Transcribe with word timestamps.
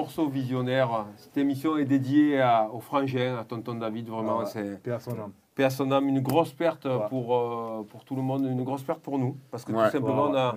morceau 0.00 0.28
visionnaire. 0.28 1.04
Cette 1.16 1.36
émission 1.36 1.76
est 1.76 1.84
dédiée 1.84 2.40
à, 2.40 2.68
au 2.72 2.80
frangin, 2.80 3.36
à 3.38 3.44
tonton 3.44 3.74
David. 3.74 4.08
Vraiment, 4.08 4.40
Ah 4.40 4.46
c'est 4.46 4.82
Paix 4.82 4.92
à 4.92 4.98
son 5.00 5.12
âme. 5.12 5.32
paix 5.54 5.64
à 5.64 5.70
son 5.70 5.90
âme, 5.92 6.08
une 6.08 6.20
grosse 6.20 6.52
perte 6.52 6.86
Ouais. 6.86 6.98
pour, 7.10 7.36
euh, 7.36 7.82
pour 7.90 8.04
tout 8.04 8.16
le 8.16 8.22
monde, 8.22 8.44
une 8.46 8.64
grosse 8.64 8.82
perte 8.82 9.00
pour 9.00 9.18
nous. 9.18 9.36
Parce 9.50 9.64
que 9.64 9.72
Ouais. 9.72 9.86
tout 9.86 9.92
simplement, 9.98 10.30
Ouais, 10.30 10.30
on 10.32 10.36
a. 10.36 10.56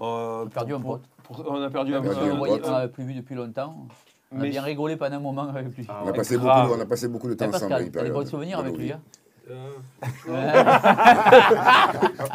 euh, 0.00 0.42
On 0.42 0.46
a 0.46 0.50
perdu 0.50 0.72
un 0.74 0.80
pour- 0.80 0.92
pote. 0.98 1.02
pour- 1.24 1.44
on 1.48 1.62
a 1.62 1.70
perdu 1.70 1.94
un, 1.94 2.00
On 2.02 2.04
a 2.08 2.34
voyait- 2.34 2.58
pote. 2.58 2.66
on 2.68 2.72
n'avait 2.72 2.88
plus 2.92 3.04
vu 3.04 3.14
depuis 3.14 3.34
longtemps. 3.34 3.76
On 4.32 4.38
a 4.38 4.42
Mais- 4.42 4.50
bien 4.50 4.62
rigolé 4.62 4.96
pendant 4.96 5.16
un 5.16 5.20
moment 5.20 5.42
avec 5.48 5.76
lui. 5.76 5.86
Ah 5.88 6.00
On 6.04 6.08
a, 6.08 6.12
passé 6.12 6.36
beaucoup, 6.38 6.48
on 6.76 6.80
a 6.80 6.86
passé 6.86 7.06
beaucoup 7.08 7.28
de 7.28 7.34
temps 7.34 7.44
Eh, 7.44 7.54
ensemble. 7.54 7.70
Pascal, 7.70 7.86
une 7.86 7.92
t'as 7.92 8.02
des 8.04 8.10
bons 8.10 8.26
souvenirs 8.26 8.58
avec 8.60 8.76
lui. 8.78 8.90
hein 8.92 9.00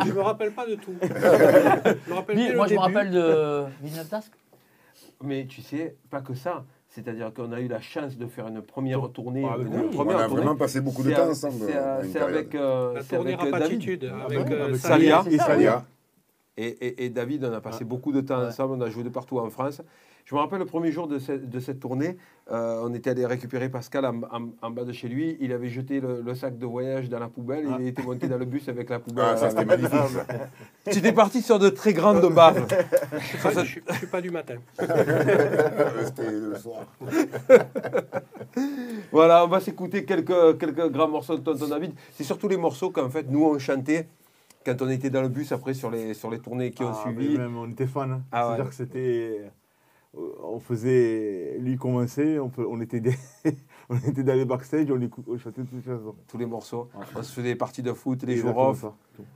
Je 0.06 0.14
me 0.14 0.22
rappelle 0.22 0.52
pas 0.52 0.66
de 0.68 0.76
tout. 0.76 0.94
Je 1.02 1.08
me 2.10 2.14
rappelle 2.16 2.56
moi, 2.56 2.66
le 2.66 2.70
je 2.70 2.76
me 2.76 2.80
rappelle 2.80 3.10
de 3.12 3.64
Vinyl 3.82 4.06
Task. 4.08 4.32
Mais 5.24 5.46
tu 5.48 5.62
sais, 5.62 5.96
pas 6.10 6.22
que 6.22 6.34
ça. 6.34 6.64
C'est-à-dire 6.88 7.32
qu'on 7.34 7.52
a 7.52 7.60
eu 7.60 7.68
la 7.68 7.82
chance 7.82 8.18
de 8.18 8.26
faire 8.26 8.48
une 8.48 8.62
première 8.62 9.08
tournée. 9.12 9.46
Ah, 9.48 9.58
une 9.60 9.68
oui. 9.68 9.76
On 9.96 10.02
a 10.10 10.14
tournée. 10.14 10.28
vraiment 10.28 10.56
passé 10.56 10.82
beaucoup 10.82 11.04
de 11.04 11.12
temps 11.12 11.30
ensemble. 11.30 11.66
C'est 12.12 12.20
avec, 12.20 12.56
euh, 12.56 12.94
La 12.96 13.04
c'est 13.04 13.16
tournée 13.16 13.34
avec 13.34 13.46
euh, 13.46 13.52
David. 13.52 13.62
Rapatitude 13.64 14.04
avec 14.06 14.40
ouais, 14.48 14.54
euh, 14.54 14.64
avec 14.66 14.76
Salia. 14.78 15.24
Et 15.30 15.38
Salia. 15.38 15.86
Et, 16.58 16.66
et- 16.68 17.06
et 17.06 17.10
David, 17.10 17.46
on 17.46 17.54
a 17.54 17.62
passé 17.62 17.86
beaucoup 17.86 18.12
de 18.12 18.22
temps 18.22 18.40
Ouais. 18.40 18.48
ensemble, 18.48 18.74
on 18.76 18.82
a 18.82 18.90
joué 18.90 19.04
de 19.04 19.10
partout 19.10 19.38
en 19.40 19.50
France. 19.50 19.82
Je 20.30 20.36
me 20.36 20.42
rappelle 20.42 20.60
le 20.60 20.66
premier 20.66 20.92
jour 20.92 21.08
de, 21.08 21.18
cette- 21.18 21.50
de 21.50 21.60
cette 21.60 21.80
tournée, 21.80 22.16
euh, 22.52 22.84
on 22.84 22.94
était 22.94 23.10
allé 23.10 23.26
récupérer 23.26 23.68
Pascal 23.68 24.06
en, 24.06 24.22
en- 24.32 24.50
en 24.62 24.70
bas 24.70 24.84
de 24.84 24.92
chez 24.92 25.08
lui. 25.08 25.36
Il 25.40 25.52
avait 25.52 25.70
jeté 25.70 26.00
le, 26.00 26.22
le 26.22 26.36
sac 26.36 26.56
de 26.60 26.68
voyage 26.68 27.10
dans 27.10 27.18
la 27.18 27.30
poubelle 27.30 27.66
et 27.66 27.82
il 27.82 27.88
était 27.88 28.04
monté 28.04 28.28
dans 28.28 28.38
le 28.38 28.46
bus 28.46 28.70
avec 28.70 28.92
la 28.92 29.00
poubelle. 29.00 29.26
Ah, 29.28 29.38
ça 29.38 29.50
c'était 29.50 29.66
magnifique. 29.66 29.92
Tu 30.92 31.00
étais 31.00 31.14
parti 31.14 31.42
sur 31.42 31.58
de 31.58 31.70
très 31.70 31.94
grandes 31.94 32.32
baves. 32.32 32.64
Ah, 33.44 33.50
je, 33.56 33.60
suis- 33.66 33.82
je 33.90 33.94
suis 33.96 34.06
pas 34.06 34.22
du 34.22 34.30
matin. 34.30 34.58
C'était 34.78 36.30
le 36.32 36.56
soir. 36.60 36.86
voilà, 39.12 39.44
on 39.46 39.48
va 39.48 39.60
s'écouter 39.62 40.06
quelques, 40.06 40.60
quelques 40.60 40.90
grands 40.92 41.08
morceaux 41.08 41.38
de 41.38 41.42
Tonton 41.44 41.70
David. 41.70 41.94
C'est 42.14 42.24
surtout 42.24 42.48
les 42.48 42.58
morceaux 42.58 42.92
qu'en 42.92 43.10
fait 43.10 43.26
nous 43.32 43.44
on 43.46 43.58
chantait 43.58 44.08
quand 44.64 44.80
on 44.84 44.90
était 44.90 45.10
dans 45.10 45.24
le 45.24 45.30
bus 45.30 45.52
après 45.52 45.74
sur 45.74 45.90
les, 45.90 46.14
sur 46.14 46.30
les 46.30 46.38
tournées 46.40 46.70
qui 46.70 46.84
ont 46.84 46.92
Ah, 46.94 47.02
suivi. 47.04 47.36
Même, 47.38 47.58
on 47.58 47.68
était 47.70 47.88
fans. 47.88 48.02
hein. 48.12 48.22
Ah 48.32 48.42
ouais. 48.42 48.48
C'est-à-dire 48.56 48.70
que 48.70 48.76
c'était. 48.76 49.42
Euh, 50.18 50.20
On 50.44 50.60
faisait. 50.60 51.58
Lui 51.60 51.78
commençait, 51.78 52.40
on, 52.40 52.52
on, 52.58 52.82
était 52.82 53.00
des- 53.00 53.16
on 53.90 53.98
était 53.98 54.24
dans 54.24 54.34
les 54.34 54.46
backstage, 54.46 54.88
on, 54.92 55.38
chantait 55.38 55.62
toutes 55.64 55.74
les 55.74 55.82
chansons. 55.84 56.16
Tous 56.28 56.38
les 56.38 56.46
morceaux. 56.46 56.90
On 57.16 57.24
se 57.24 57.32
faisait 57.32 57.50
des 57.50 57.56
parties 57.56 57.84
de 57.84 57.94
foot, 57.94 58.24
les 58.24 58.38
jours 58.38 58.58
off. 58.58 58.82
ça. 58.82 58.94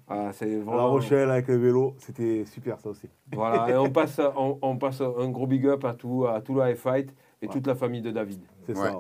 Ah, 0.07 0.31
vraiment... 0.31 0.75
La 0.75 0.83
Rochelle 0.83 1.29
avec 1.29 1.47
le 1.47 1.57
vélo, 1.57 1.95
c'était 1.99 2.45
super 2.45 2.79
ça 2.79 2.89
aussi. 2.89 3.07
Voilà, 3.33 3.69
et 3.69 3.77
on 3.77 3.89
passe, 3.91 4.19
on, 4.35 4.57
on 4.61 4.77
passe 4.77 5.01
un 5.01 5.29
gros 5.29 5.47
big 5.47 5.65
up 5.67 5.83
à 5.85 5.93
tout, 5.93 6.25
à 6.25 6.41
tout 6.41 6.53
le 6.55 6.61
High 6.69 6.77
Fight 6.77 7.13
et 7.41 7.47
toute 7.47 7.67
la 7.67 7.75
famille 7.75 8.01
de 8.01 8.11
David. 8.11 8.39
C'est 8.65 8.77
Ouais. 8.77 8.89
ça. 8.91 8.97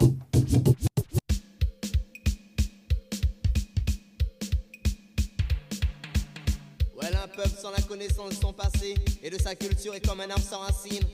Ouais, 6.95 7.07
un 7.15 7.27
peuple 7.27 7.49
sans 7.49 7.71
la 7.71 7.81
connaissance 7.81 8.29
de 8.29 8.35
son 8.35 8.53
passé 8.53 8.95
et 9.21 9.29
de 9.29 9.37
sa 9.37 9.55
culture 9.55 9.93
est 9.95 10.05
comme 10.05 10.19
un 10.21 10.29
arbre 10.29 10.41
sans 10.43 10.59
racines. 10.59 11.07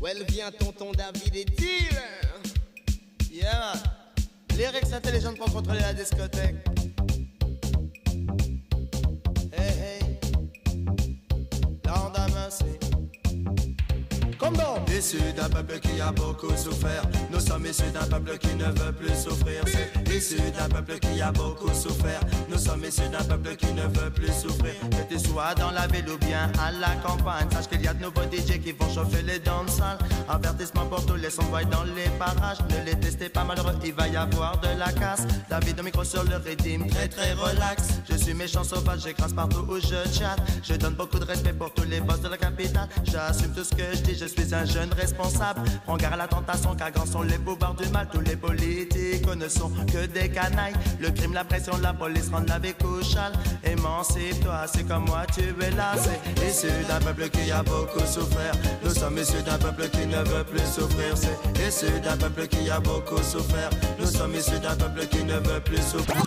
Ouais, 0.00 0.14
vient 0.28 0.50
tonton 0.52 0.92
David 0.92 1.34
et 1.34 1.44
deal. 1.44 2.00
Yeah. 3.32 3.72
Lyrics 4.56 4.92
intelligents 4.92 5.34
pour 5.34 5.52
contrôler 5.52 5.80
la 5.80 5.92
discothèque. 5.92 6.67
Comme 14.98 15.04
dans. 15.04 15.08
Issu 15.08 15.32
d'un 15.36 15.48
peuple 15.48 15.78
qui 15.78 16.00
a 16.00 16.10
beaucoup 16.12 16.56
souffert, 16.56 17.02
nous 17.30 17.40
sommes 17.40 17.66
issus 17.66 17.90
d'un 17.92 18.06
peuple 18.06 18.36
qui 18.38 18.54
ne 18.56 18.64
veut 18.64 18.92
plus 18.92 19.14
souffrir. 19.14 19.62
C'est 19.66 20.14
issu 20.14 20.36
d'un 20.56 20.68
peuple 20.68 20.98
qui 20.98 21.20
a 21.20 21.30
beaucoup 21.30 21.72
souffert, 21.72 22.20
nous 22.48 22.58
sommes 22.58 22.84
issus 22.84 23.08
d'un 23.08 23.24
peuple 23.24 23.56
qui 23.56 23.72
ne 23.72 23.82
veut 23.82 24.10
plus 24.10 24.32
souffrir. 24.32 24.74
Que 24.90 25.14
tu 25.14 25.18
sois 25.20 25.54
dans 25.54 25.70
la 25.70 25.86
ville 25.86 26.08
ou 26.10 26.18
bien 26.18 26.50
à 26.60 26.72
la 26.72 26.94
campagne, 26.96 27.48
sache 27.52 27.68
qu'il 27.68 27.82
y 27.82 27.86
a 27.86 27.94
de 27.94 28.02
nouveaux 28.02 28.22
DJ 28.22 28.60
qui 28.60 28.72
vont 28.72 28.92
chauffer 28.92 29.22
les 29.22 29.38
danses 29.38 29.80
Avertissement 30.28 30.86
pour 30.86 31.04
tous 31.06 31.16
les 31.16 31.30
sons 31.30 31.42
dans 31.70 31.84
les 31.84 32.08
parages, 32.18 32.58
ne 32.68 32.84
les 32.84 32.98
testez 32.98 33.28
pas 33.28 33.44
malheureux, 33.44 33.74
il 33.84 33.94
va 33.94 34.08
y 34.08 34.16
avoir 34.16 34.60
de 34.60 34.68
la 34.78 34.92
casse. 34.92 35.26
David 35.48 35.80
au 35.80 35.82
micro 35.82 36.04
sur 36.04 36.24
le 36.24 36.36
rythme, 36.36 36.86
très 36.88 37.08
très 37.08 37.32
relax. 37.32 38.00
Je 38.10 38.16
suis 38.16 38.34
méchant 38.34 38.64
sauvage, 38.64 39.02
j'écrase 39.04 39.32
partout 39.32 39.64
où 39.68 39.76
je 39.76 40.10
chatte. 40.12 40.40
Je 40.62 40.74
donne 40.74 40.94
beaucoup 40.94 41.18
de 41.18 41.24
respect 41.24 41.52
pour 41.52 41.72
tous 41.72 41.84
les 41.84 42.00
boss 42.00 42.20
de 42.20 42.28
la 42.28 42.36
capitale. 42.36 42.88
J'assume 43.04 43.54
tout 43.54 43.64
ce 43.64 43.74
que 43.74 43.84
je 43.94 44.02
dis, 44.02 44.16
je 44.16 44.26
suis 44.26 44.54
un 44.54 44.64
jeune 44.64 44.87
responsable. 44.92 45.60
Prends 45.84 45.96
garde 45.96 46.14
à 46.14 46.16
la 46.16 46.28
tentation, 46.28 46.74
car 46.74 46.90
grands 46.90 47.06
sont 47.06 47.22
les 47.22 47.38
pouvoirs 47.38 47.74
du 47.74 47.88
mal. 47.88 48.08
Tous 48.12 48.20
les 48.20 48.36
politiques 48.36 49.26
ne 49.34 49.48
sont 49.48 49.70
que 49.86 50.06
des 50.06 50.28
canailles. 50.28 50.74
Le 51.00 51.10
crime, 51.10 51.34
la 51.34 51.44
pression, 51.44 51.72
la 51.82 51.92
police 51.92 52.28
rendent 52.30 52.48
la 52.48 52.58
vie 52.58 52.74
couchale. 52.74 53.32
Émancipe-toi, 53.64 54.66
c'est 54.66 54.84
comme 54.84 55.04
moi, 55.06 55.22
tu 55.32 55.42
es 55.42 55.70
là. 55.72 55.92
C'est 55.96 56.48
issu 56.48 56.68
d'un 56.88 57.00
peuple 57.00 57.28
qui 57.30 57.50
a 57.50 57.62
beaucoup 57.62 58.06
souffert. 58.06 58.54
Nous 58.84 58.94
sommes 58.94 59.18
issus 59.18 59.42
d'un 59.42 59.58
peuple 59.58 59.88
qui 59.88 60.06
ne 60.06 60.18
veut 60.18 60.44
plus 60.44 60.66
souffrir. 60.66 61.16
C'est 61.16 61.66
issu 61.66 62.00
d'un 62.00 62.16
peuple 62.16 62.46
qui 62.48 62.70
a 62.70 62.80
beaucoup 62.80 63.22
souffert. 63.22 63.70
Nous 63.98 64.06
sommes 64.06 64.34
issus 64.34 64.58
d'un 64.60 64.76
peuple 64.76 65.06
qui 65.06 65.24
ne 65.24 65.34
veut 65.34 65.60
plus 65.60 65.82
souffrir. 65.82 66.22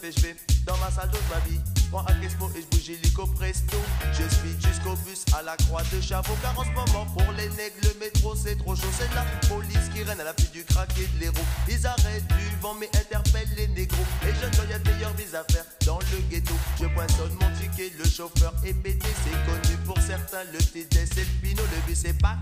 Je 0.00 0.20
vais 0.20 0.36
dans 0.66 0.76
ma 0.78 0.90
salle 0.90 1.10
de 1.10 1.18
ma 1.30 1.38
vie. 1.48 1.60
Prends 1.90 2.04
un 2.08 2.22
Expo 2.22 2.50
et 2.56 2.62
je 2.62 2.66
bouge 2.66 2.88
illico 2.88 3.26
presto. 3.26 3.76
Je 4.12 4.22
suis 4.34 4.54
jusqu'au 4.60 4.96
bus 5.04 5.24
à 5.36 5.42
la 5.42 5.56
croix 5.56 5.82
de 5.92 6.00
Chavot. 6.00 6.34
Car 6.40 6.58
en 6.58 6.64
ce 6.64 6.70
moment, 6.70 7.06
pour 7.06 7.32
les 7.32 7.48
nègres, 7.50 7.76
le 7.82 8.00
métro 8.00 8.34
c'est 8.34 8.56
trop 8.56 8.74
chaud. 8.74 8.88
C'est 8.96 9.12
la 9.14 9.24
police 9.48 9.88
qui 9.94 10.02
règne 10.02 10.20
à 10.20 10.24
la 10.24 10.32
du 10.32 10.64
crack 10.64 10.90
et 10.98 11.06
de 11.06 11.20
l'héros. 11.20 11.44
Ils 11.68 11.86
arrêtent 11.86 12.26
du 12.28 12.56
vent 12.60 12.74
mais 12.74 12.88
interpellent 12.94 13.54
les 13.56 13.68
négros. 13.68 14.04
Et 14.22 14.32
je 14.32 14.46
ne 14.46 14.74
a 14.74 14.78
de 14.78 14.90
meilleures 14.90 15.14
vies 15.14 15.36
à 15.36 15.44
faire 15.52 15.64
dans 15.86 15.98
le 15.98 16.18
ghetto. 16.30 16.54
Je 16.80 16.86
poinçonne 16.86 17.32
mon 17.40 17.50
ticket, 17.60 17.92
le 17.98 18.04
chauffeur 18.04 18.54
est 18.64 18.74
pété. 18.74 19.08
C'est 19.24 19.44
connu 19.44 19.76
pour 19.84 19.98
certains, 19.98 20.44
le 20.52 20.58
TD 20.58 21.06
c'est 21.06 21.20
le 21.20 21.40
pinot. 21.42 21.62
Le 21.62 21.86
bus 21.86 22.04
est 22.04 22.18
pas, 22.20 22.36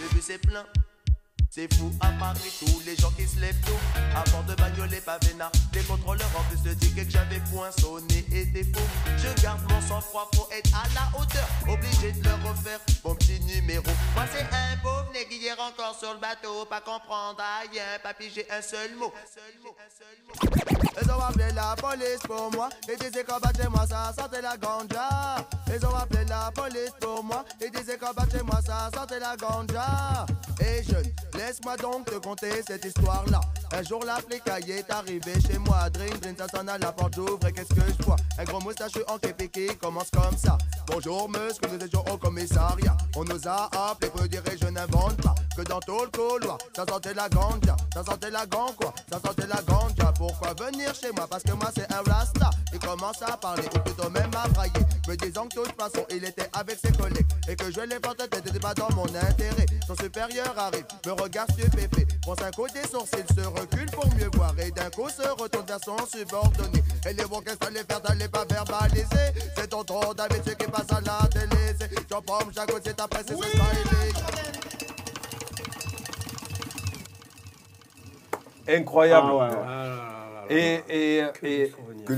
le 0.00 0.08
bus 0.14 0.30
est 0.30 0.38
plein. 0.38 0.64
C'est 1.58 1.74
fou 1.74 1.90
à 1.98 2.12
Paris, 2.20 2.52
tous 2.60 2.82
les 2.86 2.94
gens 2.94 3.10
qui 3.10 3.26
se 3.26 3.40
lèvent 3.40 3.60
tôt 3.66 3.80
Avant 4.14 4.44
de 4.44 4.54
bagnoler 4.54 5.00
pas 5.00 5.18
vénard 5.26 5.50
Les 5.74 5.82
contrôleurs 5.82 6.30
en 6.38 6.44
plus 6.44 6.62
de 6.62 6.72
tickets 6.72 7.06
que 7.06 7.10
j'avais 7.10 7.40
poinçonné 7.52 8.24
étaient 8.30 8.62
faux 8.62 8.86
Je 9.16 9.42
garde 9.42 9.60
mon 9.68 9.80
sang-froid, 9.80 10.30
faut 10.36 10.46
être 10.52 10.70
à 10.72 10.86
la 10.94 11.18
hauteur 11.18 11.48
Obligé 11.66 12.12
de 12.12 12.22
le 12.22 12.48
refaire, 12.48 12.78
mon 13.04 13.16
petit 13.16 13.40
numéro 13.40 13.90
Moi 14.14 14.24
c'est 14.32 14.44
un 14.44 14.76
pauvre 14.84 15.10
nègre 15.12 15.32
hier 15.32 15.56
encore 15.58 15.98
sur 15.98 16.14
le 16.14 16.20
bateau 16.20 16.64
Pas 16.66 16.80
comprendre 16.80 17.42
rien, 17.72 17.82
pas 18.04 18.14
piger 18.14 18.46
un 18.52 18.62
seul 18.62 18.94
mot 18.94 19.12
Un 19.12 19.26
seul 19.26 19.58
Ils 21.02 21.10
ont 21.10 21.20
appelé 21.20 21.50
la 21.54 21.76
police 21.76 22.20
pour 22.26 22.50
moi. 22.52 22.68
Ils 22.88 22.96
disaient 22.96 23.24
chez 23.24 23.68
moi 23.68 23.86
ça 23.86 24.12
sentait 24.16 24.42
la 24.42 24.56
ganja. 24.56 25.36
Ils 25.72 25.84
ont 25.86 25.94
appelé 25.94 26.24
la 26.24 26.50
police 26.52 26.92
pour 27.00 27.22
moi. 27.22 27.44
Ils 27.60 27.70
disaient 27.70 27.98
chez 27.98 28.42
moi 28.42 28.60
ça 28.64 28.90
sentait 28.94 29.20
la 29.20 29.36
ganja. 29.36 30.26
Et 30.60 30.82
jeune, 30.82 31.12
laisse-moi 31.48 31.76
donc 31.78 32.04
te 32.04 32.16
conter 32.16 32.62
cette 32.66 32.84
histoire-là. 32.84 33.40
Un 33.72 33.82
jour 33.82 34.04
la 34.04 34.16
flic 34.16 34.42
est 34.46 34.90
arrivé 34.90 35.32
chez 35.40 35.58
moi. 35.58 35.88
Drink, 35.90 36.20
drink, 36.20 36.38
ça 36.38 36.60
à 36.60 36.78
la 36.78 36.92
porte, 36.92 37.14
j'ouvre 37.14 37.46
et 37.46 37.52
qu'est-ce 37.52 37.74
que 37.74 37.80
je 37.98 38.04
vois? 38.04 38.16
Un 38.38 38.44
gros 38.44 38.60
moustachu 38.60 39.00
en 39.08 39.18
képi 39.18 39.48
qui 39.48 39.66
commence 39.78 40.10
comme 40.10 40.36
ça. 40.36 40.58
Bonjour 40.86 41.28
monsieur, 41.28 41.62
nous 41.72 41.84
étions 41.84 42.04
au 42.12 42.18
commissariat. 42.18 42.96
On 43.16 43.24
nous 43.24 43.48
a 43.48 43.70
appelé 43.90 44.10
pour 44.10 44.28
dire 44.28 44.42
je 44.60 44.68
n'invente 44.68 45.22
pas. 45.22 45.34
Que 45.56 45.62
dans 45.62 45.80
tout 45.80 46.00
le 46.02 46.10
couloir, 46.10 46.58
ça 46.76 46.84
sentait 46.86 47.14
la 47.14 47.28
ganja. 47.28 47.76
Ça 47.94 48.04
sentait 48.04 48.30
la 48.30 48.46
ganja 48.46 48.74
quoi. 48.78 48.94
Ça 49.10 49.18
sentait 49.24 49.46
la 49.46 49.62
ganja. 49.62 50.12
Pourquoi 50.16 50.54
venir 50.54 50.94
chez 50.94 51.12
moi? 51.12 51.26
Parce 51.28 51.42
que 51.42 51.52
moi 51.52 51.70
c'est 51.74 51.90
un 51.92 52.02
rasta. 52.02 52.50
Il 52.72 52.78
commence 52.78 53.22
à 53.22 53.36
parler, 53.38 53.64
ou 53.74 53.78
plutôt 53.78 54.10
même 54.10 54.30
à 54.36 54.46
brailler. 54.48 54.84
Me 55.08 55.16
disant 55.16 55.48
que 55.48 55.54
toute 55.54 55.74
façon 55.80 56.04
il 56.10 56.24
était 56.24 56.50
avec 56.52 56.78
ses 56.78 56.92
collègues. 56.92 57.26
Et 57.48 57.56
que 57.56 57.70
je 57.72 57.80
l'ai 57.80 57.98
porté, 57.98 58.24
n'était 58.24 58.60
pas 58.60 58.74
dans 58.74 58.90
mon 58.94 59.06
intérêt. 59.06 59.66
Son 59.86 59.96
supérieur 59.96 60.54
arrive, 60.58 60.84
me 61.06 61.12
regarde 61.12 61.37
stupéfait. 61.46 62.06
Prend 62.22 62.34
un 62.44 62.50
coup 62.50 62.66
des 62.68 62.86
sourcils, 62.88 63.24
se 63.34 63.46
recule 63.46 63.90
pour 63.92 64.06
mieux 64.16 64.30
voir. 64.34 64.54
Et 64.58 64.70
d'un 64.70 64.90
coup 64.90 65.08
se 65.08 65.26
retourne 65.40 65.66
vers 65.66 65.78
son 65.84 65.96
subordonné. 66.06 66.82
Et 67.08 67.12
les 67.12 67.24
mots 67.24 67.40
qu'est-ce 67.40 67.70
les 67.72 67.84
faire, 67.84 68.02
t'allais 68.02 68.28
pas 68.28 68.44
verbaliser. 68.44 69.06
C'est 69.56 69.68
ton 69.68 69.82
David, 70.16 70.42
ce 70.46 70.50
qui 70.54 70.66
passe 70.70 70.90
à 70.92 71.00
la 71.00 71.26
télé. 71.28 71.74
C'est 71.78 71.90
Jean-Paul, 72.10 72.52
Jaco, 72.54 72.74
c'est 72.84 73.00
après, 73.00 73.22
c'est 73.26 73.36
ce 73.36 73.42
smiley. 73.42 74.12
Incroyable. 78.68 79.32
Et, 80.50 81.70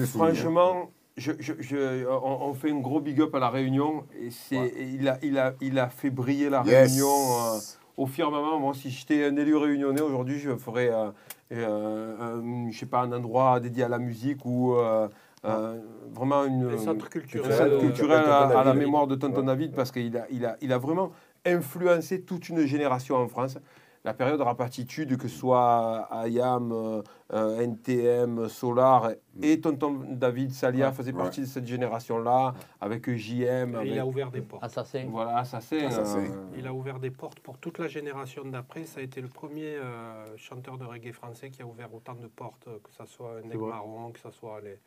franchement, 0.06 0.90
je, 1.16 1.32
je- 1.38 1.52
je- 1.60 2.06
on, 2.08 2.48
on 2.50 2.54
fait 2.54 2.70
un 2.70 2.78
gros 2.80 3.00
big 3.00 3.20
up 3.20 3.34
à 3.34 3.38
la 3.38 3.50
Réunion. 3.50 4.04
Et 4.20 4.30
c'est, 4.30 4.56
et 4.56 4.82
il, 4.84 5.08
a, 5.08 5.18
il, 5.22 5.38
a, 5.38 5.54
il 5.60 5.78
a 5.78 5.88
fait 5.88 6.10
briller 6.10 6.48
la 6.48 6.62
Yes. 6.64 6.90
Réunion 6.92 7.08
euh, 7.54 7.58
au 8.00 8.06
firmament. 8.06 8.58
Moi, 8.58 8.72
si 8.74 8.90
j'étais 8.90 9.24
un 9.26 9.36
élu 9.36 9.54
réunionnais 9.56 10.00
aujourd'hui, 10.00 10.38
je 10.38 10.56
ferais, 10.56 10.90
euh, 10.90 11.10
euh, 11.52 12.16
un- 12.40 12.70
je 12.70 12.78
sais 12.78 12.86
pas, 12.86 13.02
un 13.02 13.12
endroit 13.12 13.60
dédié 13.60 13.84
à 13.84 13.88
la 13.88 13.98
musique 13.98 14.44
ou 14.46 14.74
euh, 14.74 15.06
euh, 15.44 15.78
vraiment 16.12 16.44
une, 16.44 16.68
Les 16.70 16.78
centres 16.78 17.06
un 17.14 17.50
centre 17.58 17.78
culturel 17.78 18.20
Tonton 18.20 18.32
à, 18.32 18.46
à 18.60 18.64
la 18.64 18.72
mémoire 18.74 19.06
de 19.06 19.14
Tonton 19.16 19.42
David 19.42 19.72
parce 19.74 19.90
qu'il 19.92 20.16
a, 20.16 20.26
il 20.30 20.44
a, 20.46 20.56
il 20.62 20.72
a 20.72 20.78
vraiment 20.78 21.10
influencé 21.44 22.22
toute 22.22 22.48
une 22.48 22.64
génération 22.66 23.16
en 23.16 23.28
France. 23.28 23.58
La 24.02 24.14
période 24.14 24.40
rapatitude, 24.40 25.18
que 25.18 25.28
ce 25.28 25.36
soit 25.36 26.08
IAM, 26.26 26.72
euh, 26.72 27.02
euh, 27.34 27.60
NTM, 27.60 28.48
Solar 28.48 29.10
et 29.42 29.60
Tonton 29.60 30.00
David 30.12 30.52
Salia 30.54 30.86
Ouais. 30.88 30.92
faisaient 30.94 31.12
Ouais. 31.12 31.18
partie 31.18 31.42
de 31.42 31.46
cette 31.46 31.66
génération-là, 31.66 32.54
avec 32.80 33.10
JM, 33.14 33.74
avec, 33.74 33.92
il 33.92 33.98
a 33.98 34.06
ouvert 34.06 34.30
des 34.30 34.40
portes. 34.40 34.64
Assassin. 34.64 35.04
voilà, 35.10 35.36
Assassin. 35.36 35.84
Assassin. 35.86 36.20
euh, 36.24 36.56
Il 36.56 36.66
a 36.66 36.72
ouvert 36.72 36.98
des 36.98 37.10
portes 37.10 37.40
pour 37.40 37.58
toute 37.58 37.78
la 37.78 37.88
génération 37.88 38.42
d'après. 38.46 38.84
Ça 38.86 39.00
a 39.00 39.02
été 39.02 39.20
le 39.20 39.28
premier 39.28 39.74
euh, 39.76 40.24
chanteur 40.38 40.78
de 40.78 40.84
reggae 40.86 41.12
français 41.12 41.50
qui 41.50 41.60
a 41.60 41.66
ouvert 41.66 41.92
autant 41.94 42.14
de 42.14 42.26
portes, 42.26 42.64
que 42.82 42.90
ce 42.96 43.04
soit 43.04 43.42
Neg. 43.44 43.58
Marron, 43.60 44.12
que 44.12 44.20
ce 44.20 44.30
soit 44.30 44.62
les, 44.62 44.78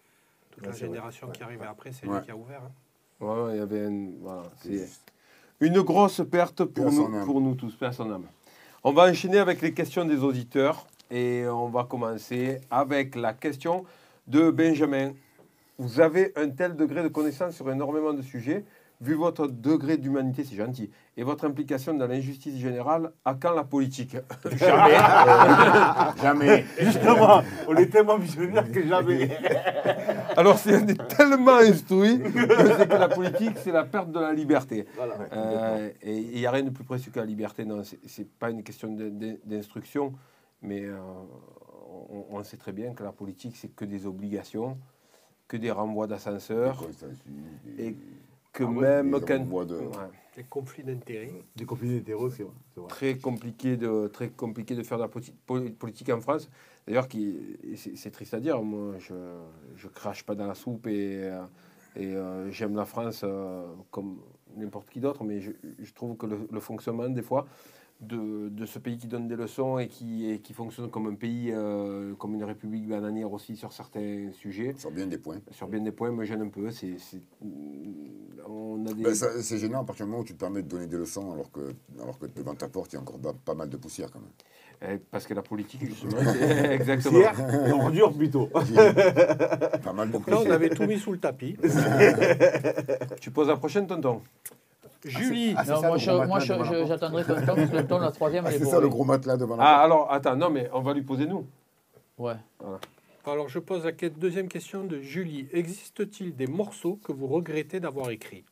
toute 0.49 0.63
Ouais, 0.63 0.69
la 0.71 0.75
génération 0.75 1.29
qui 1.29 1.43
arrivait 1.43 1.67
après. 1.67 1.91
C'est 1.91 2.07
Ouais. 2.07 2.17
lui 2.17 2.25
qui 2.25 2.31
a 2.31 2.35
ouvert. 2.35 2.63
hein. 2.63 3.49
il 3.51 3.57
y 3.57 3.59
avait 3.59 3.89
voilà, 4.19 4.41
une 5.59 5.81
grosse 5.81 6.21
perte 6.31 6.63
pour 6.65 6.91
nous, 6.91 7.25
pour 7.25 7.55
tous, 7.55 7.77
âme. 8.11 8.25
On 8.85 8.91
va 8.91 9.03
enchaîner 9.03 9.37
avec 9.37 9.61
les 9.61 9.73
questions 9.73 10.03
des 10.03 10.21
auditeurs 10.25 10.85
et 11.09 11.45
on 11.47 11.69
va 11.69 11.85
commencer 11.85 12.59
avec 12.69 13.15
la 13.15 13.31
question 13.31 13.85
de 14.27 14.51
Benjamin. 14.51 15.13
Vous 15.77 16.01
avez 16.01 16.33
un 16.35 16.49
tel 16.49 16.75
degré 16.75 17.01
de 17.01 17.07
connaissance 17.07 17.55
sur 17.55 17.71
énormément 17.71 18.11
de 18.11 18.21
sujets, 18.21 18.65
vu 18.99 19.13
votre 19.13 19.47
degré 19.47 19.95
d'humanité, 19.95 20.43
c'est 20.43 20.57
gentil, 20.57 20.89
et 21.15 21.23
votre 21.23 21.45
implication 21.45 21.93
dans 21.93 22.07
l'injustice 22.07 22.57
générale, 22.57 23.13
à 23.23 23.35
quand 23.35 23.53
la 23.53 23.63
politique? 23.63 24.17
Jamais. 24.51 24.97
Jamais. 26.21 26.65
Justement, 26.77 27.41
on 27.69 27.75
est 27.77 27.87
tellement 27.87 28.17
visionnaire 28.17 28.69
que 28.69 28.85
jamais. 28.85 29.29
Alors 30.37 30.57
c'est 30.57 30.75
on 30.75 30.87
est 30.87 31.07
tellement 31.07 31.57
instruit 31.57 32.19
que 32.23 32.29
c'est 32.77 32.87
que 32.87 32.93
la 32.93 33.09
politique, 33.09 33.57
c'est 33.57 33.71
la 33.71 33.83
perte 33.85 34.11
de 34.11 34.19
la 34.19 34.33
liberté. 34.33 34.85
Voilà. 34.95 35.15
Euh, 35.33 35.89
et 36.01 36.17
il 36.17 36.39
n'y 36.39 36.45
a 36.45 36.51
rien 36.51 36.63
de 36.63 36.69
plus 36.69 36.83
précieux 36.83 37.11
que 37.11 37.19
la 37.19 37.25
liberté. 37.25 37.65
Non, 37.65 37.83
c'est- 37.83 38.29
pas 38.39 38.49
une 38.49 38.63
question 38.63 38.91
de- 38.93 39.09
de- 39.09 39.39
d'instruction, 39.45 40.13
mais 40.61 40.83
euh, 40.85 40.97
on, 42.09 42.25
on 42.37 42.43
sait 42.43 42.57
très 42.57 42.71
bien 42.71 42.93
que 42.93 43.03
la 43.03 43.11
politique, 43.11 43.55
c'est 43.55 43.73
que 43.75 43.85
des 43.85 44.05
obligations, 44.05 44.77
que 45.47 45.57
des 45.57 45.71
renvois 45.71 46.07
d'ascenseur, 46.07 46.83
et 47.77 47.95
que 48.51 48.63
Ah 48.63 48.67
ouais, 48.67 48.81
même 49.03 49.11
des 49.19 49.25
quand... 49.25 49.37
renvois 49.39 49.65
de- 49.65 49.75
Ouais, 49.77 50.09
Des 50.35 50.43
conflits 50.43 50.83
d'intérêts. 50.83 51.31
Des 51.55 51.65
vrai. 51.65 52.53
c'est 52.73 52.79
vrai. 52.79 52.87
très 52.89 53.15
compliqué 53.17 53.77
de 53.77 54.07
très 54.07 54.29
compliqué 54.29 54.75
de 54.75 54.83
faire 54.83 54.97
de 54.97 55.03
la 55.03 55.09
politi- 55.09 55.33
poli- 55.45 55.69
politique 55.71 56.09
en 56.09 56.21
France. 56.21 56.49
D'ailleurs, 56.87 57.07
c'est 57.75 58.11
triste 58.11 58.33
à 58.33 58.39
dire. 58.39 58.61
Moi, 58.61 58.95
je 58.99 59.13
je 59.75 59.87
crache 59.87 60.23
pas 60.25 60.35
dans 60.35 60.47
la 60.47 60.55
soupe 60.55 60.87
et 60.87 61.23
euh, 61.23 61.43
et 61.95 62.07
euh, 62.15 62.51
j'aime 62.51 62.75
la 62.75 62.85
France 62.85 63.21
euh, 63.23 63.65
comme 63.91 64.19
n'importe 64.55 64.89
qui 64.89 64.99
d'autre, 64.99 65.23
mais 65.23 65.39
je, 65.41 65.51
je 65.79 65.93
trouve 65.93 66.17
que 66.17 66.25
le, 66.25 66.47
le 66.51 66.59
fonctionnement 66.59 67.09
des 67.09 67.21
fois 67.21 67.45
de, 68.01 68.49
de 68.49 68.65
ce 68.65 68.79
pays 68.79 68.97
qui 68.97 69.07
donne 69.07 69.27
des 69.27 69.35
leçons 69.35 69.79
et 69.79 69.87
qui 69.87 70.29
et 70.29 70.39
qui 70.39 70.53
fonctionne 70.53 70.89
comme 70.89 71.07
un 71.07 71.15
pays 71.15 71.51
euh, 71.51 72.13
comme 72.15 72.35
une 72.35 72.43
république 72.43 72.87
bananière 72.87 73.31
aussi 73.31 73.55
sur 73.55 73.71
certains 73.73 74.31
sujets, 74.31 74.75
Sur 74.77 74.91
bien 74.91 75.07
des 75.07 75.17
points. 75.17 75.39
sur 75.51 75.67
bien 75.67 75.81
des 75.81 75.91
points, 75.91 76.11
me 76.11 76.25
gêne 76.25 76.41
un 76.41 76.49
peu. 76.49 76.69
C'est 76.71 76.97
c'est- 76.97 77.21
on 78.47 78.85
a 78.85 78.93
des 78.93 79.03
Ben, 79.03 79.13
gênant 79.57 79.81
à 79.81 79.85
partir 79.85 80.05
du 80.05 80.11
moment 80.11 80.21
où 80.23 80.25
tu 80.25 80.33
te 80.33 80.39
permets 80.39 80.61
de 80.63 80.67
donner 80.67 80.87
des 80.87 80.97
leçons 80.97 81.31
alors 81.31 81.51
que, 81.51 81.73
alors 82.01 82.17
que 82.19 82.25
devant 82.25 82.55
ta 82.55 82.67
porte, 82.67 82.91
il 82.93 82.95
y 82.95 82.99
a 82.99 83.01
encore 83.01 83.19
pas 83.45 83.53
mal 83.53 83.69
de 83.69 83.77
poussière 83.77 84.11
quand 84.11 84.19
même. 84.19 84.29
Eh, 84.85 84.97
parce 85.11 85.25
que 85.25 85.33
la 85.33 85.41
politique 85.41 85.85
justement, 85.85 86.21
c'est 86.33 86.65
exactement. 86.73 87.19
Hier, 87.19 87.33
et 87.67 87.71
ordure 87.71 88.13
plutôt. 88.13 88.47
pas 88.47 89.93
mal 89.93 90.07
de 90.09 90.13
Donc 90.13 90.27
là, 90.29 90.37
on 90.45 90.49
avait 90.51 90.69
tout 90.69 90.85
mis 90.85 90.99
sous 90.99 91.11
le 91.13 91.19
tapis. 91.19 91.55
Tu 93.21 93.31
poses 93.31 93.47
la 93.47 93.57
prochaine, 93.57 93.87
tonton. 93.87 94.21
Julie, 95.05 95.53
Ah, 95.57 95.63
c'est 95.65 95.71
Non, 95.71 95.81
ça, 95.81 95.87
moi, 95.87 95.97
je- 95.97 96.11
moi, 96.11 96.39
je- 96.39 96.85
j'attendrai 96.87 97.23
ton 97.25 97.35
temps, 97.35 97.55
parce 97.55 97.69
que 97.69 97.75
le 97.75 97.85
temps, 97.87 97.99
la 97.99 98.11
troisième, 98.11 98.45
Ah, 98.45 98.49
elle 98.49 98.55
est 98.55 98.57
c'est 98.59 98.63
pour 98.63 98.73
ça 98.73 98.79
le 98.79 98.87
gros 98.89 99.03
matelas 99.03 99.35
devant 99.37 99.57
la 99.57 99.63
Ah, 99.63 99.83
alors, 99.83 100.11
attends, 100.11 100.35
non, 100.35 100.49
mais 100.49 100.69
on 100.73 100.81
va 100.81 100.93
lui 100.93 101.01
poser 101.01 101.25
nous. 101.25 101.45
Ouais. 102.17 102.35
alors 103.25 103.49
je 103.49 103.59
pose 103.59 103.85
la 103.85 103.91
deuxième 104.09 104.47
question 104.47 104.83
de 104.83 104.99
Julie. 104.99 105.47
Existe-t-il 105.51 106.35
des 106.35 106.47
morceaux 106.47 106.99
que 107.03 107.11
vous 107.11 107.27
regrettez 107.27 107.79
d'avoir 107.79 108.09
écrits? 108.11 108.45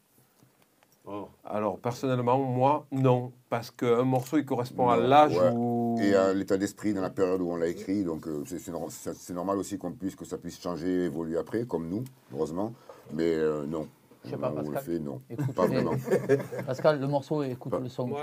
Oh. 1.05 1.27
Alors, 1.43 1.79
personnellement, 1.79 2.37
moi, 2.37 2.85
non. 2.91 3.31
Parce 3.49 3.71
qu'un 3.71 4.03
morceau, 4.03 4.37
il 4.37 4.45
correspond 4.45 4.87
à 4.89 4.97
l'âge 4.97 5.35
ouais. 5.35 5.49
où. 5.51 5.97
Et 6.01 6.13
à 6.15 6.31
l'état 6.33 6.57
d'esprit 6.57 6.93
dans 6.93 7.01
la 7.01 7.09
période 7.09 7.41
où 7.41 7.49
on 7.49 7.55
l'a 7.55 7.67
écrit, 7.67 8.03
donc 8.03 8.27
euh, 8.27 8.43
c'est 8.45 8.59
c'est 8.59 8.71
nor- 8.71 8.91
c'est- 8.91 9.15
c'est 9.15 9.33
normal 9.33 9.57
aussi 9.57 9.77
qu'on 9.79 9.91
puisse 9.91 10.15
que 10.15 10.25
ça 10.25 10.37
puisse 10.37 10.61
changer, 10.61 11.05
évoluer 11.05 11.37
après, 11.37 11.63
comme 11.65 11.87
nous, 11.89 12.03
heureusement. 12.33 12.71
Mais 13.13 13.33
euh, 13.33 13.65
non. 13.65 13.87
Je 14.23 14.29
sais 14.29 14.37
pas, 14.37 14.51
Pascal. 14.51 14.83
fait, 14.83 14.99
non. 14.99 15.19
Écoute, 15.31 15.55
Pas 15.55 15.65
vraiment. 15.65 15.93
Pascal, 16.67 16.99
le 17.01 17.07
morceau, 17.07 17.41
écoute 17.41 17.73
le 17.81 17.89
son. 17.89 18.07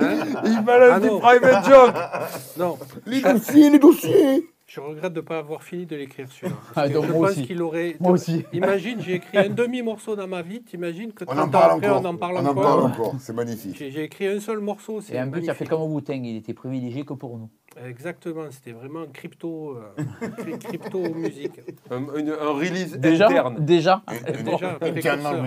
Hein 0.00 0.42
Il 0.44 0.62
balance 0.64 0.92
Ah 0.96 1.00
des 1.00 1.08
non. 1.08 1.18
private 1.20 1.64
jokes 1.64 1.94
Non, 2.58 2.78
Les 3.06 3.20
dossiers, 3.22 3.70
les 3.70 3.78
dossiers 3.78 4.46
je 4.68 4.80
regrette 4.80 5.12
de 5.14 5.20
ne 5.20 5.24
pas 5.24 5.38
avoir 5.38 5.62
fini 5.62 5.86
de 5.86 5.96
l'écrire 5.96 6.28
celui-là. 6.30 6.56
Ah, 6.76 6.88
je 6.88 6.98
moi 6.98 7.06
pense 7.06 7.30
aussi. 7.30 7.46
qu'il 7.46 7.62
aurait. 7.62 7.96
Moi 8.00 8.12
aussi. 8.12 8.44
Imagine, 8.52 9.00
j'ai 9.00 9.14
écrit 9.14 9.38
un 9.38 9.48
demi-morceau 9.48 10.14
dans 10.14 10.28
ma 10.28 10.42
vie. 10.42 10.60
T'imagines 10.62 11.12
que 11.12 11.24
On 11.26 11.34
30 11.34 11.38
en 11.38 11.42
ans 11.42 11.48
parle 11.50 11.72
après, 11.78 11.88
encore. 11.88 12.02
on 12.02 12.04
en 12.04 12.16
parle 12.16 12.36
On 12.36 12.40
en 12.40 12.46
encore. 12.50 12.62
parle 12.62 12.80
encore. 12.82 13.14
C'est 13.18 13.32
magnifique. 13.32 13.76
J'ai 13.76 14.04
écrit 14.04 14.26
un 14.28 14.38
seul 14.40 14.60
morceau. 14.60 15.00
c'est 15.00 15.14
Et 15.14 15.20
en 15.20 15.30
plus, 15.30 15.42
il 15.42 15.50
a 15.50 15.54
fait 15.54 15.66
comme 15.66 15.82
Wu-Tang, 15.92 16.22
il 16.24 16.36
était 16.36 16.54
privilégié 16.54 17.04
que 17.04 17.14
pour 17.14 17.38
nous. 17.38 17.48
Exactement, 17.84 18.44
c'était 18.50 18.72
vraiment 18.72 19.04
crypto, 19.12 19.76
euh, 19.76 20.02
cry- 20.38 20.58
crypto 20.58 21.00
musique. 21.14 21.60
un, 21.90 22.00
une- 22.18 22.30
un 22.30 22.50
release 22.52 22.92
Déjà 22.98 23.26
interne. 23.26 23.64
Déjà 23.64 24.02
Déjà, 24.44 24.68
précurseur. 24.74 25.44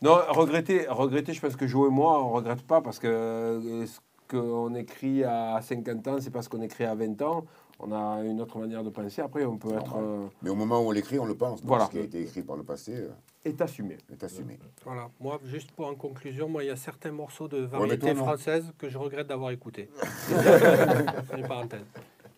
Non, 0.00 0.16
regretter, 0.28 0.86
regretter, 0.88 1.32
je 1.32 1.40
pense 1.40 1.56
que 1.56 1.66
Joe 1.66 1.88
et 1.88 1.92
moi, 1.92 2.22
on 2.24 2.28
ne 2.30 2.34
regrette 2.36 2.62
pas 2.62 2.80
parce 2.80 2.98
que 3.00 3.08
euh, 3.08 3.84
qu'on 4.28 4.74
écrit 4.74 5.24
à 5.24 5.58
50 5.60 6.06
ans, 6.08 6.16
c'est 6.20 6.30
pas 6.30 6.42
ce 6.42 6.48
qu'on 6.48 6.62
écrit 6.62 6.84
à 6.84 6.94
20 6.94 7.20
ans. 7.22 7.44
On 7.80 7.92
a 7.92 8.22
une 8.24 8.40
autre 8.40 8.58
manière 8.58 8.82
de 8.82 8.90
penser. 8.90 9.22
Après, 9.22 9.44
on 9.44 9.56
peut 9.56 9.72
être. 9.74 9.96
euh, 9.96 10.26
Mais 10.42 10.50
au 10.50 10.54
moment 10.56 10.80
où 10.80 10.88
on 10.88 10.90
l'écrit, 10.90 11.18
on 11.18 11.24
le 11.26 11.34
pense. 11.36 11.60
Voilà. 11.62 11.86
Ce 11.86 11.90
qui 11.92 11.98
a 11.98 12.02
été 12.02 12.20
écrit 12.22 12.42
par 12.42 12.56
le 12.56 12.64
passé 12.64 12.92
euh, 12.96 13.08
est 13.44 13.60
assumé. 13.60 13.96
est 14.12 14.22
assumé. 14.24 14.58
Voilà, 14.84 15.08
moi, 15.20 15.38
juste 15.44 15.70
pour 15.70 15.86
en 15.86 15.94
conclusion, 15.94 16.48
moi, 16.48 16.64
il 16.64 16.66
y 16.66 16.70
a 16.70 16.76
certains 16.76 17.12
morceaux 17.12 17.46
de 17.46 17.58
variété 17.58 18.12
toi, 18.12 18.14
française 18.16 18.72
que 18.78 18.88
je 18.88 18.98
regrette 18.98 19.28
d'avoir 19.28 19.52
écoutés. 19.52 19.88
Une 21.36 21.46
parenthèse. 21.46 21.84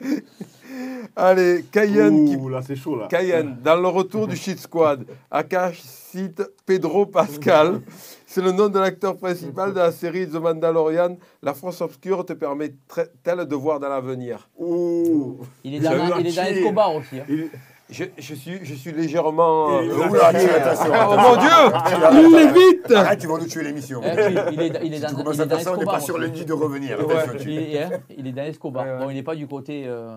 Allez, 1.17 1.65
Cayenne 1.73 2.25
qui 2.27 2.37
Ouh, 2.37 2.49
là, 2.49 2.61
c'est 2.63 2.77
chaud, 2.77 2.97
là. 2.97 3.09
Cayenne, 3.09 3.57
dans 3.63 3.77
le 3.77 3.89
retour 3.89 4.29
du 4.29 4.37
Shit 4.37 4.59
Squad, 4.61 5.05
Akash 5.31 5.81
cite 5.83 6.43
Pedro 6.65 7.07
Pascal. 7.07 7.81
C'est 8.27 8.43
le 8.43 8.53
nom 8.53 8.69
de 8.69 8.79
l'acteur 8.79 9.17
principal 9.17 9.73
de 9.73 9.79
la 9.81 9.91
série 9.91 10.29
The 10.29 10.35
Mandalorian. 10.35 11.17
La 11.43 11.53
force 11.53 11.81
obscure 11.81 12.25
te 12.25 12.33
permet-elle 12.33 13.45
de 13.45 13.57
voir 13.57 13.81
dans 13.81 13.89
l'avenir 13.89 14.49
Ouh. 14.57 15.39
Il 15.65 15.75
est 15.75 15.81
dans, 15.81 16.17
il 16.17 16.29
est 16.29 16.37
dans. 16.37 16.45
Escobar 16.45 16.95
aussi. 16.95 17.19
hein. 17.19 17.25
Il- 17.29 17.51
je, 17.91 18.05
je 18.19 18.35
suis, 18.35 18.65
je 18.65 18.75
suis 18.75 18.93
légèrement... 18.93 19.81
Il- 19.81 19.91
euh, 19.91 20.09
Oula, 20.09 20.27
attention. 20.29 20.93
Oh 20.95 21.17
mon 21.17 21.37
Dieu 21.37 22.21
Il 22.31 22.37
l'évite 22.37 22.91
Arrête, 22.93 23.19
tu 23.21 23.27
vas 23.27 23.39
nous 23.39 23.47
tuer 23.47 23.63
l'émission. 23.65 24.01
Eh, 24.05 24.53
il 24.53 24.61
est, 24.63 24.81
il 24.85 24.95
est 24.95 24.99
Si 25.01 25.07
tu 25.07 25.13
il 25.13 25.17
commences 25.17 25.39
est 25.39 25.43
à 25.43 25.47
dans 25.47 25.57
faire 25.57 25.65
ça, 25.65 25.73
on 25.75 25.77
n'est 25.77 25.85
pas 25.85 26.01
sur 26.01 26.15
aussi. 26.17 26.25
le 26.27 26.31
lit 26.33 26.45
de 26.45 26.53
revenir. 26.53 26.99
Il 27.41 27.59
est, 27.59 27.83
hein, 27.83 27.91
il 28.17 28.27
est 28.27 28.33
dans 28.33 28.43
Escobar. 28.43 28.85
Ouais, 28.85 28.93
ouais. 28.93 28.99
Bon, 28.99 29.11
il 29.11 29.15
n'est 29.17 29.23
pas 29.23 29.35
du 29.35 29.47
côté. 29.47 29.85
euh, 29.87 30.17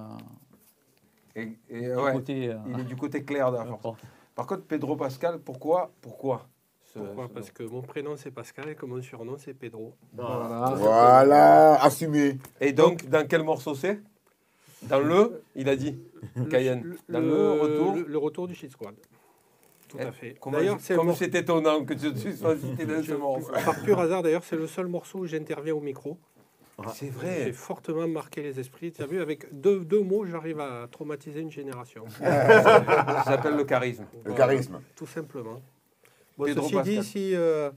Et- 1.35 1.57
et, 1.69 1.81
du 1.81 1.95
ouais, 1.95 2.13
côté 2.13 2.49
euh, 2.49 2.55
Il 2.67 2.79
est 2.79 2.83
du 2.83 2.95
côté 2.95 3.23
clair 3.23 3.51
de 3.51 3.57
la 3.57 3.65
force. 3.65 3.99
Par 4.35 4.45
contre, 4.47 4.63
Pedro 4.63 4.95
Pascal, 4.95 5.39
pourquoi 5.39 5.91
Pourquoi 6.01 6.47
ce- 6.93 6.99
Pourquoi? 6.99 7.27
ce 7.27 7.33
Parce 7.33 7.51
que 7.51 7.63
mon 7.63 7.81
prénom 7.81 8.15
c'est 8.17 8.31
Pascal 8.31 8.69
et 8.69 8.75
que 8.75 8.85
mon 8.85 9.01
surnom 9.01 9.35
c'est 9.37 9.53
Pedro. 9.53 9.93
Voilà. 10.13 10.73
Voilà, 10.75 11.83
assumé. 11.83 12.37
Et 12.61 12.71
donc, 12.71 13.07
dans 13.09 13.25
quel 13.27 13.43
morceau 13.43 13.73
c'est? 13.75 13.99
Dans 14.89 14.99
le, 14.99 15.41
il 15.55 15.69
a 15.69 15.75
dit, 15.75 15.97
Cayenne. 16.49 16.95
Dans 17.09 17.19
le, 17.19 17.51
retour 17.61 17.95
le, 17.95 18.01
le 18.03 18.17
retour 18.17 18.47
du 18.47 18.55
Shit 18.55 18.71
Squad. 18.71 18.95
Tout 19.87 19.97
Eh, 19.99 20.03
à 20.03 20.11
fait. 20.11 20.35
Comment- 20.39 20.57
D'ailleurs, 20.57 20.77
c'est 20.79 20.95
Comme 20.95 21.13
c'est 21.13 21.33
étonnant 21.35 21.83
que 21.85 21.93
tu 21.93 22.31
sois 22.35 22.57
cité 22.57 22.85
dans 22.85 23.03
ce 23.03 23.13
morceau. 23.13 23.51
par 23.51 23.81
pur 23.83 23.99
hasard, 23.99 24.23
d'ailleurs, 24.23 24.43
c'est 24.43 24.55
le 24.55 24.67
seul 24.67 24.87
morceau 24.87 25.19
où 25.19 25.25
j'interviens 25.25 25.75
au 25.75 25.81
micro. 25.81 26.17
C'est 26.95 27.05
J'ai 27.05 27.11
vrai. 27.11 27.51
fortement 27.53 28.07
marqué 28.07 28.41
les 28.41 28.59
esprits. 28.59 28.91
Tu 28.91 29.01
as 29.03 29.05
vu, 29.05 29.21
avec 29.21 29.45
deux, 29.53 29.81
deux 29.85 30.01
mots, 30.01 30.25
j'arrive 30.25 30.59
à 30.59 30.87
traumatiser 30.91 31.39
une 31.41 31.51
génération. 31.51 32.03
Ça 32.19 33.23
s'appelle 33.25 33.55
le 33.55 33.63
charisme. 33.63 34.05
Le 34.25 34.31
Voilà, 34.31 34.37
charisme. 34.37 34.81
Tout 34.95 35.05
simplement. 35.05 35.61
Bon, 36.37 36.47
ceci 36.47 36.73
Pascal. 36.73 36.83
dit, 36.83 37.03
si, 37.03 37.35
euh, 37.35 37.69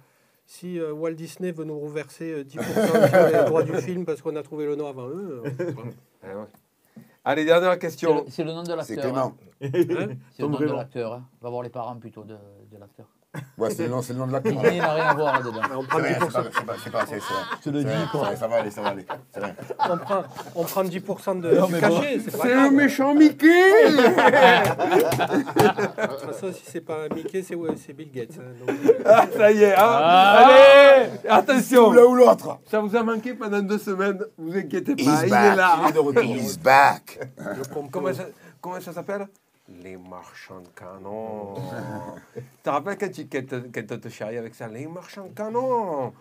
si 0.47 0.79
euh, 0.81 0.93
Walt 0.95 1.13
Disney 1.13 1.53
veut 1.53 1.65
nous 1.65 1.79
reverser 1.79 2.33
euh, 2.33 2.43
10% 2.43 3.09
sur 3.11 3.27
les 3.39 3.45
droits 3.45 3.63
du 3.63 3.75
film 3.75 4.07
parce 4.07 4.23
qu'on 4.23 4.35
a 4.35 4.43
trouvé 4.43 4.65
le 4.65 4.77
nom 4.77 4.87
avant 4.89 5.09
eux, 5.09 5.43
euh, 5.45 5.51
voilà. 5.75 5.91
Ah 6.23 6.27
ouais. 6.39 6.47
Allez, 7.29 7.45
dernière 7.45 7.73
C'est 7.73 7.79
question. 7.81 8.25
c'est 8.29 8.45
le 8.45 8.53
nom 8.53 8.63
de 8.63 8.67
C'est 8.83 8.95
l'acteur. 8.95 9.13
Clément. 9.13 9.35
hein. 9.61 10.15
C'est 10.31 10.43
le 10.43 10.49
nom 10.49 10.53
de 10.53 10.57
Grévin. 10.59 10.77
l'acteur. 10.77 11.13
hein. 11.15 11.25
Va 11.43 11.51
voir 11.51 11.63
les 11.65 11.71
parents 11.71 11.97
plutôt 11.97 12.23
de, 12.23 12.37
de 12.71 12.77
l'acteur. 12.79 13.07
Ouais, 13.59 13.71
c'est 13.71 13.85
le 13.85 13.89
nom, 13.91 14.03
c'est 14.03 14.13
le 14.13 14.19
nom 14.19 14.27
de 14.27 14.33
l'acteur. 14.33 14.53
Il 14.53 14.79
n'a 14.79 14.93
rien 14.95 15.07
à 15.09 15.15
voir 15.15 15.35
là-dedans. 15.41 15.61
On 15.77 15.83
C'est 15.83 15.89
prend 15.89 15.99
rien, 15.99 16.19
10%, 16.19 16.21
c'est 16.21 16.33
pas, 16.33 16.43
c'est 16.53 16.65
pas, 16.67 16.75
c'est 16.85 16.91
pas, 16.91 17.07
c'est 17.07 17.21
c'est 17.21 17.35
rien. 17.35 17.47
Je 17.65 17.71
le 17.71 17.85
dis, 17.85 17.91
Ça 18.39 18.49
va 18.49 18.57
aller, 18.57 18.71
ça 18.71 18.83
va 18.83 18.89
aller. 18.89 19.07
On 19.91 19.97
prend, 19.99 20.23
on 20.55 20.65
prend 20.65 20.85
10% 20.85 21.41
de, 21.41 21.55
Non, 21.55 21.67
du 21.67 21.79
cachet. 21.81 22.21
C'est 22.25 22.37
pas 22.37 22.43
C'est 22.45 22.55
le 22.55 22.71
méchant 22.71 23.15
Mickey 23.15 23.91
De 23.91 23.97
toute 26.07 26.21
façon, 26.33 26.53
si 26.53 26.63
c'est 26.65 26.81
pas 26.81 27.09
Mickey, 27.15 27.43
c'est 27.43 27.55
ouais, 27.55 27.75
c'est 27.77 27.93
Bill 27.93 28.11
Gates. 28.11 28.39
hein, 28.39 28.43
donc, 28.67 28.77
euh, 28.87 28.93
Ah, 29.05 29.27
ça 29.37 29.53
y 29.53 29.63
est. 29.63 29.73
hein. 29.73 29.77
Ah. 29.79 30.47
Allez, 30.47 31.11
attention. 31.29 31.93
L'un 31.93 32.05
ou 32.05 32.15
l'autre. 32.15 32.59
Ça 32.71 32.81
vous 32.81 32.95
a 32.97 33.03
manqué 33.03 33.35
pendant 33.35 33.61
deux 33.61 33.79
semaines. 33.79 34.21
Vous 34.39 34.57
inquiétez 34.57 34.97
pas, 34.97 35.03
He's 35.03 35.21
il 35.25 35.31
back. 35.31 35.53
est 35.53 35.57
là. 35.57 35.77
Il 35.83 35.89
est 35.89 35.93
de 35.93 35.99
retour. 35.99 36.23
He's 36.23 36.59
back. 36.59 37.21
comment 38.61 38.81
ça 38.81 38.93
s'appelle? 38.93 39.27
Les 39.69 39.97
marchands 39.97 40.61
de 40.61 40.69
canons. 40.79 41.55
tu 42.35 42.43
te 42.63 42.71
rappelles 42.71 42.97
quand, 42.99 43.11
tu, 43.11 43.27
quand, 43.27 44.01
te 44.01 44.09
charriait 44.09 44.39
avec 44.39 44.55
ça? 44.55 44.69
Les 44.69 44.87
marchands 44.87 45.27
de 45.27 45.35
canons 45.35 46.13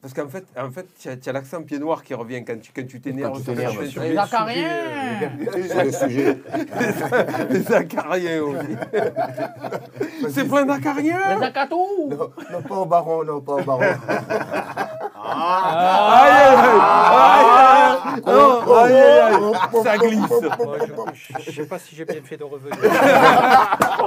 Parce 0.00 0.14
qu'en 0.14 0.28
fait, 0.28 0.44
en 0.56 0.70
fait 0.70 0.86
tu 0.96 1.08
as, 1.28 1.32
l'accent 1.32 1.62
pied 1.64 1.80
noir 1.80 2.04
qui 2.04 2.14
revient 2.14 2.44
quand 2.44 2.60
tu 2.60 2.70
quand 2.72 2.86
tu 2.86 3.00
t'énerves. 3.00 3.42
les- 3.48 3.54
Les 3.56 4.08
les 4.10 4.18
acariens 4.18 5.30
C'est 5.52 5.84
le 5.84 5.92
sujet. 5.92 6.08
sujets. 6.08 6.38
Les 7.50 7.72
acariens 7.72 8.42
aussi. 8.42 8.76
C'est 10.30 10.44
plein 10.46 10.66
d'acariens 10.66 11.38
Les 11.40 11.46
acatous 11.46 12.08
Non, 12.10 12.30
non, 12.52 12.62
pas 12.62 12.76
au 12.76 12.86
baron, 12.86 13.24
non, 13.24 13.40
pas 13.40 13.54
au 13.54 13.64
baron. 13.64 13.82
Aïe, 15.28 16.32
aïe, 16.32 16.56
aïe, 17.16 17.46
aïe, 17.56 18.22
non, 18.26 18.74
aïe, 18.76 18.92
aïe, 18.92 19.34
aïe, 19.34 19.82
ça 19.82 19.98
glisse. 19.98 20.20
Je, 21.14 21.42
je 21.44 21.50
sais 21.50 21.66
pas 21.66 21.78
si 21.78 21.94
j'ai 21.96 22.04
bien 22.04 22.20
fait 22.24 22.36
de 22.36 22.44
revenir. 22.44 22.76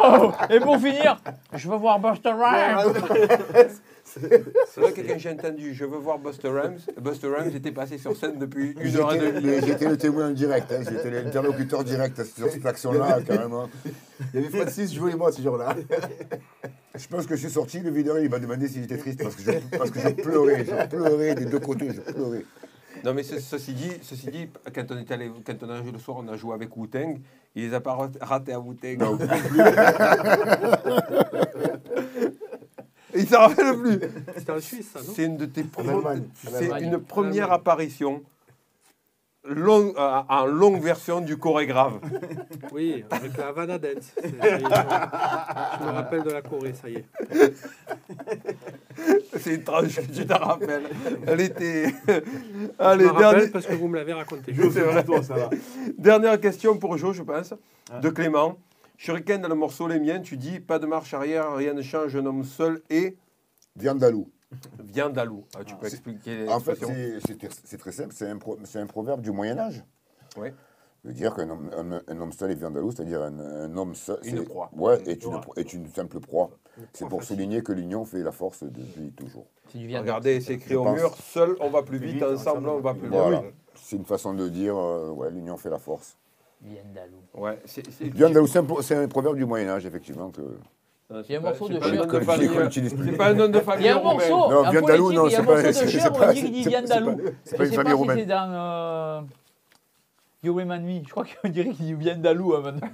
Oh, 0.01 0.31
Et 0.49 0.59
pour 0.61 0.77
finir, 0.77 1.17
je 1.53 1.67
veux 1.69 1.75
voir 1.75 1.99
Buster 1.99 2.31
Rhymes. 2.31 2.93
C'est 4.67 4.81
vrai 4.81 4.93
que 4.93 5.01
quand 5.01 5.17
j'ai 5.17 5.31
entendu 5.31 5.73
Je 5.73 5.85
veux 5.85 5.97
voir 5.97 6.19
Buster 6.19 6.49
Rhymes, 6.49 6.79
Buster 6.99 7.27
Rhymes 7.27 7.55
était 7.55 7.71
passé 7.71 7.97
sur 7.97 8.15
scène 8.15 8.37
depuis 8.39 8.75
une 8.79 8.95
heure 8.97 9.13
et 9.13 9.19
J'étais 9.19 9.41
demie. 9.41 9.53
j'étais 9.65 9.89
le 9.89 9.97
témoin 9.97 10.29
en 10.29 10.31
direct, 10.31 10.71
hein, 10.71 10.81
j'étais 10.89 11.09
l'interlocuteur 11.11 11.83
direct 11.83 12.23
sur 12.23 12.49
cette 12.49 12.65
action-là, 12.65 13.19
carrément. 13.25 13.69
Il 14.33 14.41
y 14.41 14.45
avait 14.45 14.57
Francis, 14.57 14.93
je 14.93 15.07
et 15.07 15.15
moi 15.15 15.31
ce 15.31 15.41
jour-là. 15.41 15.75
Je 16.95 17.07
pense 17.07 17.25
que 17.27 17.35
je 17.35 17.41
suis 17.41 17.49
sorti, 17.51 17.79
le 17.79 17.91
videur, 17.91 18.19
il 18.19 18.29
m'a 18.29 18.39
demandé 18.39 18.67
s'il 18.67 18.83
était 18.83 18.97
triste 18.97 19.21
parce 19.23 19.35
que 19.35 19.43
je, 19.43 19.51
parce 19.77 19.91
que 19.91 19.99
je 19.99 20.09
pleurais, 20.09 20.65
je 20.65 20.87
pleurais 20.87 21.35
des 21.35 21.45
deux 21.45 21.59
côtés, 21.59 21.89
je 21.93 22.01
pleurais. 22.01 22.43
Non 23.05 23.13
mais 23.13 23.23
ce- 23.23 23.39
ceci 23.39 23.71
dit, 23.73 23.91
ceci 24.01 24.29
dit, 24.29 24.49
quand 24.75 24.91
on 24.91 24.97
est 24.97 25.09
allé, 25.11 25.31
quand 25.45 25.53
on 25.63 25.69
a 25.69 25.81
joué 25.81 25.91
le 25.93 25.99
soir, 25.99 26.17
on 26.19 26.27
a 26.27 26.35
joué 26.35 26.53
avec 26.53 26.75
Wu-Tang, 26.75 27.17
il 27.55 27.69
les 27.69 27.73
a 27.73 27.79
pas 27.79 27.93
rat- 27.93 28.09
ratés 28.19 28.51
à 28.51 28.59
Wu-Tang. 28.59 28.97
Non, 28.99 29.17
Il 33.19 33.27
s'en 33.27 33.39
rappelle 33.39 33.77
plus. 33.77 33.99
C'était 34.37 34.51
en 34.51 34.59
Suisse, 34.59 34.89
ça, 34.93 34.99
non 34.99 35.13
C'est 35.15 35.25
une 35.25 35.37
de 35.37 35.45
tes 35.45 35.65
c'est 36.45 36.81
une 36.81 36.99
première 36.99 37.51
apparition 37.51 38.23
euh, 39.45 40.21
en 40.29 40.45
longue 40.45 40.81
version 40.81 41.21
du 41.21 41.37
chorégraphe. 41.37 41.93
Oui, 42.71 43.03
avec 43.09 43.35
la 43.37 43.47
Havana 43.47 43.77
Dance. 43.79 44.13
Je 44.23 44.29
me 44.29 45.91
rappelle 45.91 46.23
de 46.23 46.29
la 46.29 46.41
Corée, 46.41 46.73
ça 46.73 46.87
y 46.89 46.95
est. 46.97 47.05
C'est 49.37 49.55
une 49.55 49.63
tranche 49.63 49.95
que 49.95 50.11
tu 50.11 50.25
t'en 50.27 50.37
rappelles. 50.37 50.83
Elle 51.25 51.41
était. 51.41 51.87
Je 52.07 52.13
Allez, 52.77 53.05
me 53.05 53.09
rappelle 53.09 53.35
dernier- 53.39 53.51
parce 53.51 53.65
que 53.65 53.73
vous 53.73 53.87
me 53.87 53.97
l'avez 53.97 54.13
raconté. 54.13 54.53
C'est 54.71 54.81
vrai, 54.81 55.03
toi, 55.03 55.23
ça 55.23 55.35
va. 55.35 55.49
Dernière 55.97 56.39
question 56.39 56.77
pour 56.77 56.97
Jo, 56.97 57.11
je 57.13 57.23
pense, 57.23 57.53
de 58.01 58.09
Clément. 58.09 58.57
Shuriken, 59.03 59.41
dans 59.41 59.47
le 59.47 59.55
morceau 59.55 59.87
Les 59.87 59.97
Miens, 59.97 60.19
tu 60.19 60.35
dis 60.35 60.59
pas 60.59 60.77
de 60.77 60.85
marche 60.85 61.13
arrière, 61.13 61.53
rien 61.55 61.73
ne 61.73 61.81
change, 61.81 62.17
un 62.17 62.25
homme 62.25 62.43
seul 62.43 62.81
et 62.89 63.15
Viandalou. 63.77 64.29
viande 64.77 65.17
à 65.17 65.23
loup. 65.23 65.45
Ah, 65.57 65.63
tu 65.63 65.73
peux 65.75 65.87
C'est- 65.87 65.93
expliquer 65.95 66.49
En 66.49 66.59
fait, 66.59 66.75
c'est- 66.75 67.19
c'est 67.25 67.41
tr- 67.41 67.59
c'est 67.63 67.77
très 67.77 67.93
simple, 67.93 68.09
c'est 68.13 68.27
un, 68.27 68.37
pro- 68.37 68.57
c'est 68.65 68.79
un 68.79 68.87
proverbe 68.87 69.21
du 69.21 69.31
Moyen-Âge. 69.31 69.85
Oui. 70.35 70.49
veut 71.05 71.13
dire 71.13 71.33
qu'un 71.33 71.49
homme, 71.49 71.69
un, 71.77 72.01
un 72.13 72.19
homme 72.19 72.33
seul 72.33 72.51
est 72.51 72.55
viandalou, 72.55 72.91
c'est-à-dire 72.91 73.21
un, 73.21 73.39
un 73.39 73.77
homme 73.77 73.95
seul. 73.95 74.19
Une 74.25 74.39
c'est- 74.39 74.43
proie. 74.43 74.69
Ouais, 74.75 75.01
est 75.07 75.23
une, 75.23 75.29
proie. 75.31 75.39
pro- 75.41 75.53
est 75.55 75.71
une 75.71 75.87
simple 75.87 76.19
proie. 76.19 76.49
C'est 76.91 77.07
pour 77.07 77.23
souligner 77.23 77.61
que 77.63 77.71
l'union 77.71 78.03
fait 78.03 78.21
la 78.21 78.33
force 78.33 78.63
depuis 78.63 79.13
toujours. 79.13 79.45
Du 79.73 79.87
viande. 79.87 80.01
Regardez, 80.01 80.41
c'est 80.41 80.55
écrit 80.55 80.75
au 80.75 80.83
pense. 80.83 80.97
mur 80.99 81.15
seul 81.15 81.55
on 81.61 81.69
va 81.69 81.83
plus 81.83 81.99
vite, 81.99 82.21
ensemble, 82.21 82.67
on 82.67 82.81
va 82.81 82.93
plus 82.95 83.07
loin. 83.07 83.21
Voilà. 83.21 83.43
C'est 83.75 83.95
une 83.95 84.03
façon 84.03 84.33
de 84.33 84.49
dire, 84.49 84.75
euh, 84.75 85.09
ouais, 85.11 85.31
l'union 85.31 85.55
fait 85.55 85.69
la 85.69 85.79
force. 85.79 86.17
Viandalou. 86.61 87.17
Ouais, 87.35 87.59
c'est 87.65 87.89
c'est- 87.91 88.05
Viandalou, 88.13 88.47
c'est 88.47 88.59
un, 88.59 88.63
pro- 88.63 88.81
c'est 88.81 88.95
un 88.95 89.07
proverbe 89.07 89.37
du 89.37 89.45
Moyen-Âge, 89.45 89.85
effectivement. 89.85 90.29
Que... 90.29 90.41
Il 91.11 91.31
y 91.31 91.35
a 91.35 91.39
un 91.39 91.41
morceau 91.41 91.65
c'est 91.67 91.73
de 91.73 91.79
pas 91.79 91.85
un 91.85 91.89
chien. 91.89 91.97
nom 91.99 92.05
de 92.05 92.11
Qu'on 92.19 92.21
famille. 92.25 92.49
n'utilise 92.49 92.93
plus. 92.93 93.05
C'est 93.11 93.17
pas 93.17 93.27
un 93.29 93.33
nom 93.33 93.47
de 93.47 93.57
Il 93.57 93.61
famille 93.63 93.85
y 93.85 93.89
a 93.89 93.95
un 93.95 93.97
roumain. 93.97 94.13
morceau, 94.13 94.51
Non, 94.53 94.67
en 94.67 94.69
Viandalou, 94.71 95.11
non, 95.11 95.27
il 95.27 95.31
y 95.31 95.35
a 95.35 95.39
un 95.39 95.41
c'est 95.41 95.45
pas- 95.47 95.53
morceau 95.53 95.67
de 95.67 95.71
c'est- 95.73 95.87
Cher 95.87 96.01
c'est 96.03 96.09
où 96.09 96.13
pas- 96.13 96.29
on 96.29 96.33
dit 96.33 96.41
qu'il 96.41 96.51
dit 96.51 96.57
c'est- 96.57 96.63
c'est 96.63 96.69
Viandalou. 96.69 97.15
pas- 97.15 97.23
c'est 97.43 97.51
Je 97.51 97.57
pas 97.57 97.63
une 97.63 97.69
sais 97.71 97.75
famille 97.75 97.83
pas 97.83 97.89
si 97.89 97.93
roumaine. 97.95 99.29
C'est 100.41 100.47
dans 100.47 100.57
euh, 100.57 100.61
You 100.61 100.69
Remind 100.71 100.83
Me. 100.85 101.01
Je 101.05 101.09
crois 101.11 101.23
qu'on 101.41 101.49
dirait 101.49 101.69
qu'il 101.69 101.85
dit 101.85 101.93
Viandalou 101.93 102.53
hein, 102.55 102.61
maintenant 102.63 102.87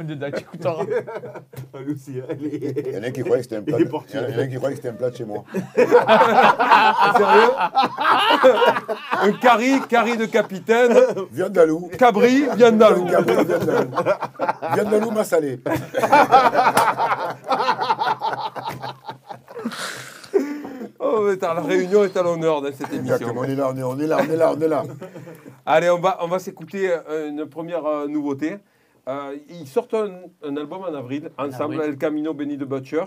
lui 1.79 1.93
aussi, 1.93 2.19
hein, 2.19 2.35
il 2.39 2.45
est- 2.47 2.87
Il 2.87 2.93
y 2.93 2.97
en 2.97 3.03
a 3.03 3.07
un 3.07 3.11
qui 3.11 3.21
croyait 3.21 3.37
que 3.37 3.43
c'était 3.43 3.55
un 3.57 3.61
plat. 3.61 3.77
Il 3.79 3.85
de- 3.85 3.91
y 3.91 4.17
en 4.35 4.39
a 4.39 4.41
un 4.41 4.47
qui 4.47 4.55
croyait 4.55 4.75
que 4.75 4.81
c'était 4.81 4.89
un 4.89 4.93
plat 4.93 5.09
de 5.09 5.15
chez 5.15 5.25
moi. 5.25 5.43
Sérieux 7.15 7.51
Un 9.21 9.31
carry, 9.33 9.81
carry 9.89 10.17
de 10.17 10.25
capitaine, 10.25 10.93
Viandalou. 11.31 11.89
cabri, 11.97 12.45
viandalou. 12.55 13.05
Viandalou, 13.05 13.43
Viandalou. 13.45 13.89
Viandalou 14.73 15.11
m'a 15.11 15.23
salé. 15.23 15.59
Oh, 20.99 21.21
mais 21.25 21.33
attends, 21.33 21.53
la 21.53 21.61
réunion 21.61 22.03
est 22.03 22.15
à 22.17 22.23
l'honneur 22.23 22.61
dans 22.61 22.69
cette 22.71 22.91
Exactement, 22.93 23.43
émission. 23.43 23.43
on 23.43 23.43
est 23.43 23.55
là, 23.55 23.69
on 23.71 23.77
est, 23.77 23.83
on 23.83 23.99
est 23.99 24.07
là, 24.07 24.17
on 24.21 24.31
est 24.31 24.35
là, 24.35 24.53
on 24.55 24.61
est 24.61 24.67
là. 24.67 24.83
Allez, 25.65 25.89
on 25.89 26.00
va, 26.00 26.17
on 26.24 26.27
va 26.27 26.39
s'écouter 26.39 26.89
euh, 26.91 27.29
une 27.29 27.45
première 27.48 27.86
euh, 27.86 28.07
nouveauté. 28.07 28.57
Euh, 29.07 29.38
ils 29.50 29.67
sortent 29.67 29.93
un, 29.93 30.22
un 30.43 30.57
album 30.57 30.81
en 30.84 30.93
avril, 30.93 31.31
ensemble. 31.38 31.81
El 31.81 31.98
Camino 31.98 32.34
Benny 32.34 32.57
de 32.57 32.65
Butcher. 32.65 33.03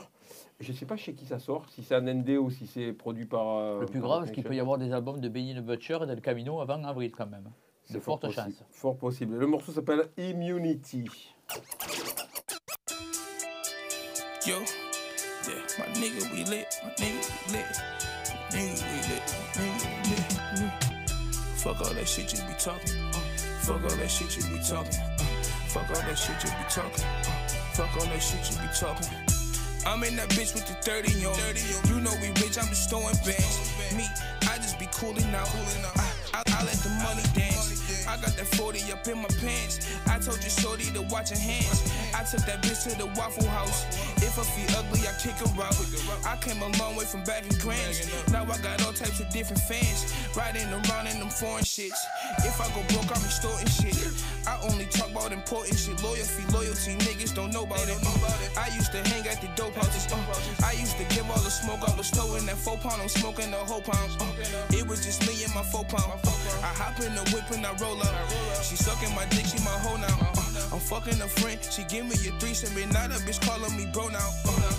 Je 0.61 0.73
ne 0.73 0.77
sais 0.77 0.87
pas 0.87 0.97
chez 0.97 1.15
qui 1.15 1.25
ça 1.25 1.39
sort, 1.39 1.69
si 1.71 1.85
c'est 1.85 1.95
un 1.95 2.01
ND 2.01 2.31
ou 2.31 2.51
si 2.51 2.67
c'est 2.67 2.93
produit 2.93 3.27
par. 3.27 3.59
euh, 3.59 3.81
Le 3.81 3.87
plus 3.87 4.01
grave, 4.01 4.25
c'est 4.27 4.33
qu'il 4.33 4.43
peut 4.45 4.55
y 4.57 4.61
avoir 4.61 4.77
des 4.79 4.93
albums 4.93 5.21
de 5.21 5.29
Benny 5.29 5.55
the 5.55 5.61
Butcher 5.65 5.99
et 6.03 6.07
d'El 6.07 6.21
Camino 6.21 6.61
avant 6.61 6.83
avril 6.85 7.13
quand 7.17 7.27
même. 7.29 7.45
De 7.45 7.51
C'est 7.85 8.01
fort 8.01 8.21
fortes 8.21 8.35
possible, 8.35 8.47
chances. 8.57 8.65
Fort 8.71 8.97
possible. 8.97 9.37
Le 9.37 9.47
morceau 9.47 9.71
s'appelle 9.73 10.09
Immunity. 10.19 11.05
Yo, 14.47 14.55
yeah, 14.55 15.55
my 15.79 15.93
nigga, 16.01 16.23
we 16.33 16.45
lit, 16.45 16.67
my 16.85 16.91
nigga, 16.99 17.21
we 17.47 17.53
lit, 17.53 17.67
my 18.27 18.57
nigga, 18.57 18.83
we 18.83 18.99
lit, 19.09 19.29
my 19.57 19.63
nigga, 19.63 19.85
we 19.85 19.91
lit. 19.91 19.98
Fuck 21.59 21.81
all 21.81 21.93
that 21.93 22.07
shit 22.09 22.33
you 22.33 22.39
be 22.47 22.55
talking, 22.57 22.95
fuck 23.67 23.83
all 23.83 23.91
that 23.91 24.09
shit 24.09 24.37
you 24.37 24.43
be 24.45 24.63
talking, 24.63 25.03
fuck 25.67 25.91
all 25.91 25.97
that 25.97 26.15
shit 26.15 26.39
you 26.45 26.51
be 26.51 26.65
talking, 26.71 27.05
fuck 27.75 27.97
all 27.99 28.07
that 28.07 28.23
shit 28.23 28.49
you 28.49 28.57
be 28.63 28.69
talking. 28.79 29.09
I'm 29.85 30.05
in 30.05 30.15
that 30.17 30.29
bitch 30.31 30.55
with 30.55 30.67
the 30.67 30.75
30 30.75 31.25
on. 31.27 31.35
You 31.89 32.01
know 32.01 32.15
we 32.23 32.29
rich, 32.43 32.59
I'm 32.59 32.69
just 32.69 32.91
throwing 32.91 33.15
bands. 33.27 33.75
Me, 33.97 34.07
I 34.43 34.57
just 34.59 34.79
be 34.79 34.87
cooling 34.93 35.35
out. 35.35 35.49
I, 35.97 36.07
I, 36.35 36.43
I 36.47 36.65
let 36.65 36.79
the 36.79 36.91
money 37.03 37.27
dance. 37.35 38.07
I 38.07 38.17
got 38.17 38.37
that 38.37 38.47
40 38.47 38.93
up 38.93 39.07
in 39.09 39.19
my 39.19 39.29
pants. 39.41 39.81
I 40.07 40.19
told 40.19 40.43
you, 40.43 40.51
shorty, 40.51 40.85
to 40.95 41.03
watch 41.11 41.31
your 41.31 41.41
hands. 41.41 41.91
I 42.15 42.23
took 42.23 42.47
that 42.47 42.63
bitch 42.63 42.89
to 42.89 42.97
the 42.97 43.07
Waffle 43.19 43.49
House. 43.49 43.85
Ugly, 44.39 45.03
I 45.03 45.13
kick 45.19 45.35
her 45.43 45.51
out. 45.63 45.75
I 46.25 46.37
came 46.39 46.63
a 46.63 46.71
long 46.79 46.95
way 46.95 47.05
from 47.05 47.25
back 47.25 47.43
in 47.43 47.59
Grants. 47.59 48.07
Now 48.31 48.45
I 48.45 48.57
got 48.59 48.85
all 48.87 48.93
types 48.93 49.19
of 49.19 49.29
different 49.31 49.61
fans. 49.63 50.15
Riding 50.37 50.71
around 50.71 51.09
in 51.09 51.19
them 51.19 51.29
foreign 51.29 51.65
shits. 51.65 51.99
If 52.47 52.61
I 52.61 52.69
go 52.71 52.87
broke, 52.95 53.11
I'm 53.11 53.25
extorting 53.27 53.67
shit. 53.67 53.99
I 54.47 54.55
only 54.71 54.87
talk 54.87 55.11
about 55.11 55.33
important 55.33 55.77
shit. 55.77 56.01
Loyalty, 56.03 56.47
loyalty, 56.55 56.95
niggas 57.03 57.35
don't 57.35 57.53
know 57.53 57.65
about 57.65 57.89
it. 57.89 57.99
Uh, 57.99 58.61
I 58.61 58.71
used 58.77 58.93
to 58.93 59.03
hang 59.11 59.27
at 59.27 59.41
the 59.41 59.49
dope 59.57 59.75
houses. 59.75 60.07
Uh, 60.13 60.23
I 60.65 60.73
used 60.73 60.97
to 60.99 61.05
give 61.15 61.29
all 61.29 61.43
the 61.43 61.51
smoke. 61.51 61.83
I 61.83 61.95
was 61.97 62.11
towing 62.11 62.47
that 62.47 62.57
four 62.57 62.79
pound. 62.79 63.03
I'm 63.03 63.09
smoking 63.09 63.51
the 63.51 63.59
whole 63.59 63.83
pound. 63.83 64.23
Uh, 64.23 64.31
it 64.71 64.87
was 64.87 65.05
just 65.05 65.27
me 65.27 65.43
and 65.43 65.53
my 65.55 65.63
four 65.63 65.85
pound. 65.85 66.15
Uh, 66.23 66.31
I 66.63 66.71
hop 66.79 67.01
in 67.01 67.13
the 67.15 67.27
whip 67.35 67.51
and 67.51 67.67
I 67.67 67.75
roll 67.83 68.01
up. 68.01 68.15
She 68.63 68.77
sucking 68.77 69.13
my 69.17 69.27
dick, 69.35 69.47
she 69.47 69.59
my 69.67 69.75
hoe 69.83 69.97
now. 69.97 70.15
Uh, 70.39 70.48
I'm 70.79 70.85
fucking 70.85 71.21
a 71.21 71.27
friend. 71.27 71.59
She 71.61 71.83
give 71.91 72.07
me 72.07 72.15
a 72.15 72.31
threesome 72.39 72.71
and 72.81 72.93
now 72.93 73.09
that 73.09 73.19
bitch 73.27 73.43
calling 73.43 73.77
me 73.77 73.91
bro 73.93 74.07
now. 74.15 74.31
Uh, 74.47 74.73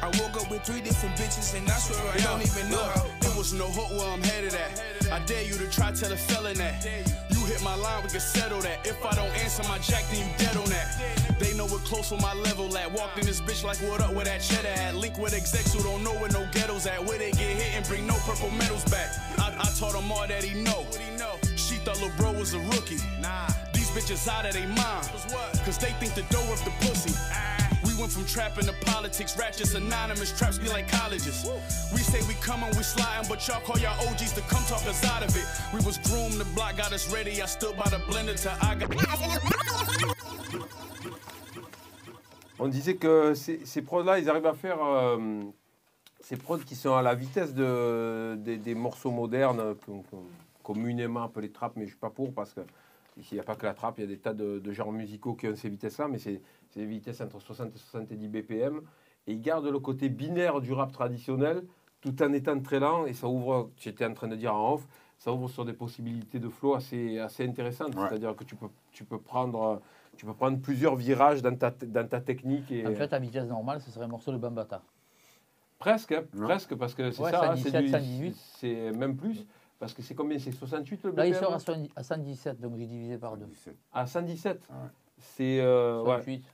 I 0.00 0.06
woke 0.16 0.40
up 0.40 0.50
with 0.50 0.64
three 0.64 0.80
different 0.80 1.16
bitches 1.16 1.54
and 1.54 1.68
I 1.68 1.76
swear 1.76 2.00
I 2.00 2.16
don't 2.24 2.40
even 2.40 2.70
know 2.70 2.80
how. 2.80 3.04
There 3.20 3.36
was 3.36 3.52
no 3.52 3.66
hook 3.68 3.90
where 3.90 4.08
I'm 4.08 4.22
headed 4.22 4.54
at. 4.54 4.80
I 5.12 5.18
dare 5.26 5.44
you 5.44 5.52
to 5.58 5.68
try 5.68 5.92
tell 5.92 6.10
a 6.10 6.16
felon 6.16 6.56
that. 6.56 6.82
You 7.28 7.44
hit 7.44 7.62
my 7.62 7.74
line, 7.74 8.02
we 8.02 8.08
can 8.08 8.20
settle 8.20 8.62
that. 8.62 8.86
If 8.86 9.04
I 9.04 9.14
don't 9.14 9.28
answer 9.44 9.62
my 9.64 9.76
jack, 9.80 10.08
then 10.08 10.24
you 10.24 10.32
dead 10.38 10.56
on 10.56 10.64
that. 10.70 11.38
They 11.38 11.54
know 11.58 11.66
we're 11.66 11.84
close 11.84 12.10
where 12.10 12.20
my 12.20 12.32
level 12.32 12.74
at. 12.78 12.90
Walked 12.90 13.18
in 13.18 13.26
this 13.26 13.42
bitch 13.42 13.64
like 13.64 13.76
what 13.84 14.00
up 14.00 14.14
with 14.14 14.24
that 14.24 14.40
cheddar 14.40 14.68
at. 14.68 14.94
Link 14.94 15.18
with 15.18 15.34
execs 15.34 15.74
who 15.74 15.82
don't 15.82 16.02
know 16.02 16.14
where 16.14 16.30
no 16.30 16.48
ghettos 16.52 16.86
at. 16.86 17.04
Where 17.04 17.18
they 17.18 17.32
get 17.32 17.60
hit 17.60 17.76
and 17.76 17.86
bring 17.86 18.06
no 18.06 18.14
purple 18.24 18.50
medals 18.50 18.84
back. 18.84 19.12
I, 19.36 19.54
I 19.60 19.68
taught 19.78 19.94
him 19.94 20.10
all 20.10 20.26
that 20.26 20.42
he 20.42 20.62
know. 20.62 20.86
She 21.56 21.76
thought 21.76 22.00
lil' 22.00 22.10
bro 22.16 22.32
was 22.32 22.54
a 22.54 22.58
rookie. 22.60 22.98
Nah, 23.20 23.46
these 23.48 23.53
bitches 23.94 24.26
out 24.28 24.44
of 24.44 24.52
their 24.52 24.66
mind. 24.68 25.06
Cause 25.64 25.78
they 25.78 25.92
think 26.00 26.14
the 26.14 26.26
door 26.34 26.44
of 26.52 26.62
the 26.64 26.72
pussy. 26.82 27.14
We 27.86 27.94
went 28.00 28.10
from 28.12 28.24
trapping 28.26 28.66
to 28.66 28.74
politics, 28.84 29.38
ratchets 29.38 29.74
anonymous, 29.74 30.36
traps 30.36 30.58
be 30.58 30.68
like 30.68 30.88
colleges. 30.90 31.46
We 31.92 32.00
say 32.00 32.20
we 32.26 32.34
coming, 32.42 32.70
we 32.76 32.82
sliding, 32.82 33.28
but 33.28 33.46
y'all 33.46 33.60
call 33.60 33.78
y'all 33.78 33.96
OGs 34.08 34.32
to 34.32 34.40
come 34.42 34.64
talk 34.64 34.84
us 34.86 35.04
out 35.04 35.22
of 35.22 35.30
it. 35.36 35.46
We 35.72 35.84
was 35.86 35.98
groomed, 35.98 36.34
the 36.34 36.44
block 36.56 36.76
got 36.76 36.92
us 36.92 37.12
ready. 37.12 37.40
I 37.40 37.46
stood 37.46 37.76
by 37.76 37.88
the 37.88 37.98
blender 38.08 38.34
till 38.34 38.52
I 38.60 38.74
got. 38.74 38.90
On 42.58 42.68
disait 42.68 42.94
que 42.96 43.34
ces, 43.34 43.60
ces 43.64 43.82
prods-là, 43.82 44.18
ils 44.18 44.30
arrivent 44.30 44.46
à 44.46 44.54
faire 44.54 44.78
euh, 44.82 45.18
ces 46.20 46.36
prods 46.36 46.58
qui 46.58 46.76
sont 46.76 46.94
à 46.94 47.02
la 47.02 47.14
vitesse 47.14 47.52
de, 47.52 48.36
des, 48.38 48.56
des 48.56 48.74
morceaux 48.74 49.10
modernes, 49.10 49.74
communément 50.62 51.24
appelés 51.24 51.50
trap, 51.50 51.72
mais 51.76 51.84
je 51.84 51.90
suis 51.90 51.98
pas 51.98 52.10
pour 52.10 52.32
parce 52.32 52.52
que 52.54 52.60
il 53.16 53.24
n'y 53.34 53.40
a 53.40 53.44
pas 53.44 53.54
que 53.54 53.66
la 53.66 53.74
trap, 53.74 53.98
il 53.98 54.02
y 54.02 54.04
a 54.04 54.06
des 54.08 54.18
tas 54.18 54.34
de, 54.34 54.58
de 54.58 54.72
genres 54.72 54.92
musicaux 54.92 55.34
qui 55.34 55.46
ont 55.48 55.54
ces 55.56 55.68
vitesses-là, 55.68 56.08
mais 56.08 56.18
c'est 56.18 56.40
des 56.74 56.86
vitesses 56.86 57.20
entre 57.20 57.40
60 57.40 57.74
et 57.74 57.78
70 57.78 58.28
BPM. 58.28 58.80
Et 59.26 59.32
ils 59.32 59.40
gardent 59.40 59.68
le 59.68 59.78
côté 59.78 60.08
binaire 60.08 60.60
du 60.60 60.72
rap 60.72 60.92
traditionnel 60.92 61.64
tout 62.00 62.22
en 62.22 62.32
étant 62.32 62.58
très 62.60 62.80
lent. 62.80 63.06
Et 63.06 63.14
ça 63.14 63.28
ouvre, 63.28 63.70
j'étais 63.78 64.04
en 64.04 64.12
train 64.14 64.28
de 64.28 64.36
dire 64.36 64.54
en 64.54 64.74
off, 64.74 64.86
ça 65.18 65.32
ouvre 65.32 65.48
sur 65.48 65.64
des 65.64 65.72
possibilités 65.72 66.38
de 66.38 66.48
flow 66.48 66.74
assez, 66.74 67.18
assez 67.18 67.46
intéressantes. 67.46 67.94
Ouais. 67.94 68.08
C'est-à-dire 68.08 68.34
que 68.36 68.44
tu 68.44 68.56
peux, 68.56 68.66
tu, 68.90 69.04
peux 69.04 69.18
prendre, 69.18 69.80
tu 70.16 70.26
peux 70.26 70.34
prendre 70.34 70.58
plusieurs 70.58 70.96
virages 70.96 71.40
dans 71.40 71.54
ta, 71.56 71.70
dans 71.70 72.06
ta 72.06 72.20
technique. 72.20 72.70
Et, 72.70 72.86
En 72.86 72.94
fait, 72.94 73.12
à 73.12 73.18
vitesse 73.18 73.46
normale, 73.46 73.80
ce 73.80 73.90
serait 73.90 74.04
un 74.04 74.08
morceau 74.08 74.32
de 74.32 74.36
Bambata. 74.38 74.82
Presque, 75.78 76.12
hein, 76.12 76.24
presque, 76.42 76.74
parce 76.76 76.94
que 76.94 77.10
c'est 77.10 77.22
Ouais, 77.22 77.30
ça, 77.30 77.42
hein, 77.52 77.56
117, 77.56 77.72
c'est 77.72 77.82
du- 77.82 77.90
118. 77.90 78.36
c'est 78.58 78.92
même 78.92 79.16
plus, 79.16 79.46
parce 79.84 79.92
que 79.94 80.00
c'est 80.02 80.14
combien? 80.14 80.38
C'est 80.38 80.50
68 80.50 81.04
le 81.04 81.10
Là, 81.12 81.26
il 81.26 81.32
BPM 81.32 81.42
sort 81.44 81.52
à 81.54 81.58
70 81.58 81.90
à 81.94 82.02
117, 82.02 82.58
donc 82.60 82.76
j'ai 82.78 82.86
divisé 82.86 83.18
par 83.18 83.36
deux. 83.36 83.44
17. 83.44 83.76
À 83.92 84.06
117 84.06 84.66
Ah 84.70 84.72
ouais. 84.82 84.88
C'est 85.18 85.60
euh, 85.60 85.98
ouais, 86.02 86.06
68. 86.22 86.44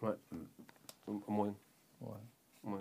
voilà. 0.00 0.16
au- 1.06 1.22
au 1.26 1.30
moins. 1.32 1.54
Ouais. 2.00 2.08
Ouais. 2.64 2.80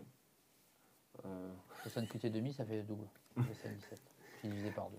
Euh, 1.26 1.50
68 1.84 2.26
et 2.26 2.30
demi, 2.32 2.54
ça 2.54 2.66
fait 2.66 2.78
le 2.78 2.84
double. 2.84 3.06
Ça 3.38 3.44
fait 3.44 3.54
117. 3.70 4.02
J'ai 4.44 4.50
divisé 4.50 4.72
par 4.72 4.90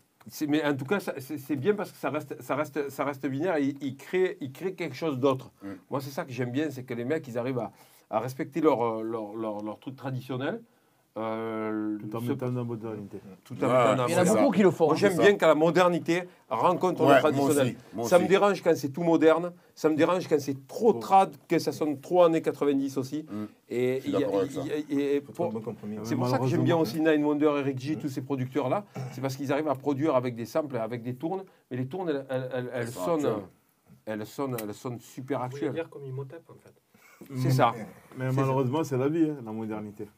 mais 0.49 0.65
en 0.65 0.75
tout 0.77 0.87
cas, 0.87 1.01
c'est 1.19 1.57
bien 1.57 1.75
parce 1.75 1.91
que 1.93 1.99
ça 1.99 2.09
reste, 2.11 2.41
ça 2.41 2.55
reste, 2.57 2.89
ça 2.89 3.05
reste 3.05 3.27
binaire. 3.27 3.57
et 3.57 3.65
Il, 3.65 3.83
il 3.83 3.97
crée, 3.97 4.39
il 4.41 4.53
crée 4.53 4.75
quelque 4.75 4.95
chose 4.97 5.19
d'autre. 5.19 5.51
Moi, 5.91 6.01
c'est 6.01 6.11
ça 6.11 6.25
que 6.25 6.31
j'aime 6.33 6.51
bien, 6.53 6.71
c'est 6.71 6.85
que 6.85 6.95
les 6.95 7.05
mecs, 7.05 7.27
ils 7.29 7.37
arrivent 7.37 7.59
à, 7.59 7.73
à 8.11 8.21
respecter 8.21 8.61
leur, 8.63 8.81
euh, 8.83 9.03
leur, 9.03 9.35
leur, 9.35 9.63
leur 9.63 9.79
truc 9.81 9.97
traditionnel. 9.97 10.63
Euh, 11.17 11.97
Tout 11.99 12.17
en 12.17 12.21
ce- 12.21 12.25
mettant 12.27 12.51
la 12.51 12.65
modernité. 12.65 13.21
tout 13.45 13.55
en 13.55 13.57
Ouais, 13.59 13.67
mettant 13.69 13.97
dans 13.97 14.07
Il 14.09 14.13
y 14.13 14.17
en 14.17 14.19
a 14.19 14.25
c'est 14.25 14.33
ça. 14.33 14.41
beaucoup 14.41 14.53
qui 14.53 14.63
le 14.63 14.71
font. 14.73 14.87
Moi, 14.87 14.97
j'aime 14.97 15.15
ça. 15.15 15.23
bien 15.23 15.37
quand 15.37 15.47
la 15.47 15.55
modernité 15.55 16.25
rencontre 16.51 17.03
Ouais, 17.03 17.07
le 17.07 17.13
moi 17.13 17.21
traditionnel. 17.21 17.67
aussi, 17.67 17.77
moi 17.95 18.09
ça 18.09 18.19
me 18.19 18.25
aussi. 18.25 18.29
dérange 18.31 18.63
quand 18.63 18.77
c'est 18.77 18.89
tout 18.89 19.03
moderne. 19.05 19.53
Ça 19.77 19.89
me 19.89 19.95
dérange 19.97 20.27
quand 20.29 20.41
c'est 20.41 20.67
trop 20.67 20.93
trad, 20.95 21.33
que 21.49 21.59
ça 21.61 21.71
sonne 21.71 22.01
trop 22.01 22.25
années 22.25 22.43
90 22.43 22.97
aussi. 22.99 23.25
Mm. 23.31 23.45
Et 23.69 23.95
Je 23.97 24.01
suis 24.01 24.11
il 24.11 24.13
y 24.13 24.17
a- 24.17 24.21
d'accord 24.21 24.41
avec 24.41 24.51
il- 24.51 24.55
ça. 24.55 24.63
il- 24.89 25.01
et- 25.01 25.17
et 25.17 25.21
Faut 25.21 25.33
trouver 25.33 25.35
pour- 25.35 25.47
un 25.47 25.49
bon 25.51 25.61
compromis. 25.61 25.99
c'est 26.03 26.17
pour 26.17 26.27
ça 26.29 26.39
que 26.39 26.47
j'aime 26.47 26.65
bien 26.65 26.77
aussi. 26.77 27.01
Nine 27.01 27.25
Wonder, 27.25 27.53
Eric 27.59 27.79
G, 27.79 27.97
tous 27.97 28.09
ces 28.09 28.23
producteurs-là. 28.23 28.85
C'est 29.13 29.21
parce 29.21 29.37
qu'ils 29.37 29.53
arrivent 29.53 29.69
à 29.69 29.75
produire 29.77 30.17
avec 30.17 30.35
des 30.35 30.47
samples, 30.47 30.77
avec 30.77 31.03
des 31.03 31.15
tournes. 31.15 31.45
Mais 31.71 31.77
les 31.77 31.87
tournes, 31.87 32.09
elles, 32.09 32.27
elles- 32.29 32.51
elles- 32.53 32.71
elles 32.75 32.89
sont 32.89 33.05
sonnent, 33.05 33.15
actuelles. 33.27 33.45
elles, 34.07 34.27
sonnent, 34.27 34.57
elles 34.61 34.75
sonnent 34.75 34.99
super 35.01 35.39
Vous 35.39 35.45
voulez 35.51 35.55
actuelles. 35.69 35.73
dire 35.75 35.89
comme 35.91 36.03
en 36.03 36.55
fait. 36.61 36.75
C'est 37.37 37.51
ça. 37.53 37.73
Mais 38.19 38.31
malheureusement, 38.33 38.83
c'est 38.85 38.99
la 38.99 39.09
vie, 39.09 39.31
hein, 39.31 39.37
la 39.45 39.53
modernité. 39.53 40.09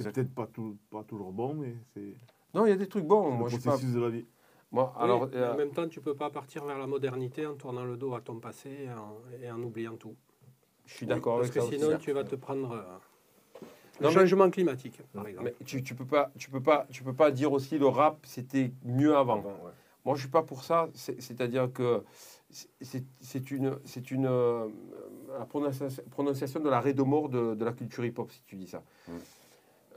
C'est 0.00 0.12
peut-être 0.12 0.34
pas, 0.34 0.46
tout- 0.46 0.76
pas 0.90 1.02
toujours 1.04 1.32
bon, 1.32 1.54
mais 1.54 1.74
c'est 1.94 2.14
Non, 2.54 2.66
il 2.66 2.70
y 2.70 2.72
a 2.72 2.76
des 2.76 2.88
trucs 2.88 3.04
bons. 3.06 3.30
le 3.30 3.36
Moi, 3.36 3.48
je 3.48 3.56
sais 3.56 3.62
pas. 3.64 3.70
processus 3.70 3.94
de 3.94 4.00
la 4.00 4.08
vie. 4.10 4.24
Moi, 4.70 4.92
Oui, 4.96 5.02
alors, 5.04 5.28
mais 5.28 5.36
euh, 5.36 5.52
en 5.52 5.56
même 5.56 5.70
temps, 5.72 5.86
tu 5.88 6.00
peux 6.00 6.14
pas 6.14 6.30
partir 6.30 6.64
vers 6.64 6.78
la 6.78 6.86
modernité 6.86 7.46
en 7.46 7.54
tournant 7.54 7.84
le 7.84 7.96
dos 7.96 8.14
à 8.14 8.20
ton 8.22 8.36
passé 8.40 8.70
et 8.86 8.90
en, 8.90 9.18
et 9.42 9.50
en 9.50 9.62
oubliant 9.62 9.96
tout. 9.96 10.14
je 10.86 10.94
suis 10.94 11.06
d'accord 11.06 11.36
Parce 11.38 11.48
avec 11.50 11.54
que 11.54 11.60
ça. 11.60 11.66
aussi. 11.66 11.78
sinon, 11.78 11.98
tu 11.98 12.12
vas 12.12 12.24
te 12.24 12.34
prendre 12.36 12.72
euh, 12.72 12.82
le 14.00 14.04
Non, 14.06 14.08
mais- 14.08 14.14
changement 14.14 14.48
climatique, 14.50 15.00
par 15.12 15.26
exemple. 15.28 15.52
Mais 15.58 15.64
tu, 15.66 15.82
tu 15.82 15.94
peux 15.94 16.06
pas, 16.06 16.30
tu 16.38 16.50
peux 16.50 16.62
pas, 16.62 16.86
tu 16.90 17.02
peux 17.04 17.12
pas 17.12 17.30
dire 17.30 17.52
aussi 17.52 17.78
le 17.78 17.86
rap 17.86 18.18
c'était 18.24 18.72
mieux 18.84 19.14
avant. 19.16 19.38
Avant, 19.40 19.50
ouais. 19.50 19.72
Moi, 20.04 20.16
je 20.16 20.22
suis 20.22 20.30
pas 20.30 20.42
pour 20.42 20.64
ça. 20.64 20.88
C'est- 20.94 21.20
C'est-à-dire 21.20 21.70
que 21.72 22.02
c'est- 22.50 23.50
une, 23.50 23.78
c'est 23.84 24.10
une 24.10 24.26
euh, 24.26 24.68
la 25.38 25.44
prononciation, 25.46 26.02
prononciation 26.10 26.60
de 26.60 26.68
l'arrêt 26.70 26.92
de 26.94 27.02
mort 27.02 27.28
de, 27.28 27.54
de 27.54 27.64
la 27.64 27.72
culture 27.72 28.04
hip-hop, 28.04 28.30
si 28.32 28.42
tu 28.46 28.56
dis 28.56 28.66
ça. 28.66 28.82
Mm. 29.06 29.12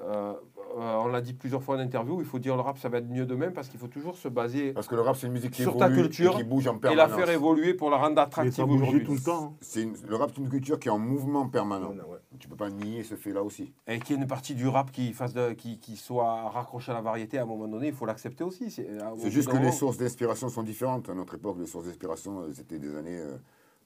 Euh, 0.01 0.34
euh, 0.77 0.95
on 0.97 1.08
l'a 1.08 1.21
dit 1.21 1.34
plusieurs 1.34 1.63
fois 1.63 1.77
en 1.77 1.79
interview, 1.79 2.19
il 2.19 2.25
faut 2.25 2.38
dire 2.38 2.55
le 2.55 2.62
rap, 2.62 2.77
ça 2.77 2.89
va 2.89 2.97
être 2.97 3.08
mieux 3.08 3.25
demain 3.25 3.49
parce 3.51 3.69
qu'il 3.69 3.79
faut 3.79 3.88
toujours 3.88 4.17
se 4.17 4.27
baser 4.27 4.73
Parce 4.73 4.88
que 4.89 4.95
le 4.95 5.01
rap, 5.01 5.15
c'est 5.15 5.27
une 5.27 5.31
musique 5.34 5.51
qui 5.51 5.62
Sur 5.62 5.77
ta 5.77 5.86
évolue 5.88 6.01
culture 6.03 6.34
et 6.34 6.36
qui 6.36 6.43
bouge 6.43 6.67
en 6.67 6.77
et 6.91 6.95
la 6.95 7.08
faire 7.08 7.29
évoluer 7.29 7.73
pour 7.73 7.89
la 7.89 7.95
rendre 7.97 8.19
attractive 8.21 8.53
ça 8.53 8.65
bouge 8.65 8.81
aujourd'hui. 8.81 9.05
tout 9.05 9.13
le 9.13 9.21
temps. 9.21 9.55
hein. 9.62 9.79
Une- 9.79 9.95
le 10.05 10.15
rap, 10.17 10.31
c'est 10.36 10.41
une 10.41 10.49
culture 10.49 10.77
qui 10.77 10.89
est 10.89 10.91
en 10.91 10.99
mouvement 10.99 11.47
permanent. 11.47 11.91
Ouais, 11.91 11.95
ouais. 11.95 12.17
Tu 12.39 12.49
peux 12.49 12.58
pas 12.58 12.69
nier 12.69 13.03
ce 13.03 13.15
fait-là 13.15 13.41
aussi. 13.41 13.71
Et 13.88 13.99
qu'il 13.99 14.15
y 14.17 14.19
ait 14.19 14.21
une 14.21 14.27
partie 14.27 14.53
du 14.53 14.67
rap 14.67 14.91
qui, 14.91 15.13
fasse 15.13 15.34
de- 15.34 15.53
qui, 15.53 15.79
qui 15.79 15.95
soit 15.95 16.49
raccrochée 16.49 16.91
à 16.91 16.95
la 16.95 17.01
variété 17.01 17.38
à 17.38 17.43
un 17.43 17.45
moment 17.45 17.69
donné, 17.69 17.88
il 17.88 17.93
faut 17.93 18.05
l'accepter 18.05 18.43
aussi. 18.43 18.69
C'est 18.69 19.31
juste 19.31 19.49
que 19.49 19.58
les 19.58 19.71
sources 19.71 19.97
d'inspiration 19.97 20.49
sont 20.49 20.63
différentes. 20.63 21.08
À 21.08 21.13
notre 21.13 21.36
époque, 21.36 21.55
les 21.58 21.67
sources 21.67 21.86
d'inspiration, 21.86 22.43
c'était 22.53 22.79
des 22.79 22.93
années 22.97 23.17
euh, 23.19 23.38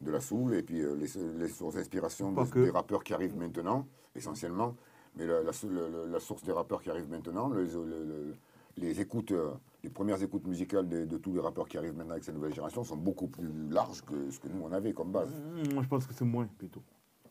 de 0.01 0.09
la 0.11 0.21
soul, 0.21 0.55
et 0.55 0.63
puis 0.63 0.77
les, 0.81 1.07
les 1.37 1.47
sources 1.49 1.75
d'inspiration 1.75 2.31
des, 2.31 2.49
que. 2.49 2.59
des 2.65 2.71
rappeurs 2.71 3.03
qui 3.03 3.13
arrivent 3.13 3.37
maintenant, 3.37 3.85
essentiellement. 4.15 4.73
Mais 5.15 5.25
la, 5.25 6.19
source 6.19 6.43
des 6.43 6.51
rappeurs 6.51 6.81
qui 6.81 6.89
arrivent 6.89 7.09
maintenant, 7.09 7.49
les, 7.49 7.65
le- 7.65 7.83
le- 8.05 8.35
les 8.77 9.01
écoutes, 9.01 9.31
euh, 9.31 9.51
les 9.83 9.89
premières 9.89 10.21
écoutes 10.23 10.45
musicales 10.47 10.87
de, 10.87 11.05
de 11.05 11.17
tous 11.17 11.33
les 11.33 11.41
rappeurs 11.41 11.67
qui 11.67 11.77
arrivent 11.77 11.95
maintenant 11.95 12.11
avec 12.13 12.23
cette 12.23 12.35
nouvelle 12.35 12.53
génération 12.53 12.83
sont 12.83 12.95
beaucoup 12.95 13.27
plus 13.27 13.49
larges 13.69 14.01
que 14.03 14.29
ce 14.31 14.39
que 14.39 14.47
nous 14.47 14.61
on 14.63 14.71
avait 14.71 14.93
comme 14.93 15.11
base. 15.11 15.29
Mmh, 15.29 15.73
Moi, 15.73 15.83
je 15.83 15.87
pense 15.89 16.05
que 16.05 16.13
c'est 16.13 16.23
moins 16.25 16.47
plutôt. 16.57 16.81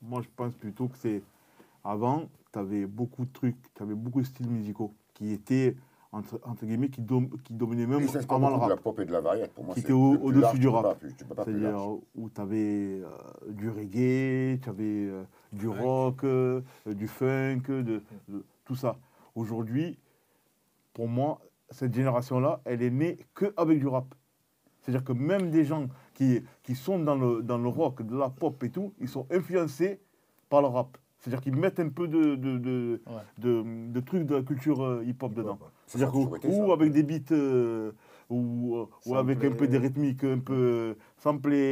Moi, 0.03 0.21
je 0.23 0.29
pense 0.37 0.53
plutôt 0.55 0.89
que 0.89 0.97
c'est. 0.99 1.23
Avant, 1.85 2.29
tu 2.53 2.59
avais 2.59 2.85
beaucoup 2.87 3.25
de 3.25 3.33
trucs, 3.33 3.57
tu 3.75 3.83
avais 3.83 3.95
beaucoup 3.95 4.21
de 4.21 4.27
styles 4.27 4.49
musicaux 4.51 4.93
qui 5.15 5.33
étaient, 5.33 5.75
entre, 6.13 6.41
entre 6.45 6.65
guillemets, 6.65 6.89
qui, 6.89 7.03
dom- 7.03 7.29
qui 7.45 7.53
dominaient 7.53 7.87
même 7.87 8.07
s'inspirent 8.09 8.37
avant 8.37 8.49
le 8.49 8.55
beaucoup 8.55 8.65
de 8.65 8.69
la 8.71 8.75
rap. 8.77 8.83
pop 8.83 8.99
et 9.01 9.05
de 9.05 9.13
la 9.13 9.21
variété. 9.21 9.51
Pour 9.55 9.65
moi, 9.65 9.75
Qui 9.75 9.81
était 9.81 9.93
au-dessus 9.93 10.59
du 10.59 10.69
rap. 10.69 10.99
C'est-à-dire 11.45 11.79
où 12.15 12.31
tu 12.31 12.41
avais 12.41 13.03
du 13.49 13.69
reggae, 13.69 14.59
tu 14.63 14.69
avais 14.69 15.11
du 15.53 15.69
rock, 15.69 16.25
euh, 16.25 16.63
du 16.87 17.07
funk, 17.09 17.63
de, 17.69 18.03
de- 18.29 18.45
tout 18.65 18.75
ça. 18.75 18.97
Aujourd'hui, 19.35 19.99
pour 20.95 21.09
moi, 21.09 21.41
cette 21.71 21.95
génération-là, 21.95 22.61
elle 22.65 22.83
est 22.83 22.91
née 22.91 23.19
que 23.35 23.53
avec 23.57 23.79
du 23.79 23.87
rap. 23.87 24.07
C'est-à-dire 24.81 25.05
que 25.05 25.13
même 25.13 25.51
des 25.51 25.65
gens 25.65 25.89
qui, 26.15 26.43
qui 26.63 26.75
sont 26.75 26.99
dans 26.99 27.15
le, 27.17 27.43
dans 27.43 27.59
le 27.59 27.69
rock, 27.69 28.01
de 28.03 28.17
la 28.17 28.31
pop 28.31 28.63
et 28.65 28.71
tout, 28.71 28.95
ils 28.99 29.09
sont 29.09 29.27
influencés 29.31 30.01
par 30.49 30.63
le 30.63 30.69
rap. 30.69 30.97
C'est-à-dire 31.19 31.43
qu'ils 31.43 31.57
mettent 31.57 31.81
un 31.81 31.89
peu 31.91 32.09
de, 32.09 32.37
de, 32.37 32.57
de, 32.59 33.03
Ouais. 33.07 33.13
de, 33.39 33.91
de 33.93 34.01
trucs 34.01 34.25
de 34.25 34.37
la 34.37 34.43
culture 34.43 34.83
euh, 34.83 35.05
hip-hop 35.05 35.35
dedans. 35.35 35.59
Ça, 35.61 35.67
C'est-à-dire 35.89 36.15
ou 36.15 36.73
avec 36.73 36.93
des 36.93 37.03
beats, 37.03 37.33
euh, 37.33 37.93
ou, 38.29 38.77
euh, 38.77 38.87
ou 39.07 39.15
avec 39.17 39.43
un 39.43 39.51
peu 39.53 39.67
des 39.67 39.79
rythmiques 39.79 40.23
un 40.25 40.39
peu 40.39 40.97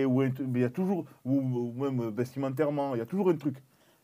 ou 0.06 0.20
un 0.22 0.30
truc- 0.30 0.46
mais 0.50 0.60
il 0.60 0.62
y 0.62 0.64
a 0.64 0.70
toujours, 0.70 1.04
ou, 1.24 1.38
ou 1.38 1.72
même 1.84 2.08
vestimentairement, 2.10 2.94
il 2.94 2.98
y 2.98 3.02
a 3.02 3.06
toujours 3.06 3.28
un 3.28 3.36
truc. 3.36 3.56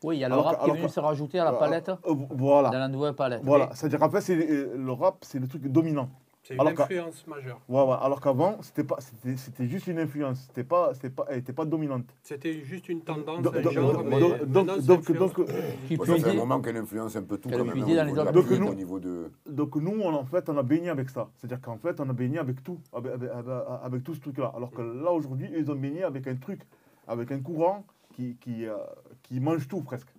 Oui, 0.04 0.16
il 0.16 0.20
y 0.20 0.24
a 0.24 0.28
le 0.28 0.34
Alors 0.34 0.46
rap 0.46 0.58
que- 0.58 0.64
qui 0.64 0.70
est 0.70 0.74
venu 0.74 0.86
que- 0.86 0.92
se 0.92 1.00
rajouter 1.00 1.38
à 1.38 1.44
la 1.44 1.52
palette, 1.52 1.88
Euh, 1.88 2.14
voilà. 2.30 2.70
dans 2.70 2.78
la 2.78 2.88
nouvelle 2.88 3.14
palette. 3.14 3.40
Voilà, 3.44 3.68
Mais 3.70 3.74
c'est-à-dire 3.74 4.00
qu'en 4.00 4.10
fait, 4.10 4.20
c'est, 4.20 4.36
euh, 4.36 4.76
le 4.76 4.92
rap, 4.92 5.16
c'est 5.22 5.38
le 5.38 5.46
truc 5.48 5.62
dominant. 5.68 6.10
C'est 6.44 6.54
une 6.54 6.60
Alors 6.60 6.72
influence 6.80 7.24
majeure. 7.28 7.60
Ouais, 7.68 7.82
ouais, 7.84 7.96
Alors 8.02 8.20
qu'avant, 8.20 8.58
c'était, 8.62 8.82
pas, 8.82 8.96
c'était, 8.98 9.36
c'était 9.36 9.66
juste 9.68 9.86
une 9.86 10.00
influence, 10.00 10.40
c'était 10.48 10.64
pas, 10.64 10.92
c'était 10.92 11.10
pas, 11.10 11.24
elle 11.28 11.36
n'était 11.36 11.52
pas 11.52 11.64
dominante. 11.64 12.04
C'était 12.20 12.64
juste 12.64 12.88
une 12.88 13.02
tendance, 13.02 13.42
Donc, 13.42 13.54
un 13.54 13.62
donc, 13.62 13.72
genre, 13.72 13.92
donc, 13.92 14.06
mais 14.08 14.18
donc, 14.18 14.46
donc, 14.46 14.70
c'est 14.80 14.86
donc, 14.86 14.98
influence. 14.98 15.32
donc, 15.34 15.46
qui 15.86 15.96
Bon, 15.96 16.02
plus 16.04 16.12
ça 16.18 16.18
fait 16.24 16.30
un 16.30 16.32
est- 16.32 16.36
moment 16.36 16.60
qu'elle 16.60 16.76
influence 16.78 17.14
un 17.14 17.22
peu 17.22 17.38
tout 17.38 17.48
quand 17.48 17.58
même, 17.58 17.70
puisait 17.70 17.84
au 18.00 18.04
niveau 18.04 18.04
les 18.04 18.10
de 18.12 18.16
la 18.16 18.32
Donc, 18.32 18.50
au 18.50 18.56
nous- 18.58 18.74
niveau 18.74 18.98
de... 18.98 19.30
donc 19.48 19.76
nous, 19.76 20.00
on, 20.02 20.12
en 20.14 20.24
fait, 20.24 20.48
on 20.48 20.56
a 20.58 20.62
baigné 20.64 20.88
avec 20.90 21.10
ça. 21.10 21.30
C'est-à-dire 21.36 21.60
qu'en 21.60 21.78
fait, 21.78 22.00
on 22.00 22.08
a 22.10 22.12
baigné 22.12 22.38
avec 22.40 22.60
tout, 22.64 22.80
avec, 22.92 23.12
avec, 23.12 23.30
avec- 23.30 23.64
avec 23.84 24.02
tout 24.02 24.14
ce 24.16 24.20
truc-là. 24.20 24.52
Alors 24.56 24.72
que 24.72 24.82
là, 24.82 25.12
aujourd'hui, 25.12 25.48
ils 25.56 25.70
ont 25.70 25.76
baigné 25.76 26.02
avec 26.02 26.26
un 26.26 26.34
truc, 26.34 26.62
avec 27.06 27.30
un 27.30 27.38
courant 27.40 27.84
qui, 28.14 28.36
qui, 28.40 28.66
euh, 28.66 28.76
qui 29.22 29.38
mange 29.38 29.68
tout 29.68 29.80
presque. 29.82 30.12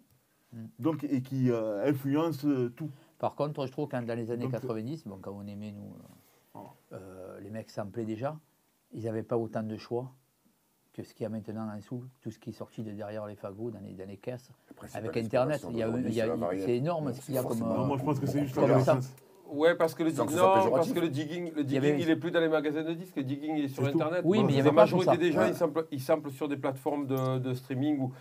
Mm. 0.54 0.58
Donc, 0.80 1.04
et 1.04 1.22
qui 1.22 1.52
euh, 1.52 1.86
influence 1.86 2.46
euh, 2.46 2.70
tout. 2.78 2.90
Par 3.24 3.36
contre, 3.36 3.66
je 3.66 3.72
trouve 3.72 3.88
que 3.88 3.96
dans 3.96 4.16
les 4.18 4.32
années 4.32 4.44
Donc, 4.44 4.52
90, 4.52 5.08
bon, 5.08 5.18
quand 5.22 5.32
on 5.32 5.48
aimait, 5.48 5.72
nous, 5.72 5.96
euh, 6.58 6.60
euh, 6.92 7.40
les 7.40 7.52
mecs 7.52 7.70
samplaient 7.70 8.04
déjà, 8.04 8.36
ils 8.92 9.06
n'avaient 9.06 9.24
pas 9.24 9.38
autant 9.38 9.64
de 9.64 9.78
choix 9.78 10.12
que 10.92 11.04
ce 11.04 11.14
qu'il 11.14 11.24
y 11.24 11.26
a 11.26 11.30
maintenant 11.30 11.70
en 11.74 11.80
soul, 11.80 12.06
tout 12.20 12.32
ce 12.32 12.38
qui 12.38 12.50
est 12.50 12.54
sorti 12.54 12.84
de 12.84 12.92
derrière 12.92 13.26
les 13.26 13.38
fagots, 13.38 13.72
dans 13.72 13.80
les, 13.80 13.94
dans 13.94 14.10
les 14.10 14.18
caisses. 14.18 14.50
la 14.82 14.98
Avec 15.00 15.16
Internet, 15.16 15.64
inspiration 15.64 15.70
il 15.72 15.78
y 15.78 15.82
a, 15.82 15.86
d'aujourd'hui, 15.86 16.12
il 16.12 16.16
y 16.18 16.22
a- 16.22 16.26
c'est 16.60 16.68
la 16.68 16.74
énorme 16.74 17.14
ce 17.14 17.22
qu'il 17.22 17.36
y 17.36 17.38
a 17.38 17.44
comme... 17.44 17.60
Non, 17.60 17.84
euh, 17.84 17.86
moi, 17.86 17.98
je 17.98 18.04
pense 18.04 18.20
que 18.20 18.26
c'est 18.26 18.42
juste 18.44 18.56
comme 18.56 18.70
la. 18.70 19.00
Ouais, 19.54 19.76
parce 19.76 19.94
que 19.96 20.04
le, 20.04 20.12
non, 20.12 20.26
parce 20.72 20.92
que 20.92 21.00
le 21.00 21.08
digging, 21.08 21.54
le 21.54 21.64
digging 21.64 21.78
avait- 21.78 22.02
il 22.02 22.10
est 22.10 22.16
plus 22.18 22.32
dans 22.32 22.42
les 22.42 22.50
magasins 22.50 22.84
de 22.84 22.92
disques, 22.94 23.16
le 23.16 23.24
digging 23.24 23.56
il 23.56 23.64
est 23.66 23.68
sur. 23.70 23.86
Internet. 23.86 24.22
Oui, 24.26 24.44
mais 24.44 24.52
il 24.52 24.56
y 24.56 24.62
la 24.62 24.68
avait 24.68 24.76
pas 24.76 24.86
tout 24.86 24.98
majorité 24.98 25.12
ça. 25.12 25.18
des 25.18 25.32
gens, 25.32 25.40
Ouais. 25.40 25.50
ils, 25.52 25.56
samplent, 25.56 25.88
ils 25.92 26.02
samplent 26.02 26.32
sur 26.32 26.50
des 26.50 26.58
plateformes 26.58 27.08
de, 27.08 27.38
de 27.40 27.54
streaming. 27.54 28.00
Où, 28.02 28.12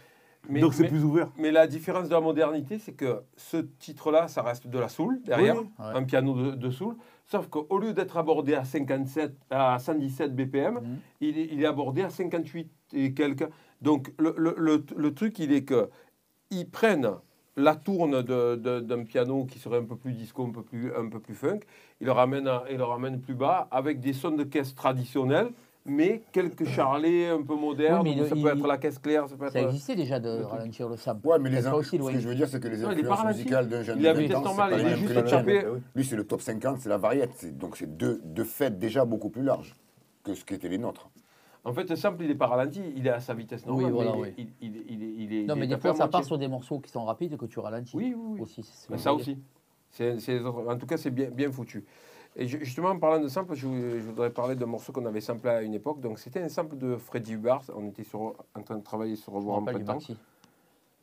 Mais- 0.48 0.60
Donc 0.60 0.74
c'est 0.74 0.82
mais- 0.82 0.88
plus 0.88 1.04
ouvert. 1.04 1.30
Mais 1.38 1.50
la 1.52 1.66
différence 1.66 2.08
de 2.08 2.14
la 2.14 2.20
modernité, 2.20 2.78
c'est 2.78 2.92
que 2.94 3.22
ce 3.36 3.58
titre-là, 3.58 4.26
ça 4.28 4.42
reste 4.42 4.66
de 4.66 4.78
la 4.78 4.88
soul 4.88 5.20
derrière, 5.24 5.56
Oui, 5.56 5.68
oui. 5.78 5.84
un 5.94 6.02
piano 6.02 6.34
de, 6.34 6.50
de 6.56 6.70
soul. 6.70 6.96
Sauf 7.26 7.46
qu'au 7.48 7.78
lieu 7.78 7.92
d'être 7.92 8.16
abordé 8.16 8.54
à 8.54 8.64
57, 8.64 9.34
à 9.50 9.78
117 9.78 10.34
BPM, 10.34 10.74
Mhm. 10.74 10.98
il, 11.20 11.38
est, 11.38 11.48
il 11.52 11.62
est 11.62 11.66
abordé 11.66 12.02
à 12.02 12.10
58 12.10 12.70
et 12.92 13.14
quelques. 13.14 13.48
Donc 13.80 14.12
le, 14.18 14.34
le- 14.36 14.54
le- 14.58 14.84
le 14.96 15.14
truc, 15.14 15.38
il 15.38 15.52
est 15.52 15.64
que 15.64 15.88
ils 16.50 16.68
prennent 16.68 17.10
la 17.56 17.76
tourne 17.76 18.22
de- 18.22 18.56
de- 18.56 18.80
d'un 18.80 19.04
piano 19.04 19.44
qui 19.44 19.58
serait 19.58 19.78
un 19.78 19.84
peu 19.84 19.96
plus 19.96 20.12
disco, 20.12 20.44
un 20.44 20.50
peu 20.50 20.62
plus, 20.62 20.92
un 20.94 21.08
peu 21.08 21.20
plus 21.20 21.34
funk, 21.34 21.60
ils 22.00 22.06
le 22.06 22.12
ramènent, 22.12 22.50
ils 22.70 22.78
le 22.78 22.84
ramènent 22.84 23.20
plus 23.20 23.34
bas 23.34 23.68
avec 23.70 24.00
des 24.00 24.12
sons 24.12 24.30
de 24.32 24.42
caisse 24.44 24.74
traditionnels, 24.74 25.48
mais 25.84 26.22
quelques 26.32 26.64
charlets 26.64 27.28
un 27.28 27.42
peu 27.42 27.54
modernes. 27.54 28.06
Oui, 28.06 28.16
ça 28.28 28.34
il- 28.36 28.42
peut 28.42 28.50
être 28.50 28.66
la 28.66 28.78
caisse 28.78 28.98
claire, 28.98 29.28
ça 29.28 29.36
peut 29.36 29.46
être. 29.46 29.52
Ça 29.52 29.60
existait 29.62 29.96
déjà 29.96 30.20
de 30.20 30.38
le 30.38 30.44
ralentir 30.46 30.88
le 30.88 30.96
sample. 30.96 31.26
Ouais, 31.26 31.38
mais 31.38 31.50
les 31.50 31.66
in- 31.66 31.74
aussi 31.74 31.98
ce 31.98 32.02
que 32.12 32.18
je 32.20 32.28
veux 32.28 32.34
dire, 32.34 32.48
c'est 32.48 32.60
que 32.60 32.68
les 32.68 32.84
influences 32.84 33.24
musicales 33.24 33.68
d'un 33.68 33.82
jeune 33.82 33.98
Il 33.98 34.06
est 34.06 34.08
à 34.08 34.12
de 34.12 34.18
20 34.18 34.22
vitesse 34.22 34.36
ans, 34.36 34.40
c'est 34.40 34.46
normale, 34.48 34.70
pas 34.70 34.78
il 34.80 34.86
est 34.86 34.96
juste 34.96 35.24
tapé. 35.26 35.64
Lui, 35.94 36.04
c'est 36.04 36.16
le 36.16 36.24
top 36.24 36.40
50, 36.40 36.80
c'est 36.80 36.88
la 36.88 36.98
variette. 36.98 37.56
Donc, 37.58 37.76
c'est 37.76 37.96
deux, 37.96 38.20
deux 38.24 38.44
fêtes 38.44 38.78
déjà 38.78 39.04
beaucoup 39.04 39.28
plus 39.30 39.42
larges 39.42 39.74
que 40.24 40.34
ce 40.34 40.44
qu'étaient 40.44 40.68
les 40.68 40.78
nôtres. 40.78 41.10
En 41.64 41.72
fait, 41.72 41.88
le 41.88 41.94
sample, 41.96 42.22
il 42.22 42.28
n'est 42.28 42.34
pas 42.34 42.48
ralenti, 42.48 42.80
il 42.96 43.06
est 43.06 43.10
à 43.10 43.20
sa 43.20 43.34
vitesse 43.34 43.64
normale. 43.66 43.86
Oui, 43.86 43.92
voilà, 43.92 44.12
mais 44.16 44.20
oui. 44.20 44.34
il, 44.36 44.44
est- 44.46 44.50
il, 44.60 44.76
est- 44.76 44.84
il, 44.88 45.02
est- 45.02 45.14
il 45.16 45.32
est- 45.34 45.46
Non, 45.46 45.54
il 45.54 45.58
mais 45.60 45.64
est 45.66 45.68
des 45.68 45.78
fois, 45.78 45.94
ça 45.94 46.08
part 46.08 46.24
sur 46.24 46.36
des 46.38 46.48
morceaux 46.48 46.80
qui 46.80 46.90
sont 46.90 47.04
rapides 47.04 47.36
que 47.36 47.46
tu 47.46 47.60
ralentis. 47.60 47.96
Oui, 47.96 48.14
oui, 48.16 48.34
oui. 48.34 48.40
Aussi, 48.40 48.62
ça 48.96 49.12
aussi. 49.14 49.38
Autres- 50.00 50.66
En 50.68 50.76
tout 50.76 50.86
cas, 50.86 50.96
c'est 50.96 51.10
bien, 51.10 51.28
bien 51.30 51.52
foutu. 51.52 51.84
Et 52.36 52.46
ju- 52.48 52.64
justement, 52.64 52.88
en 52.90 52.98
parlant 52.98 53.20
de 53.22 53.28
sample, 53.28 53.54
je, 53.54 53.66
vou- 53.66 53.76
je 53.78 53.98
voudrais 54.04 54.30
parler 54.30 54.54
d'un 54.56 54.66
morceau 54.66 54.92
qu'on 54.92 55.04
avait 55.04 55.20
samplé 55.20 55.50
à 55.50 55.62
une 55.62 55.74
époque. 55.74 56.00
Donc, 56.00 56.18
c'était 56.18 56.40
un 56.42 56.48
sample 56.48 56.76
de 56.78 56.96
Freddie 56.96 57.34
Hubbard. 57.34 57.62
On 57.74 57.86
était 57.88 58.04
sur, 58.04 58.34
en 58.54 58.62
train 58.62 58.78
de 58.78 58.82
travailler 58.82 59.16
sur 59.16 59.32
Revoir 59.34 59.58
en 59.58 59.62
printemps. 59.64 59.94
maxi. 59.94 60.16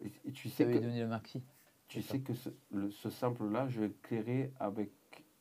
Et, 0.04 0.12
et 0.26 0.32
tu 0.32 0.50
sais 0.50 0.66
que, 0.66 0.78
donné 0.80 1.02
le 1.02 1.08
maxi. 1.08 1.44
tu 1.88 2.02
sais 2.02 2.20
que 2.20 2.34
ce, 2.34 2.50
le- 2.72 2.90
ce 2.90 3.10
sample-là, 3.10 3.68
je 3.68 3.82
l'ai 3.82 3.88
éclairé 3.88 4.52
avec, 4.60 4.90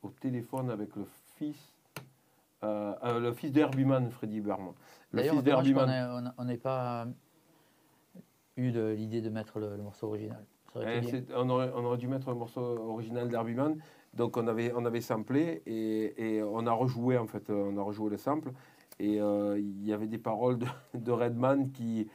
au 0.03 0.09
téléphone 0.09 0.69
avec 0.69 0.95
le 0.95 1.05
fils, 1.37 1.73
euh, 2.63 2.93
euh, 3.03 3.19
le 3.19 3.31
fils 3.33 3.51
Freddie 4.11 4.37
Hubbard. 4.37 4.59
moi. 4.59 4.75
Le 5.11 5.21
fils 5.31 5.43
ait- 6.27 6.31
on 6.37 6.45
n'ait 6.45 6.57
pas 6.57 7.07
eu 8.57 8.71
de- 8.71 8.93
l'idée 8.97 9.21
de 9.21 9.29
mettre 9.29 9.59
le, 9.59 9.75
le 9.75 9.81
morceau 9.83 10.07
original. 10.07 10.45
Ça 10.73 10.79
aurait 10.81 11.01
Eh, 11.03 11.23
on, 11.35 11.49
aurait, 11.49 11.71
on 11.73 11.83
aurait 11.85 11.97
dû 11.97 12.07
mettre 12.07 12.29
un 12.29 12.35
morceau 12.35 12.61
original 12.61 13.27
d'Herbie 13.27 13.55
Mann. 13.55 13.77
Donc 14.13 14.37
on 14.37 14.47
avait, 14.47 14.73
on 14.75 14.85
avait 14.85 15.01
samplé 15.01 15.61
et, 15.65 16.35
et 16.37 16.43
on 16.43 16.65
a 16.67 16.71
rejoué 16.71 17.17
en 17.17 17.27
fait, 17.27 17.49
euh, 17.49 17.71
on 17.73 17.77
a 17.77 17.81
rejoué 17.81 18.09
le 18.09 18.17
sample. 18.17 18.51
Et 18.99 19.21
euh, 19.21 19.57
il 19.59 19.85
y 19.85 19.93
avait 19.93 20.07
des 20.07 20.17
paroles 20.17 20.57
de, 20.57 20.65
de 20.93 21.11
Redman 21.11 21.69
qui, 21.71 22.07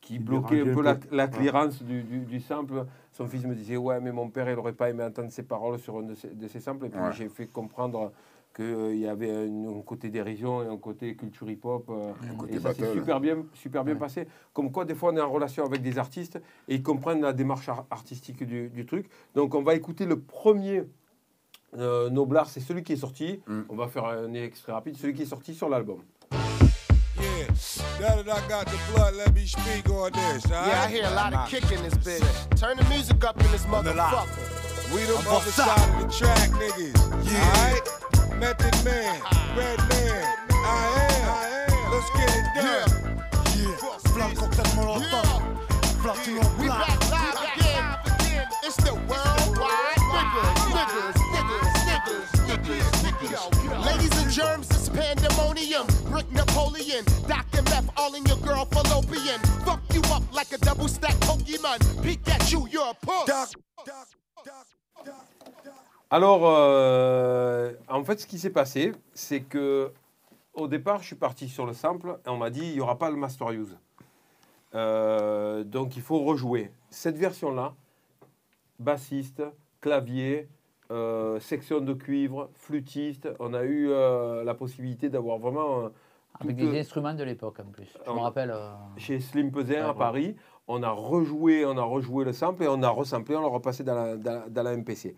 qui 0.00 0.18
bloquaient 0.18 0.62
un 0.62 0.74
peu 0.74 0.82
la, 0.82 0.98
la 1.12 1.24
Ouais. 1.26 1.30
clearance 1.30 1.82
du, 1.82 2.02
du- 2.02 2.24
du 2.24 2.40
sample. 2.40 2.84
Son 3.12 3.26
fils 3.28 3.44
me 3.44 3.54
disait 3.54 3.76
Ouais, 3.76 4.00
mais 4.00 4.10
mon 4.12 4.28
père, 4.28 4.48
il 4.50 4.56
n'aurait 4.56 4.72
pas 4.72 4.90
aimé 4.90 5.04
entendre 5.04 5.30
ces 5.30 5.44
paroles 5.44 5.78
sur 5.78 5.98
un 5.98 6.02
de 6.02 6.14
ces, 6.14 6.28
de 6.34 6.48
ces 6.48 6.58
samples. 6.58 6.86
Et 6.86 6.88
puis 6.88 7.00
Ouais. 7.00 7.12
j'ai 7.12 7.28
fait 7.28 7.46
comprendre 7.46 8.10
qu'il 8.56 8.96
y 8.98 9.06
avait 9.06 9.30
un, 9.30 9.68
un 9.78 9.80
côté 9.82 10.10
dérision 10.10 10.62
et 10.62 10.66
un 10.66 10.76
côté 10.76 11.14
culture 11.14 11.48
hip-hop. 11.48 11.88
euh, 11.90 12.12
et 12.48 12.58
ça 12.58 12.74
s'est 12.74 12.92
super 12.92 13.20
bien, 13.20 13.44
super 13.54 13.84
bien 13.84 13.94
Ouais. 13.94 14.00
passé. 14.00 14.26
Comme 14.52 14.72
quoi, 14.72 14.84
des 14.84 14.94
fois, 14.96 15.12
on 15.12 15.16
est 15.16 15.20
en 15.20 15.30
relation 15.30 15.64
avec 15.64 15.80
des 15.80 15.96
artistes 15.98 16.36
et 16.66 16.74
ils 16.74 16.82
comprennent 16.82 17.22
la 17.22 17.32
démarche 17.32 17.68
ar- 17.68 17.86
artistique 17.90 18.42
du, 18.44 18.68
du 18.68 18.84
truc. 18.84 19.08
Donc, 19.34 19.54
on 19.54 19.62
va 19.62 19.74
écouter 19.74 20.06
le 20.06 20.18
premier 20.18 20.82
euh, 21.78 22.10
Noblar, 22.10 22.48
c'est 22.48 22.60
celui 22.60 22.82
qui 22.82 22.92
est 22.92 22.96
sorti. 22.96 23.40
Mm. 23.46 23.62
On 23.68 23.76
va 23.76 23.88
faire 23.88 24.04
un 24.04 24.32
extrait 24.34 24.72
rapide, 24.72 24.96
celui 24.96 25.14
qui 25.14 25.22
est 25.22 25.26
sorti 25.26 25.54
sur 25.54 25.68
l'album. 25.68 25.98
Yeah, 27.20 27.46
now 28.00 28.22
that 28.22 28.28
I 28.28 28.48
got 28.48 28.66
the 28.66 28.78
blood, 28.92 29.14
let 29.14 29.32
me 29.34 29.46
speak 29.46 29.88
on 29.90 30.10
this. 30.10 30.44
Yeah, 30.48 30.84
I 30.84 30.88
hear 30.88 31.04
a 31.04 31.14
lot 31.14 31.32
of 31.32 31.48
kick 31.48 31.70
in 31.70 31.82
this 31.82 31.94
bitch. 31.94 32.24
Turn 32.58 32.76
the 32.76 32.84
music 32.88 33.22
up 33.24 33.40
in 33.40 33.50
this 33.52 33.64
motherfucker. 33.66 34.26
We 34.92 35.02
the 35.04 35.16
other 35.30 35.50
side 35.50 35.78
of 35.88 36.02
the 36.02 36.08
track, 36.12 36.50
niggas. 36.50 36.98
Alright? 37.32 38.38
Method 38.40 38.84
Man, 38.84 39.20
Red 39.56 39.78
Man, 39.88 40.24
I 40.50 41.66
am. 41.68 41.92
Let's 41.92 42.10
get 42.16 42.30
it 42.36 42.44
done. 42.56 43.02
Plein 44.12 44.34
cocktail 44.36 44.64
molotov. 44.76 45.42
We 46.58 46.68
back 46.68 47.10
live 47.10 47.38
again. 47.56 48.48
It's 48.64 48.76
the 48.76 48.94
germs, 54.32 54.66
it's 54.70 54.88
pandemonium. 54.88 55.86
Brick 56.10 56.30
Napoleon, 56.32 57.04
Dr. 57.28 57.62
Meth, 57.64 57.90
all 57.98 58.14
in 58.14 58.24
your 58.24 58.38
girl 58.38 58.64
fallopian. 58.64 59.38
Fuck 59.64 59.82
you 59.92 60.00
up 60.10 60.22
like 60.32 60.52
a 60.52 60.58
double 60.58 60.88
stack 60.88 61.14
Pokemon. 61.20 62.02
Peek 62.02 62.26
at 62.28 62.50
you, 62.50 62.66
you're 62.70 62.90
a 62.90 62.94
puss. 62.94 63.54
Alors, 66.10 66.42
euh, 66.44 67.72
en 67.88 68.04
fait, 68.04 68.20
ce 68.20 68.26
qui 68.26 68.38
s'est 68.38 68.50
passé, 68.50 68.92
c'est 69.14 69.40
que 69.40 69.92
au 70.54 70.66
départ, 70.66 71.00
je 71.00 71.08
suis 71.08 71.16
parti 71.16 71.48
sur 71.48 71.66
le 71.66 71.74
sample 71.74 72.18
et 72.26 72.28
on 72.28 72.36
m'a 72.36 72.50
dit 72.50 72.60
il 72.60 72.72
n'y 72.72 72.80
aura 72.80 72.98
pas 72.98 73.10
le 73.10 73.16
master 73.16 73.50
use. 73.50 73.76
Euh, 74.74 75.62
donc, 75.64 75.96
il 75.96 76.02
faut 76.02 76.20
rejouer. 76.20 76.70
Cette 76.90 77.16
version-là, 77.16 77.74
bassiste, 78.78 79.42
clavier, 79.80 80.48
euh, 80.92 81.40
section 81.40 81.80
de 81.80 81.92
cuivre, 81.94 82.50
flûtiste, 82.54 83.28
on 83.40 83.54
a 83.54 83.64
eu 83.64 83.88
euh, 83.88 84.44
la 84.44 84.54
possibilité 84.54 85.08
d'avoir 85.08 85.38
vraiment. 85.38 85.84
euh, 85.84 85.88
Avec 86.40 86.56
des 86.56 86.78
instruments 86.78 87.14
de 87.14 87.24
l'époque 87.24 87.58
en 87.60 87.70
plus. 87.70 87.96
Je 88.06 88.10
me 88.10 88.18
rappelle. 88.18 88.54
chez 88.96 89.18
Slim 89.20 89.50
Ah, 89.80 89.90
à. 89.90 89.94
Paris. 89.94 90.36
On 90.68 90.82
a 90.82 90.90
rejoué, 90.90 91.64
on 91.66 91.76
a 91.76 91.82
rejoué 91.82 92.24
le 92.24 92.32
sample 92.32 92.62
et 92.64 92.68
on 92.68 92.82
a 92.82 92.88
resamplé, 92.88 93.34
on 93.34 93.40
l'a 93.40 93.48
repassé 93.48 93.82
dans 93.82 93.94
la, 93.94 94.16
dans, 94.16 94.32
la- 94.32 94.48
dans 94.48 94.62
la 94.62 94.72
MPC. 94.76 95.16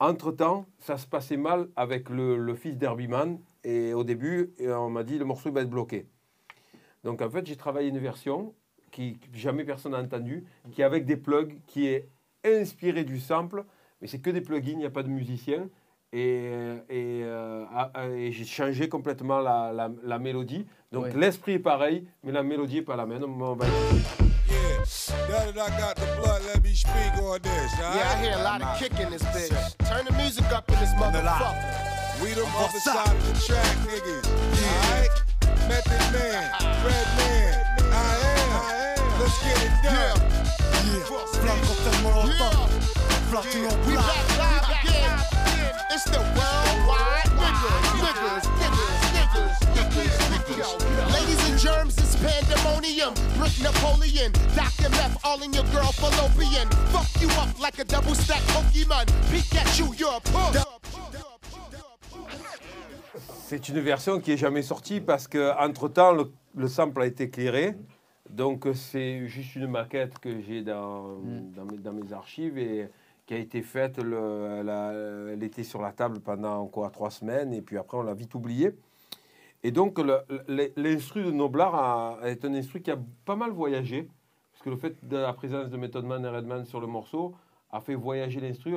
Entre-temps, 0.00 0.66
ça 0.78 0.96
se 0.96 1.06
passait 1.06 1.36
mal 1.36 1.68
avec 1.76 2.08
le, 2.10 2.36
le 2.36 2.54
fils 2.54 2.76
d'Herbie 2.76 3.06
Mann 3.08 3.38
et 3.62 3.94
au 3.94 4.02
début, 4.02 4.52
on 4.66 4.90
m'a 4.90 5.04
dit 5.04 5.18
le 5.18 5.24
morceau 5.24 5.52
va 5.52 5.60
être 5.60 5.70
bloqué. 5.70 6.06
Donc 7.04 7.22
en 7.22 7.30
fait, 7.30 7.46
j'ai 7.46 7.56
travaillé 7.56 7.88
une 7.88 7.98
version 7.98 8.54
qui 8.90 9.18
que 9.18 9.38
jamais 9.38 9.64
personne 9.64 9.92
n'a 9.92 10.00
entendue, 10.00 10.44
qui 10.72 10.80
est 10.82 10.84
avec 10.84 11.04
des 11.04 11.16
plugs, 11.16 11.60
qui 11.66 11.86
est 11.86 12.08
inspirée 12.44 13.04
du 13.04 13.20
sample, 13.20 13.64
mais 14.00 14.08
c'est 14.08 14.18
que 14.20 14.30
des 14.30 14.40
plugins, 14.40 14.72
il 14.72 14.78
n'y 14.78 14.86
a 14.86 14.90
pas 14.90 15.02
de 15.02 15.08
musicien. 15.08 15.68
Et, 16.12 16.50
et, 16.88 17.22
euh, 17.22 17.64
et 18.16 18.32
j'ai 18.32 18.44
changé 18.44 18.88
complètement 18.88 19.38
la, 19.38 19.70
la- 19.72 19.90
la 20.02 20.18
mélodie. 20.18 20.66
Donc 20.90 21.04
Ouais. 21.04 21.12
l'esprit 21.14 21.52
est 21.52 21.58
pareil, 21.60 22.04
mais 22.24 22.32
la 22.32 22.42
mélodie 22.42 22.76
n'est 22.76 22.82
pas 22.82 22.96
la 22.96 23.06
même. 23.06 23.22
On 23.22 23.54
va- 23.54 23.66
Yeah, 24.48 24.78
now 25.28 25.52
that 25.52 25.68
I 25.68 25.80
got 25.80 25.94
the 25.94 26.20
blood, 26.20 26.42
let 26.52 26.62
me 26.64 26.74
speak 26.74 27.22
on 27.22 27.38
this. 27.38 27.72
Yeah, 27.78 28.10
I 28.12 28.24
hear 28.24 28.34
a 28.34 28.42
lot 28.42 28.60
of 28.60 28.76
kick 28.78 28.92
in 28.98 29.10
this 29.10 29.22
bitch. 29.22 29.76
Turn 29.88 30.04
the 30.04 30.12
music 30.16 30.44
up 30.52 30.68
in 30.68 30.80
this 30.80 30.90
motherfucker. 30.94 31.54
We 32.20 32.34
the 32.34 32.42
other 32.42 32.80
side 32.80 33.06
of 33.06 33.32
the 33.32 33.46
track, 33.46 33.76
niggas. 33.86 34.26
Alright? 34.26 35.24
Method 35.68 36.09
pandemonium. 53.14 53.38
Brick 53.38 53.60
Napoleon, 53.62 54.32
Dr. 54.54 54.90
Meth, 54.90 55.18
all 55.24 55.42
in 55.42 55.52
your 55.52 55.64
girl 55.72 55.92
fallopian. 55.92 56.68
Fuck 56.92 57.20
you 57.20 57.28
up 57.40 57.58
like 57.60 57.78
a 57.78 57.84
double 57.84 58.14
stack 58.14 58.42
Pokemon. 58.48 59.06
Peek 59.30 59.54
at 59.56 59.78
you, 59.78 59.94
you're 59.98 60.14
a 60.14 60.20
puss. 60.20 60.64
C'est 63.46 63.68
une 63.68 63.80
version 63.80 64.20
qui 64.20 64.32
est 64.32 64.36
jamais 64.36 64.62
sortie 64.62 65.00
parce 65.00 65.26
que 65.26 65.52
entre 65.58 65.88
temps 65.88 66.12
le, 66.12 66.30
le 66.54 66.68
sample 66.68 67.02
a 67.02 67.06
été 67.06 67.24
éclairé. 67.24 67.74
Donc 68.28 68.66
c'est 68.74 69.26
juste 69.26 69.56
une 69.56 69.66
maquette 69.66 70.20
que 70.20 70.40
j'ai 70.40 70.62
dans, 70.62 71.16
dans, 71.56 71.64
mes, 71.64 71.78
dans 71.78 71.92
mes 71.92 72.12
archives 72.12 72.56
et 72.58 72.88
qui 73.26 73.34
a 73.34 73.38
été 73.38 73.62
faite. 73.62 73.98
Le, 73.98 75.32
elle 75.32 75.42
était 75.42 75.64
sur 75.64 75.82
la 75.82 75.90
table 75.90 76.20
pendant 76.20 76.64
quoi 76.66 76.90
trois 76.90 77.10
semaines 77.10 77.52
et 77.52 77.60
puis 77.60 77.76
après 77.76 77.96
on 77.98 78.02
l'a 78.02 78.14
vite 78.14 78.36
oubliée. 78.36 78.76
Et 79.62 79.72
donc 79.72 79.98
l'instru 80.76 81.24
de 81.24 81.30
Noblar 81.30 82.24
est 82.24 82.44
un 82.44 82.54
instru 82.54 82.80
qui 82.80 82.90
a 82.90 82.98
pas 83.24 83.36
mal 83.36 83.50
voyagé 83.50 84.08
parce 84.52 84.62
que 84.64 84.70
le 84.70 84.76
fait 84.76 85.08
de 85.08 85.16
la 85.16 85.32
présence 85.32 85.70
de 85.70 85.76
Method 85.76 86.04
Man 86.04 86.24
et 86.24 86.28
Redman 86.28 86.64
sur 86.64 86.80
le 86.80 86.86
morceau 86.86 87.34
a 87.72 87.80
fait 87.80 87.94
voyager 87.94 88.40
l'instru 88.40 88.76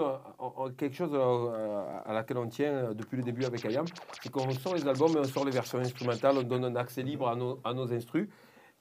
quelque 0.78 0.96
chose 0.96 1.12
euh, 1.14 1.84
à 2.06 2.14
laquelle 2.14 2.38
on 2.38 2.48
tient 2.48 2.72
euh, 2.72 2.94
depuis 2.94 3.18
le 3.18 3.24
début 3.24 3.44
avec 3.44 3.66
Ayam, 3.66 3.86
c'est 4.22 4.32
qu'on 4.32 4.50
sort 4.52 4.76
les 4.76 4.88
albums 4.88 5.12
et 5.16 5.20
on 5.20 5.24
sort 5.24 5.46
les 5.46 5.52
versions 5.52 5.80
instrumentales, 5.80 6.38
on 6.38 6.44
donne 6.44 6.64
un 6.66 6.76
accès 6.76 7.02
libre 7.02 7.28
à 7.28 7.36
nos, 7.36 7.60
à. 7.66 8.30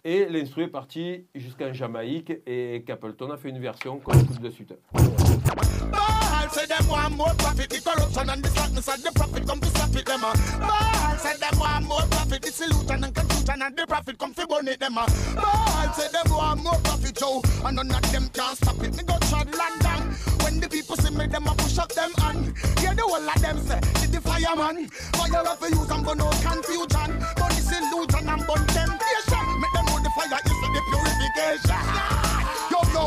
Et 0.04 0.26
l'instru 0.26 0.64
est 0.64 0.68
parti 0.68 1.26
jusqu'en 1.34 1.72
Jamaïque 1.72 2.32
et 2.46 2.84
Capleton 2.86 3.30
a 3.30 3.36
fait 3.36 3.48
une 3.48 3.60
version 3.60 3.98
qu'on 3.98 4.12
écoute 4.12 4.40
de 4.40 4.50
suite. 4.50 4.74
Ball 5.54 6.48
say 6.50 6.66
them 6.66 6.86
want 6.88 7.16
more 7.16 7.34
profit, 7.38 7.70
the 7.70 7.80
corruption 7.80 8.30
and 8.30 8.42
the 8.42 8.48
slackness 8.48 8.88
and 8.88 9.02
the 9.02 9.12
profit 9.12 9.46
come 9.46 9.60
to 9.60 9.68
stop 9.68 9.94
it 9.96 10.06
them. 10.06 10.24
uh. 10.24 10.34
Ball 10.60 11.18
say 11.18 11.36
them 11.36 11.58
want 11.58 11.86
more 11.86 12.02
profit, 12.10 12.42
the 12.42 12.50
salute 12.52 12.90
and 12.90 13.14
confusion 13.14 13.62
and 13.62 13.76
the 13.76 13.86
profit 13.86 14.18
come 14.18 14.34
fi 14.34 14.44
burn 14.46 14.68
it 14.68 14.80
them 14.80 14.98
a 14.98 15.06
ball. 15.34 15.92
Say 15.94 16.08
them 16.08 16.30
want 16.30 16.62
more 16.62 16.78
profit 16.84 17.16
Joe, 17.16 17.42
and 17.64 17.76
none 17.76 17.90
of 17.90 18.12
them 18.12 18.28
can 18.32 18.56
stop 18.56 18.82
it. 18.82 18.96
Me 18.96 19.02
go 19.02 19.18
trod 19.28 19.48
London. 19.54 20.14
When 20.42 20.60
the 20.60 20.68
people 20.68 20.96
see 20.96 21.14
me, 21.14 21.26
them 21.26 21.46
a 21.46 21.54
push 21.54 21.78
up 21.78 21.92
them 21.92 22.10
hand. 22.18 22.56
Hear 22.80 22.94
the 22.94 23.02
whole 23.02 23.28
of 23.28 23.42
them 23.42 23.58
say, 23.66 23.80
the 24.08 24.20
fireman. 24.20 24.88
Fire 24.88 25.46
up 25.46 25.58
for 25.58 25.68
use 25.68 25.90
and 25.90 26.04
burn 26.04 26.20
out 26.20 26.32
confusion. 26.40 27.10
Burn 27.36 27.52
this 27.52 27.68
illusion 27.76 28.24
and 28.28 28.42
burn 28.46 28.64
temptation. 28.72 29.44
Make 29.60 29.72
them 29.76 29.84
know 29.86 30.00
the 30.00 30.10
fire 30.16 30.40
is 30.40 30.58
the 30.64 30.80
purification. 30.88 31.84
Yo 32.72 32.80
yo, 32.96 33.04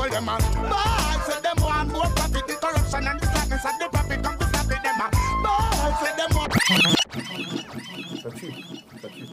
people 0.00 0.10
them 0.10 0.28
a 0.28 0.38
ball. 0.68 1.20
Say 1.26 1.40
them 1.42 1.62
want 1.62 1.92
more 1.92 2.02
profit, 2.14 2.46
the 2.46 2.54
corruption 2.54 3.06
and 3.06 3.20
the 3.20 3.26
sadness 3.26 3.64
and 3.64 3.80
the 3.80 3.88
profit 3.90 4.22
come 4.22 4.38
to 4.38 4.46
stop 4.46 4.70
it. 4.70 4.82
Them 4.82 5.00
a 5.00 5.10
ball. 5.42 5.92
Say 6.00 6.12
them 6.16 6.30
want. 6.36 6.52
Ça 8.22 8.30
tue, 8.30 8.52
ça 9.02 9.08
tue. 9.08 9.26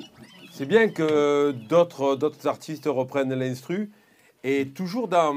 C'est 0.52 0.66
bien 0.66 0.90
que 0.90 1.52
d'autres 1.52 2.16
d'autres 2.16 2.48
artistes 2.48 2.86
reprennent 2.88 3.34
l'instru 3.34 3.92
et 4.44 4.68
toujours 4.70 5.08
dans, 5.08 5.36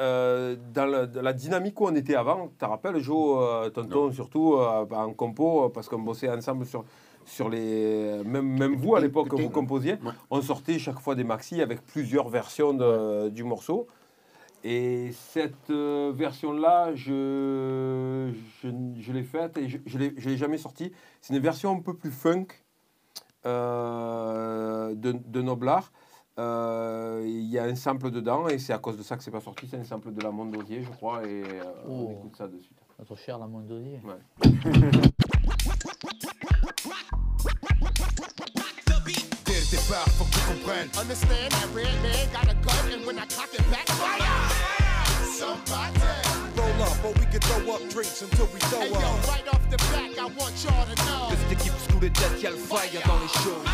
euh, 0.00 0.56
dans 0.74 0.86
la, 0.86 1.06
dans 1.06 1.22
la 1.22 1.32
dynamique 1.32 1.80
où 1.80 1.86
on 1.86 1.94
était 1.94 2.14
avant. 2.16 2.48
Tu 2.48 2.56
te 2.58 2.64
rappelles, 2.64 2.98
Joe, 2.98 3.38
euh, 3.40 3.70
Tonton, 3.70 4.12
surtout 4.12 4.54
euh, 4.54 4.84
en 4.90 5.12
compo, 5.12 5.68
parce 5.70 5.88
qu'on 5.88 6.00
bossait 6.00 6.28
ensemble 6.28 6.66
sur, 6.66 6.84
sur 7.24 7.48
les. 7.48 8.22
Même, 8.24 8.58
même 8.58 8.74
vous, 8.76 8.94
à 8.96 9.00
l'époque, 9.00 9.32
vous 9.32 9.48
composiez, 9.48 9.96
on 10.30 10.42
sortait 10.42 10.78
chaque 10.78 10.98
fois 11.00 11.14
des 11.14 11.24
maxi 11.24 11.62
avec 11.62 11.84
plusieurs 11.86 12.28
versions 12.28 12.74
de- 12.74 13.28
du 13.30 13.44
morceau. 13.44 13.86
Et 14.64 15.10
cette 15.12 15.70
euh, 15.70 16.12
version-là, 16.14 16.94
je, 16.94 18.32
je, 18.62 18.68
je 19.00 19.12
l'ai 19.12 19.24
faite 19.24 19.58
et 19.58 19.68
je 19.68 19.78
ne 19.78 19.98
l'ai 19.98 20.14
je 20.16 20.28
l'ai 20.28 20.36
jamais 20.36 20.58
sortie. 20.58 20.92
C'est 21.20 21.34
une 21.34 21.40
version 21.42 21.76
un 21.76 21.80
peu 21.80 21.94
plus 21.94 22.12
funk 22.12 22.46
euh, 23.44 24.94
de, 24.94 25.12
de 25.12 25.42
Noblar. 25.42 25.90
Euh, 26.38 27.22
Il 27.26 27.44
y 27.50 27.58
a 27.58 27.64
un 27.64 27.74
sample 27.74 28.10
dedans 28.10 28.46
et 28.48 28.58
c'est 28.58 28.72
à 28.72 28.78
cause 28.78 28.96
de 28.96 29.02
ça 29.02 29.16
que 29.16 29.24
c'est 29.24 29.32
pas 29.32 29.40
sorti. 29.40 29.66
C'est 29.68 29.78
un 29.78 29.84
sample 29.84 30.12
de 30.12 30.22
la 30.22 30.30
Mondosier, 30.30 30.82
je 30.84 30.90
crois, 30.90 31.24
et 31.26 31.42
euh, 31.42 31.64
on 31.88 32.04
Oh. 32.04 32.10
écoute 32.18 32.36
ça 32.36 32.46
de 32.46 32.58
suite. 32.58 32.78
Notre 32.98 33.16
cher 33.16 33.38
la 33.38 33.46
Mondosier. 33.48 34.00
Dès 39.44 39.58
le 39.60 39.70
départ, 39.70 40.06
faut 40.16 40.24
que 40.24 40.30
tu 40.30 40.40
comprennes. 40.46 40.88
Understand 40.98 41.50
that 41.50 41.68
red 41.74 41.92
man 42.02 42.28
got 42.32 42.48
a 42.50 42.54
gun 42.54 42.92
and 43.00 43.06
when 43.06 43.18
I 43.18 43.26
cock 43.26 43.52
it 43.52 43.68
back, 43.70 43.86
fire! 43.88 44.21
Somebody! 45.42 45.98
Roll 46.56 46.82
up, 46.84 47.04
or 47.04 47.12
we 47.18 47.26
can 47.26 47.40
throw 47.40 47.74
up 47.74 47.80
drinks 47.90 48.22
until 48.22 48.46
we 48.54 48.60
throw 48.60 48.78
Hey 48.78 48.90
yo, 48.90 48.96
up. 48.96 49.26
right 49.26 49.48
off 49.48 49.70
the 49.70 49.76
back, 49.90 50.16
I 50.16 50.26
want 50.38 50.54
y'all 50.62 50.86
to 50.86 50.94
know. 51.04 51.30
De 51.30 51.36
cette 51.36 51.52
équipe 51.60 51.72
sous 51.90 51.98
les 51.98 52.10
têtes, 52.10 52.40
y'a 52.40 52.50
le 52.50 52.56
fire 52.56 53.02
dans 53.04 53.18
les 53.18 53.28
shows. 53.42 53.64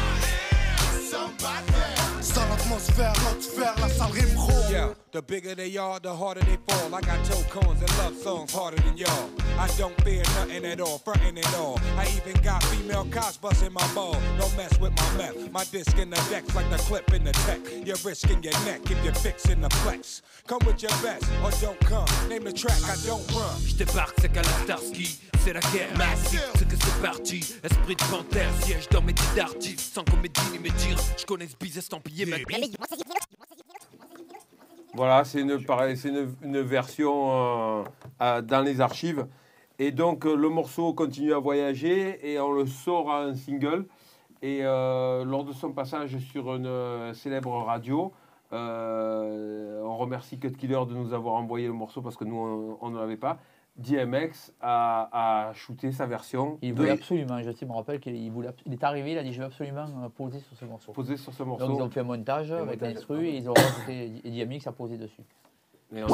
Somebody! 1.11 1.98
Sale 2.29 2.53
atmosphère, 2.53 3.13
l'atmosphère, 3.25 3.75
la 3.81 3.89
salle 3.89 4.13
rime 4.13 4.35
gros. 4.35 4.71
Yeah, 4.71 4.95
the 5.13 5.23
bigger 5.23 5.55
they 5.55 5.77
are, 5.79 5.99
the 5.99 6.15
harder 6.15 6.43
they 6.43 6.59
fall. 6.69 6.95
I 6.95 7.01
got 7.01 7.25
toe 7.25 7.43
cones 7.49 7.81
and 7.81 7.91
love 7.99 8.15
songs 8.23 8.53
harder 8.53 8.77
than 8.83 8.99
y'all. 8.99 9.31
I 9.59 9.67
don't 9.79 9.99
fear 10.03 10.23
nothing 10.37 10.65
at 10.67 10.81
all, 10.81 10.99
frontin' 10.99 11.39
at 11.39 11.55
all. 11.55 11.81
I 11.97 12.07
even 12.17 12.41
got 12.43 12.63
female 12.65 13.07
cops 13.11 13.39
busting 13.39 13.73
my 13.73 13.87
ball. 13.95 14.17
Don't 14.39 14.55
mess 14.57 14.79
with 14.79 14.93
my 14.95 15.17
meth. 15.17 15.51
My 15.51 15.65
disc 15.65 15.97
in 15.99 16.11
the 16.11 16.21
deck's 16.31 16.55
like 16.55 16.69
the 16.71 16.77
clip 16.77 17.13
in 17.15 17.25
the 17.25 17.33
tech. 17.33 17.61
You're 17.85 17.97
risking 18.05 18.43
your 18.43 18.53
neck 18.67 18.83
if 18.91 19.03
you're 19.03 19.15
fixing 19.15 19.61
the 19.63 19.71
flex. 19.83 20.23
Come 20.47 20.61
with 20.67 20.83
your 20.83 20.93
best 21.03 21.25
or 21.43 21.51
don't 21.63 21.81
come. 21.81 22.07
Name 22.29 22.45
the 22.45 22.53
track, 22.53 22.79
I 22.85 22.97
don't 23.07 23.27
run. 23.33 23.57
J'débarque, 23.67 24.15
c'est 24.21 24.33
qu'à 24.33 24.43
la 24.43 24.53
Starsky, 24.65 25.19
c'est 25.45 25.55
la 25.55 25.61
guerre 25.73 25.97
massive, 25.97 26.45
c'est 26.57 26.69
que 26.69 26.77
c'est 26.77 27.03
parti. 27.03 27.41
Esprit 27.65 27.97
de 27.97 28.05
panthère, 28.05 28.51
siège 28.63 28.89
dans 28.91 29.03
mes 29.03 29.15
d'artistes, 29.35 29.95
sans 29.95 30.05
comédie 30.05 30.41
ni 30.53 30.59
me 30.59 30.71
dire. 30.71 30.97
J'connais 31.17 31.49
ce 31.49 31.57
bise 31.59 31.79
Voilà, 34.95 35.25
c'est 35.25 35.41
une, 35.41 36.61
version 36.63 37.85
euh, 38.21 38.43
dans 38.43 38.65
les 38.65 38.81
archives. 38.81 39.27
Et 39.79 39.93
donc, 39.93 40.27
euh, 40.27 40.35
le 40.35 40.49
morceau 40.49 40.93
continue 40.93 41.33
à 41.33 41.39
voyager 41.39 42.19
et 42.29 42.41
on 42.41 42.53
le 42.53 42.67
sort 42.67 43.07
en 43.09 43.35
single. 43.35 43.87
Et 44.43 44.61
euh, 44.63 45.25
lors 45.25 45.45
de 45.45 45.53
son 45.53 45.73
passage 45.73 46.19
sur 46.19 46.55
une 46.55 47.15
célèbre 47.15 47.53
radio, 47.63 48.13
euh, 48.53 49.83
on 49.85 49.97
remercie 49.97 50.39
Cut 50.39 50.53
Killer 50.53 50.81
de 50.89 50.95
nous 50.95 51.13
avoir 51.13 51.35
envoyé 51.35 51.67
le 51.67 51.73
morceau 51.73 52.03
parce 52.03 52.17
que 52.17 52.25
nous, 52.25 52.77
on 52.81 52.91
ne 52.91 52.99
l'avait 52.99 53.17
pas. 53.17 53.39
DMX 53.79 54.53
a, 54.61 55.49
a 55.51 55.53
shooté 55.55 55.93
sa 55.93 56.07
version. 56.07 56.59
Il 56.63 56.75
de- 56.75 56.79
voulait 56.81 56.91
absolument, 56.91 57.41
je 57.43 57.51
sais, 57.53 57.65
me 57.65 57.73
rappelle 57.73 58.01
qu'il 58.01 58.17
il 58.17 58.31
voulait, 58.31 58.51
il 58.67 58.73
est 58.73 58.85
arrivé, 58.85 59.13
il 59.13 59.19
a 59.19 59.23
dit 59.23 59.33
je 59.33 59.39
veux 59.39 59.47
absolument 59.47 59.87
euh, 60.05 60.09
poser 60.09 60.41
sur 60.41 60.57
ce 60.57 60.65
morceau. 60.65 60.93
Poser 60.93 61.17
sur 61.17 61.33
ce 61.33 61.39
Donc 61.39 61.59
morceau. 61.61 61.77
ils 61.79 61.83
ont 61.83 61.91
fait 61.91 62.01
un 62.01 62.05
montage 62.05 62.53
Un 62.53 62.59
avec 62.63 62.81
l'instru 62.81 63.27
et 63.27 63.37
ils 63.37 63.49
ont 63.49 63.55
rajouté 63.55 64.13
et 64.25 64.31
DMX 64.45 64.67
a 64.67 64.73
posé 64.73 64.97
dessus. 64.99 65.23
Et 65.97 66.03
on- 66.03 66.09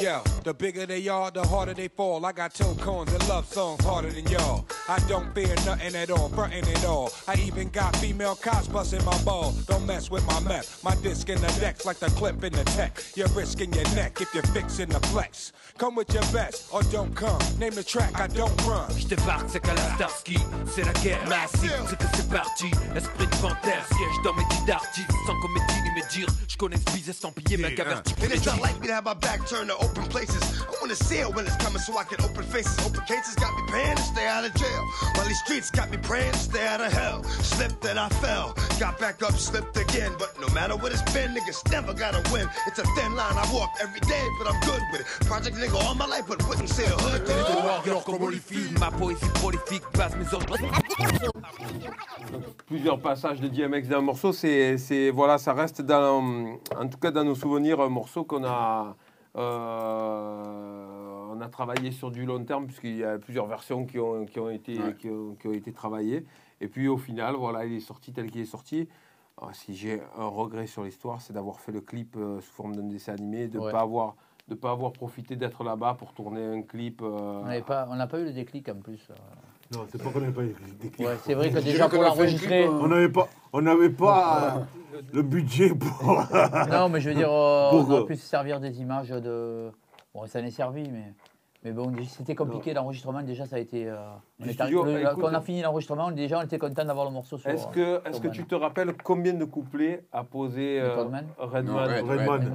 Yeah, 0.00 0.22
the 0.44 0.52
bigger 0.54 0.86
they 0.86 1.08
are, 1.08 1.30
the 1.32 1.42
harder 1.44 1.74
they 1.74 1.88
fall. 1.88 2.24
I 2.24 2.30
got 2.32 2.54
toe 2.54 2.74
cones 2.80 3.12
and 3.12 3.28
love 3.28 3.46
songs 3.52 3.84
harder 3.84 4.10
than 4.10 4.26
y'all. 4.28 4.64
I 4.88 4.98
don't 5.08 5.34
fear 5.34 5.54
nothing 5.66 5.96
at 5.96 6.10
all, 6.10 6.28
frontin' 6.28 6.64
at 6.68 6.84
all. 6.84 7.10
I 7.26 7.34
even 7.46 7.68
got 7.70 7.96
female 7.96 8.36
cops 8.36 8.68
busting 8.68 9.04
my 9.04 9.16
ball. 9.24 9.52
Don't 9.66 9.86
mess 9.86 10.08
with 10.10 10.24
my 10.28 10.38
meth. 10.40 10.82
My 10.84 10.94
disc 11.02 11.28
in 11.28 11.40
the 11.40 11.48
deck's 11.60 11.84
like 11.84 11.98
the 11.98 12.10
clip 12.10 12.44
in 12.44 12.52
the 12.52 12.62
tech. 12.76 13.02
You're 13.16 13.28
risking 13.34 13.72
your 13.72 13.88
neck 13.96 14.20
if 14.20 14.32
you're 14.34 14.46
fixing 14.54 14.88
the 14.88 15.00
flex. 15.08 15.52
Come 15.78 15.96
with 15.96 16.12
your 16.14 16.24
best 16.32 16.68
or 16.72 16.82
don't 16.92 17.12
come. 17.14 17.40
Name 17.58 17.74
the 17.74 17.82
track, 17.82 18.20
I 18.20 18.28
don't 18.28 18.54
run. 18.66 18.88
J'débarque, 18.96 19.48
c'est 19.50 19.60
qu'à 19.60 19.74
la 19.74 19.94
Starsky, 19.96 20.38
c'est 20.72 20.84
la 20.84 20.92
guerre 21.02 21.26
massive, 21.28 21.72
c'est 21.88 21.98
que 21.98 22.06
c'est 22.14 22.28
parti. 22.30 22.70
Esprit 22.94 23.26
de 23.26 23.36
panthère, 23.40 23.84
siège 23.88 24.16
dans 24.24 24.34
mes 24.34 24.44
titres 24.48 24.66
d'artistes, 24.66 25.10
sans 25.26 25.40
comédie 25.40 25.82
ni 25.82 26.00
me 26.00 26.08
dire. 26.12 26.28
J'connais 26.46 26.76
ce 26.76 26.92
bise 26.94 27.08
estampillé, 27.08 27.56
mec 27.56 27.80
averti. 27.80 28.14
To 28.92 28.96
have 28.96 29.04
my 29.06 29.14
back 29.14 29.48
turned 29.48 29.70
to 29.70 29.76
open 29.78 30.02
places. 30.12 30.42
I 30.68 30.74
wanna 30.82 30.94
see 30.94 31.16
it 31.16 31.34
when 31.34 31.46
it's 31.46 31.56
coming 31.56 31.78
so 31.80 31.96
I 31.96 32.04
can 32.04 32.20
open 32.22 32.44
faces. 32.44 32.76
Open 32.84 33.00
cases 33.06 33.34
got 33.36 33.54
me 33.56 33.62
paying 33.72 33.96
to 33.96 34.02
stay 34.02 34.26
out 34.26 34.44
of 34.44 34.52
jail. 34.54 34.82
While 35.14 35.26
these 35.26 35.38
streets 35.38 35.70
got 35.70 35.90
me 35.90 35.96
praying 35.96 36.32
to 36.32 36.38
stay 36.38 36.66
out 36.66 36.82
of 36.82 36.92
hell. 36.92 37.24
Slipped 37.40 37.82
and 37.86 37.98
I 37.98 38.10
fell. 38.20 38.54
Got 38.78 38.98
back 39.00 39.22
up, 39.22 39.32
slipped 39.32 39.78
again. 39.78 40.12
But 40.18 40.38
no 40.42 40.48
matter 40.52 40.76
what 40.76 40.92
it's 40.92 41.00
been, 41.14 41.30
niggas 41.34 41.70
never 41.70 41.94
gotta 41.94 42.20
win. 42.30 42.46
It's 42.66 42.80
a 42.80 42.84
thin 42.94 43.14
line 43.16 43.32
I 43.38 43.50
walk 43.50 43.70
every 43.80 44.00
day, 44.00 44.26
but 44.38 44.46
I'm 44.52 44.60
good 44.60 44.82
with 44.92 45.00
it. 45.00 45.06
Project 45.26 45.56
nigga 45.56 45.82
all 45.86 45.94
my 45.94 46.04
life, 46.06 46.26
but 46.28 46.46
wouldn't 46.46 46.68
say 46.68 46.84
a 46.84 46.88
hood. 46.90 47.24
did 47.24 47.30
it. 47.30 47.64
Warrior 47.64 48.02
comme 48.04 48.18
Holyfield, 48.20 48.78
ma 48.78 48.90
poésie 48.90 49.24
prolifique, 49.40 49.84
base 49.94 50.14
mes 50.16 50.34
ordres. 50.34 50.58
plusieurs 52.66 52.98
passages 53.00 53.40
de 53.40 53.48
DMX 53.48 53.88
dans 53.88 53.98
un 53.98 54.02
morceau, 54.02 54.32
c'est, 54.32 54.78
c'est- 54.78 55.10
voilà, 55.10 55.36
ça 55.38 55.52
reste 55.52 55.82
dans, 55.82 56.58
en 56.74 56.88
tout 56.88 56.96
cas 56.98 57.10
dans 57.10 57.22
nos 57.24 57.34
souvenirs, 57.34 57.80
un 57.80 57.88
morceau 57.90 58.24
qu'on 58.24 58.44
a, 58.44 58.81
euh, 59.36 61.26
on 61.30 61.40
a 61.40 61.48
travaillé 61.48 61.90
sur 61.92 62.10
du 62.10 62.24
long 62.24 62.44
terme 62.44 62.66
puisqu'il 62.66 62.96
y 62.96 63.04
a 63.04 63.18
plusieurs 63.18 63.46
versions 63.46 63.84
qui 63.86 63.98
ont, 63.98 64.24
qui 64.26 64.38
ont 64.40 64.50
été, 64.50 64.78
Ouais. 64.78 64.94
qui 64.94 65.08
ont, 65.10 65.34
qui 65.34 65.48
ont 65.48 65.52
été 65.52 65.72
travaillées. 65.72 66.24
Et 66.60 66.68
puis 66.68 66.88
au 66.88 66.98
final, 66.98 67.34
voilà, 67.36 67.64
il 67.64 67.72
est 67.74 67.80
sorti 67.80 68.12
tel 68.12 68.30
qu'il 68.30 68.40
est 68.40 68.44
sorti. 68.46 68.88
Alors, 69.38 69.54
si 69.54 69.74
j'ai 69.74 70.00
un 70.16 70.26
regret 70.26 70.66
sur 70.66 70.84
l'histoire, 70.84 71.20
c'est 71.20 71.32
d'avoir 71.32 71.58
fait 71.60 71.72
le 71.72 71.80
clip 71.80 72.16
euh, 72.16 72.40
sous 72.40 72.52
forme 72.52 72.76
d'un 72.76 72.82
dessin 72.84 73.14
animé, 73.14 73.48
de 73.48 73.58
ne 73.58 73.64
Ouais. 73.64 73.72
pas 73.72 73.80
avoir 73.80 74.14
de 74.48 74.56
pas 74.56 74.72
avoir 74.72 74.92
profité 74.92 75.36
d'être 75.36 75.62
là-bas 75.62 75.94
pour 75.94 76.12
tourner 76.14 76.44
un 76.44 76.62
clip. 76.62 77.00
euh, 77.00 77.40
On 77.42 77.44
n'avait 77.46 77.62
pas- 77.62 77.86
on 77.88 77.94
n'a 77.94 78.08
pas 78.08 78.18
eu 78.18 78.24
le 78.24 78.32
déclic 78.32 78.68
en 78.68 78.74
plus. 78.74 79.08
Non, 79.72 79.86
c'est 79.90 80.02
pas 80.02 80.10
qu'on 80.10 80.20
n'avait 80.20 80.32
pas 80.32 80.42
des 80.42 80.52
clips. 80.52 80.98
Ouais, 80.98 81.16
c'est 81.24 81.34
vrai 81.34 81.50
que 81.50 81.58
déjà 81.58 81.88
pour 81.88 82.02
l'enregistrer. 82.02 82.68
On 82.68 82.88
n'avait 82.88 83.08
pas, 83.08 83.28
on 83.52 83.62
n'avait 83.62 83.90
pas 83.90 84.56
euh, 84.94 85.00
le 85.12 85.22
budget 85.22 85.70
pour. 85.70 86.26
Non, 86.70 86.88
mais 86.88 87.00
je 87.00 87.08
veux 87.08 87.14
dire, 87.14 87.32
euh, 87.32 87.70
on 87.72 87.90
aurait 87.90 88.02
euh, 88.02 88.04
pu 88.04 88.16
se 88.16 88.26
servir 88.26 88.60
des 88.60 88.80
images 88.80 89.08
de. 89.08 89.70
Bon, 90.14 90.26
ça 90.26 90.40
en 90.40 90.44
est 90.44 90.50
servi, 90.50 90.90
mais. 90.90 91.14
Mais 91.64 91.70
bon, 91.70 91.92
c'était 92.08 92.34
compliqué 92.34 92.74
l'enregistrement. 92.74 93.22
Déjà, 93.22 93.46
ça 93.46 93.54
a 93.54 93.58
été. 93.60 93.86
euh, 93.88 93.96
on 94.40 94.48
studio, 94.48 94.84
le- 94.84 95.00
écoute- 95.00 95.20
quand 95.20 95.28
on 95.30 95.34
a 95.34 95.40
fini 95.40 95.62
l'enregistrement, 95.62 96.10
déjà, 96.10 96.40
on 96.40 96.42
était 96.42 96.58
content 96.58 96.84
d'avoir 96.84 97.06
le 97.06 97.12
morceau 97.12 97.38
sur. 97.38 97.48
Est-ce 97.48 97.68
que, 97.68 98.00
est-ce 98.08 98.20
que 98.20 98.26
tu 98.28 98.44
te 98.46 98.56
rappelles 98.56 98.92
combien 99.04 99.32
de 99.32 99.44
couplets 99.44 100.04
a 100.10 100.24
posé 100.24 100.80
euh, 100.80 100.88
Method 100.88 101.10
Man 101.10 101.26
Redman, 101.38 101.76
Red- 101.76 102.04
Redman, 102.04 102.52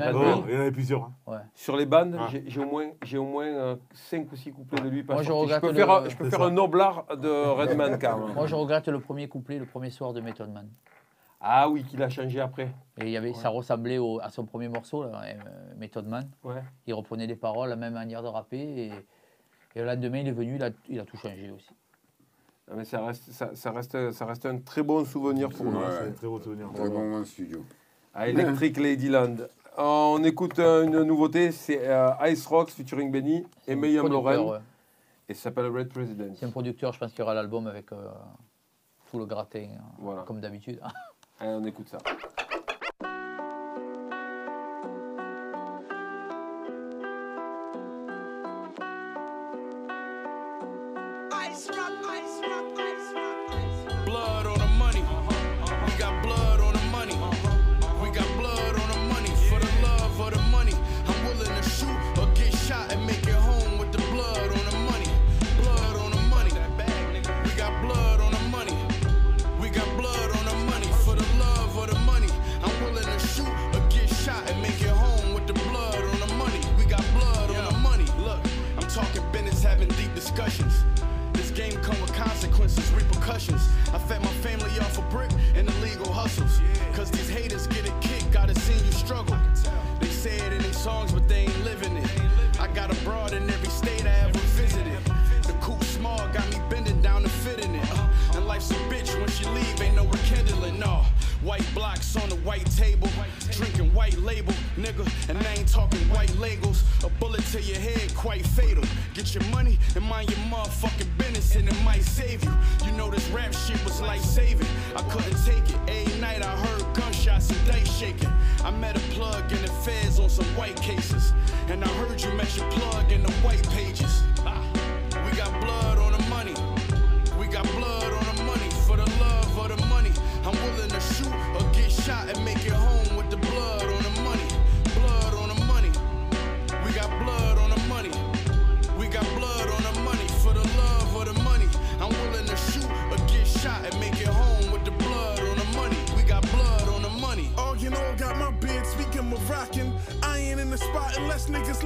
il 0.48 0.54
y 0.54 0.58
en 0.58 0.60
avait 0.60 0.72
plusieurs. 0.72 1.04
hein. 1.04 1.14
Ouais. 1.26 1.38
Sur 1.56 1.78
les 1.78 1.86
bandes, 1.86 2.18
Ah. 2.20 2.28
j'ai 2.30 2.44
j'ai 2.48 2.60
au 2.60 2.66
moins, 2.70 2.88
j'ai 3.02 3.18
au 3.18 3.26
moins 3.26 3.78
5 3.94 4.30
ou 4.30 4.36
6 4.36 4.52
couplets 4.52 4.82
de 4.82 4.90
lui. 4.90 5.04
Pas 5.04 5.14
Moi, 5.14 5.24
je 5.24 5.32
regrette 5.32 5.62
peux 5.62 5.68
le- 5.70 5.74
faire, 5.74 5.90
un- 5.92 6.10
je 6.10 6.18
peux 6.18 6.30
faire 6.30 6.40
ça. 6.40 6.46
un 6.46 6.52
noblard 6.52 7.06
de 7.16 7.30
Redman 7.52 7.98
quand 8.00 8.18
même. 8.26 8.34
Moi, 8.36 8.46
je 8.46 8.56
regrette 8.56 8.90
le 8.90 9.00
premier 9.00 9.30
couplet, 9.30 9.58
le 9.58 9.66
premier 9.66 9.90
soir 9.90 10.12
de 10.12 10.20
Method 10.20 10.52
Man. 10.52 10.68
Ah 11.40 11.70
oui, 11.70 11.84
qu'il 11.84 12.02
a 12.02 12.10
changé 12.10 12.40
après. 12.40 12.74
Et 13.00 13.06
il 13.06 13.10
y 13.10 13.18
avait, 13.18 13.34
ça 13.34 13.50
ressemblait 13.50 14.00
au- 14.00 14.20
à 14.20 14.30
son 14.32 14.46
premier 14.46 14.70
morceau, 14.70 15.04
là, 15.04 15.22
euh, 15.24 15.34
Method 15.78 16.08
Man. 16.08 16.30
Ouais. 16.44 16.64
Il 16.88 16.94
reprenait 16.96 17.28
les 17.28 17.36
paroles, 17.36 17.70
la 17.70 17.76
même 17.76 17.94
manière 17.94 18.24
de 18.24 18.28
rapper. 18.28 18.58
Et, 18.60 18.88
et 19.76 19.80
le 19.80 19.86
lendemain, 19.86 20.20
il 20.20 20.28
est 20.28 20.32
venu, 20.32 20.56
il 20.56 20.64
a, 20.64 20.70
il 20.90 21.00
a 21.00 21.06
tout 21.06 21.18
changé 21.18 21.52
aussi. 21.52 21.70
Ah, 22.70 22.74
Mais 22.76 22.86
ça 22.86 23.06
reste, 23.06 23.32
ça, 23.32 23.56
ça 23.56 23.72
reste, 23.72 24.12
ça 24.12 24.26
reste 24.26 24.46
un 24.48 24.58
très 24.58 24.82
bon 24.82 25.06
souvenir 25.06 25.50
pour 25.50 25.66
nous. 25.66 25.78
Ouais. 25.80 25.86
C'est 25.92 26.08
un 26.08 26.12
très 26.12 26.28
beau 26.28 26.40
souvenir. 26.40 26.70
Très 26.74 26.90
bon 26.90 27.00
moment 27.04 27.20
de 27.20 27.26
studio. 27.26 27.64
À 28.16 28.28
Electric 28.28 28.78
Ladyland. 28.78 29.36
On 29.78 30.24
écoute 30.24 30.58
euh, 30.58 30.86
une 30.86 31.04
nouveauté, 31.04 31.52
c'est 31.52 31.88
euh, 31.88 32.10
Ice 32.30 32.48
Rocks 32.48 32.72
featuring 32.72 33.12
Benny 33.12 33.46
et 33.68 33.76
Mayhem 33.76 34.00
Producteur, 34.08 34.34
Lauren. 34.34 34.52
ouais. 34.54 34.60
Et 35.30 35.36
ça 35.36 35.44
s'appelle 35.44 35.68
Red 35.68 35.90
President. 35.90 36.34
C'est 36.36 36.48
un 36.48 36.52
producteur, 36.52 36.94
je 36.94 37.00
pense 37.00 37.12
qu'il 37.12 37.20
y 37.20 37.22
aura 37.22 37.36
l'album 37.36 37.68
avec 37.68 37.92
euh, 37.92 38.10
tout 39.12 39.20
le 39.20 39.26
gratin, 39.28 39.60
euh, 39.60 39.78
Voilà. 40.00 40.24
comme 40.24 40.40
d'habitude. 40.42 40.82
Allez, 41.40 41.52
on 41.52 41.66
écoute 41.66 41.88
ça. 41.90 42.00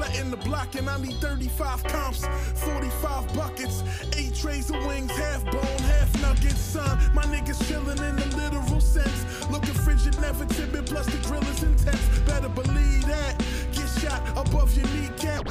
Letting 0.02 0.32
the 0.32 0.38
block 0.38 0.76
in. 0.76 0.90
I 0.90 1.00
need 1.00 1.16
35 1.22 1.84
comps, 1.86 2.26
45 2.56 3.34
buckets, 3.36 3.84
8 4.18 4.34
trays 4.34 4.70
of 4.72 4.84
wings, 4.86 5.12
half 5.12 5.46
bone, 5.46 5.84
half 5.94 6.10
nuggets. 6.22 6.60
Son, 6.60 6.98
my 7.14 7.24
niggas 7.24 7.62
chillin' 7.68 8.02
in 8.10 8.16
the 8.16 8.36
literal 8.36 8.82
sense. 8.82 9.50
Looking 9.52 9.76
frigid, 9.86 10.20
never 10.20 10.46
timid, 10.46 10.86
plus 10.88 11.06
the 11.06 11.18
drill 11.28 11.44
is 11.44 11.64
intense. 11.64 12.04
Better 12.26 12.50
believe 12.50 13.06
that. 13.06 13.34
Get 13.74 13.90
shot 14.02 14.22
above 14.36 14.76
your 14.76 14.88
kneecap. 14.88 15.48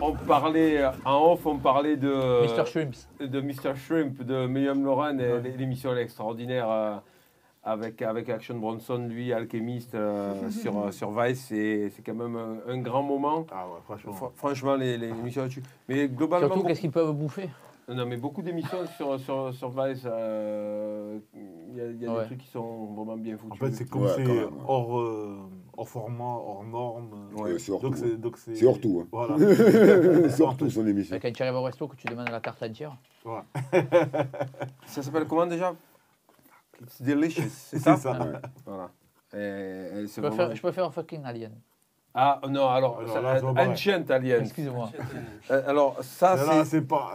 On 0.00 0.12
parlait 0.16 0.84
en 1.04 1.14
off, 1.32 1.46
on 1.46 1.58
parlait 1.58 1.96
de 1.96 2.10
Mr. 2.46 2.66
Shrimps. 2.66 3.08
de 3.20 3.40
Mr. 3.40 3.76
Shrimp, 3.76 4.22
de 4.22 4.46
Myriam 4.46 4.84
Lauren, 4.84 5.18
et 5.20 5.56
l'émission 5.56 5.92
elle 5.92 5.98
est 5.98 6.02
extraordinaire 6.02 6.68
euh, 6.68 6.96
avec, 7.64 8.02
avec 8.02 8.28
Action 8.28 8.56
Bronson, 8.58 9.06
lui, 9.08 9.32
alchimiste 9.32 9.94
euh, 9.94 10.50
sur, 10.50 10.92
sur 10.92 11.10
Vice, 11.12 11.44
c'est 11.48 11.90
c'est 11.90 12.02
quand 12.02 12.14
même 12.14 12.36
un, 12.36 12.72
un 12.72 12.78
grand 12.78 13.02
moment. 13.02 13.46
Ah 13.52 13.66
ouais, 13.68 13.80
franchement. 13.84 14.12
Fr- 14.12 14.32
franchement, 14.34 14.74
les, 14.74 14.98
les 14.98 15.08
émissions 15.08 15.42
là-dessus. 15.42 15.62
Mais 15.88 16.08
globalement, 16.08 16.48
Surtout, 16.48 16.66
qu'est-ce 16.66 16.80
qu'ils 16.80 16.90
peuvent 16.90 17.12
bouffer? 17.12 17.48
Non, 17.88 18.06
mais 18.06 18.16
beaucoup 18.16 18.42
d'émissions 18.42 18.78
sur, 18.96 19.18
sur, 19.18 19.52
sur 19.52 19.68
Vice, 19.70 20.02
euh, 20.06 21.18
il 21.34 21.76
y 21.76 21.80
a, 21.80 21.86
il 21.86 22.00
y 22.00 22.06
a 22.06 22.12
Ouais. 22.12 22.20
des 22.20 22.26
trucs 22.26 22.38
qui 22.38 22.46
sont 22.48 22.86
vraiment 22.94 23.16
bien 23.16 23.34
En 23.34 23.38
foutus. 23.38 23.58
fait, 23.58 23.72
c'est 23.72 23.88
comme 23.90 24.02
Ouais, 24.02 24.12
c'est 24.14 24.24
hors, 24.66 25.00
euh, 25.00 25.36
hors 25.76 25.88
format, 25.88 26.24
hors 26.24 26.62
norme. 26.64 27.08
Ouais, 27.36 27.58
c'est 27.58 27.72
hors 27.72 27.80
donc 27.80 27.96
tout, 27.96 28.04
c'est 28.36 28.64
hein. 28.64 28.68
hors 28.68 28.80
tout. 28.80 29.02
hein. 29.02 29.08
Voilà. 29.10 29.36
c'est 30.30 30.42
hors 30.42 30.56
tout 30.56 30.70
son 30.70 30.86
émission. 30.86 31.18
Quand 31.20 31.32
tu 31.32 31.42
arrives 31.42 31.56
au 31.56 31.62
resto, 31.62 31.88
que 31.88 31.96
tu 31.96 32.06
demandes 32.06 32.28
la 32.30 32.40
tarte 32.40 32.62
entière. 32.62 32.96
Ça 34.86 35.02
s'appelle 35.02 35.26
comment 35.26 35.46
déjà? 35.46 35.74
It's 36.82 37.02
delicious, 37.02 37.42
c'est 37.48 37.78
ça, 37.78 37.96
ça. 37.96 38.12
Ouais. 38.12 38.32
Voilà. 38.66 38.90
Et- 39.34 39.38
et 39.38 40.06
Je 40.06 40.20
peux, 40.20 40.28
vraiment- 40.28 40.54
je 40.54 40.60
fucking 40.90 41.24
alien. 41.24 41.52
Ah 42.14 42.40
non, 42.48 42.68
alors, 42.68 42.98
Alors 43.00 43.12
ça- 43.14 43.20
là. 43.22 43.40
Ancient 43.70 44.04
Alien. 44.10 44.42
Excusez-moi. 44.42 44.90
Euh, 45.50 45.62
Alors 45.66 45.96
ça, 46.02 46.36
c'est... 46.36 46.64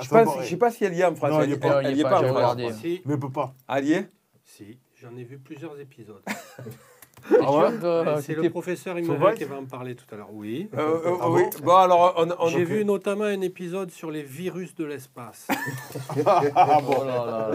Je 0.01 0.07
je 0.41 0.49
sais 0.49 0.57
pas 0.57 0.71
si 0.71 0.85
elle 0.85 0.95
y 0.95 1.01
est 1.01 1.05
en 1.05 1.13
France. 1.13 1.29
Non, 1.29 1.41
elle 1.41 1.49
il 1.49 1.51
y 1.51 1.53
est 1.53 1.59
pas. 1.59 1.81
elle 1.83 1.91
Il 1.91 1.97
y 1.97 1.99
est 1.99 2.03
pas 2.03 2.09
pas, 2.09 2.55
en. 2.55 2.71
Si, 2.73 3.01
Mais 3.05 3.17
peut 3.17 3.29
pas. 3.29 3.53
Elle 3.69 3.91
est 3.91 4.09
si, 4.43 4.79
j'en 4.95 5.15
ai 5.15 5.23
vu 5.23 5.37
plusieurs 5.37 5.79
épisodes. 5.79 6.23
Ah 7.41 7.51
ouais 7.51 7.71
que 7.81 8.21
c'est 8.21 8.35
le 8.35 8.49
professeur 8.49 8.95
Vice 8.95 9.07
qui 9.37 9.43
va 9.43 9.57
en 9.57 9.65
parler 9.65 9.95
tout 9.95 10.05
à 10.13 10.17
l'heure. 10.17 10.29
Oui. 10.31 10.69
Euh, 10.77 10.79
euh, 10.79 11.11
Ah 11.21 11.29
oui. 11.29 11.43
bon 11.59 11.65
Bon, 11.65 11.75
alors, 11.75 12.13
on, 12.17 12.27
on- 12.39 12.47
J'ai 12.49 12.63
vu 12.63 12.85
notamment 12.85 13.25
un 13.25 13.41
épisode 13.41 13.91
sur 13.91 14.11
les 14.11 14.23
virus 14.23 14.75
de 14.75 14.85
l'espace. 14.85 15.47
Ah 16.25 16.79
bon. 16.81 16.95
Oh 16.99 17.03
là 17.05 17.15
là 17.17 17.25
là 17.25 17.49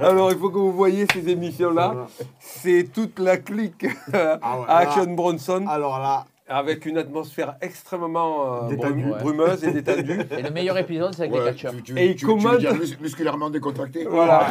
là. 0.00 0.08
Alors, 0.08 0.30
il 0.32 0.38
faut 0.38 0.50
que 0.50 0.58
vous 0.58 0.72
voyez 0.72 1.06
ces 1.12 1.28
émissions-là. 1.28 2.06
C'est 2.38 2.88
toute 2.92 3.18
la 3.18 3.36
clique 3.36 3.84
euh, 4.14 4.36
Ah 4.42 4.58
ouais, 4.60 4.64
à 4.68 4.84
là- 4.84 4.90
Action 4.90 5.06
Bronson 5.14 5.64
Alors 5.68 5.98
là, 5.98 6.24
avec 6.48 6.86
une 6.86 6.96
atmosphère 6.98 7.56
extrêmement 7.60 8.64
euh, 8.64 8.68
Détendue. 8.68 9.02
brum- 9.02 9.12
Ouais. 9.12 9.18
brumeuse 9.20 9.64
et 9.64 9.72
détendue. 9.72 10.20
Et 10.38 10.42
le 10.42 10.50
meilleur 10.50 10.78
épisode, 10.78 11.14
c'est 11.14 11.22
avec 11.24 11.34
Ouais, 11.34 11.50
les 11.50 11.54
tu, 11.54 11.66
tu, 11.82 11.98
Et 11.98 12.10
il 12.12 12.22
commente- 12.24 12.60
musculairement 13.00 13.50
décontracté 13.50 14.06
Voilà. 14.08 14.46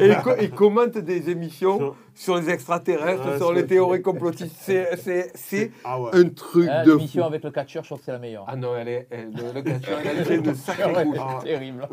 et 0.00 0.06
il, 0.08 0.16
co- 0.22 0.56
commente 0.56 0.98
des 0.98 1.30
émissions 1.30 1.94
Sur- 2.16 2.36
les 2.38 2.50
extraterrestres, 2.50 3.36
sur 3.36 3.52
les 3.52 3.66
théories 3.66 4.02
complotistes. 4.02 4.56
C'est- 4.60 4.96
C'est 4.96 5.30
c'est 5.34 5.70
ah 5.84 6.00
ouais. 6.00 6.10
un 6.14 6.28
truc 6.30 6.68
Ah, 6.70 6.82
de 6.84 6.92
L'émission 6.92 7.24
avec 7.26 7.44
le 7.44 7.50
catcheur, 7.50 7.82
je 7.84 7.88
trouve 7.90 7.98
que 7.98 8.04
c'est 8.06 8.12
la 8.12 8.18
meilleure. 8.18 8.44
Ah 8.48 8.56
non, 8.56 8.76
elle 8.76 8.88
est, 8.88 9.06
elle- 9.10 9.30
le, 9.34 9.52
le 9.54 9.62
catcheur, 9.62 9.98
elle 10.04 10.18
a 10.20 10.24
fait 10.24 10.36
une 10.36 10.54
sacrée 10.54 10.92
Ouais, 10.94 11.04
couche. 11.04 11.16
Ah. 11.20 11.38
c'est 11.42 11.48
terrible. 11.48 11.88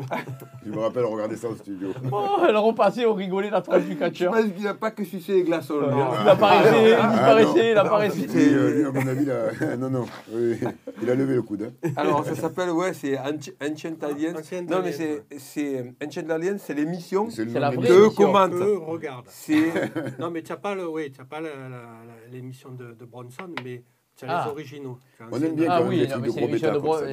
Je 0.66 0.70
me 0.72 0.78
rappelle 0.78 1.04
regarder 1.04 1.36
ça 1.36 1.48
au 1.48 1.54
studio. 1.56 1.88
Oh, 2.12 2.38
elle 2.48 2.56
repassait, 2.56 3.04
on 3.06 3.14
rigolait 3.14 3.50
la 3.50 3.60
tronche 3.60 3.82
du 3.84 3.92
Je 3.92 3.98
catcheur. 3.98 4.32
pense 4.32 4.44
qu'il 4.44 4.64
n'a 4.64 4.74
pas 4.74 4.90
que 4.90 5.04
sucé 5.04 5.32
les 5.34 5.42
glaçons. 5.44 5.78
lui, 5.80 5.86
hein. 5.88 6.08
Il 6.22 6.28
apparaissait, 6.28 6.88
il 6.90 6.96
Ah, 6.98 7.08
disparaissait, 7.10 7.68
il 7.70 7.74
non. 7.74 7.80
apparaissait. 7.80 8.26
Euh, 8.36 8.70
lui, 8.74 8.84
à 8.86 8.90
mon 8.92 9.06
avis, 9.06 9.24
là, 9.26 9.76
non, 9.78 9.90
non, 9.90 10.04
oui, 10.32 10.58
il 11.02 11.10
a 11.10 11.14
levé 11.14 11.34
le 11.34 11.42
coude. 11.42 11.70
hein. 11.84 11.90
Alors, 11.96 12.24
ça 12.24 12.34
s'appelle, 12.34 12.70
ouais, 12.70 12.92
c'est 12.94 13.14
Anci- 13.16 13.54
Ancient 13.62 13.96
Aliens. 14.02 14.34
Ancient 14.38 14.62
non, 14.68 14.80
mais 14.82 14.92
c'est, 14.92 15.22
c'est 15.38 15.92
Ancient 16.04 16.28
Aliens, 16.30 16.56
c'est 16.58 16.74
l'émission 16.74 17.28
C'est 17.30 17.44
que 17.46 17.58
regardent. 18.84 19.24
C'est 19.28 19.64
Non, 20.18 20.30
mais 20.30 20.42
tu 20.42 20.52
n'as 20.52 20.58
pas, 20.58 20.74
le, 20.74 20.88
oui, 20.88 21.10
pas 21.28 21.40
l'émission 22.30 22.70
de, 22.70 22.92
de 22.92 23.04
Bronson, 23.04 23.50
mais 23.64 23.82
tu 24.16 24.24
as 24.24 24.28
Ah. 24.40 24.44
les 24.44 24.50
originaux. 24.52 24.98
As 25.20 25.24
On 25.32 25.40
aime 25.42 25.54
bien 25.56 25.66
Ah 25.70 25.76
quand 25.78 25.80
même 25.84 25.88
oui, 25.90 25.96
les 26.00 26.06
trucs 26.08 26.22
mais 26.22 26.28
de 26.28 26.32
c'est 26.32 26.40
gros 26.40 26.48
Bro. 26.80 26.98
ça. 26.98 27.06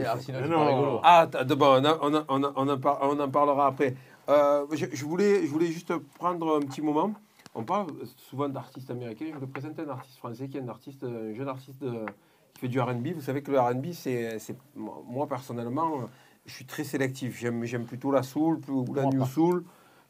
Ah. 1.04 1.20
Ah, 1.22 1.28
t'as- 1.32 1.44
d'abord, 1.44 1.80
on, 1.82 1.86
a- 1.86 1.98
on, 2.02 2.14
a- 2.16 2.26
on, 2.30 2.44
a- 2.44 2.54
on, 2.56 2.70
en 2.70 2.80
par- 2.80 3.00
on 3.02 3.20
en 3.20 3.30
parlera 3.30 3.68
après. 3.68 3.96
Euh, 4.30 4.66
je, 4.72 4.86
je 4.92 5.06
voulais, 5.06 5.46
je 5.46 5.52
voulais 5.52 5.68
juste 5.68 5.94
prendre 6.20 6.58
un 6.58 6.62
petit 6.62 6.82
moment. 6.82 7.14
On 7.54 7.64
parle 7.64 7.88
souvent 8.18 8.48
d'artistes 8.48 8.90
américains. 8.92 9.26
Je 9.30 9.34
voulais 9.36 9.48
présenter 9.52 9.82
un 9.82 9.90
artiste 9.90 10.18
français 10.18 10.48
qui 10.48 10.58
est 10.58 10.62
un 10.62 10.70
artiste, 10.70 11.04
un 11.04 11.34
jeune 11.34 11.50
artiste 11.50 11.82
de- 11.84 12.06
qui 12.54 12.62
fait 12.62 12.68
du 12.68 12.80
RB. 12.80 13.08
Vous 13.16 13.22
savez 13.22 13.42
que 13.42 13.52
le 13.52 13.60
RB, 13.60 13.88
c'est, 13.94 14.40
c'est- 14.40 14.56
moi 14.76 15.28
personnellement, 15.28 16.02
je 16.46 16.54
suis 16.54 16.66
très 16.66 16.84
sélectif. 16.84 17.38
J'aime, 17.40 17.64
j'aime 17.66 17.86
plutôt 17.86 18.12
la 18.12 18.24
soul 18.24 18.60
plus- 18.62 18.74
ou 18.74 18.86
la 18.94 19.06
new 19.06 19.20
pas. 19.20 19.26
soul. 19.26 19.64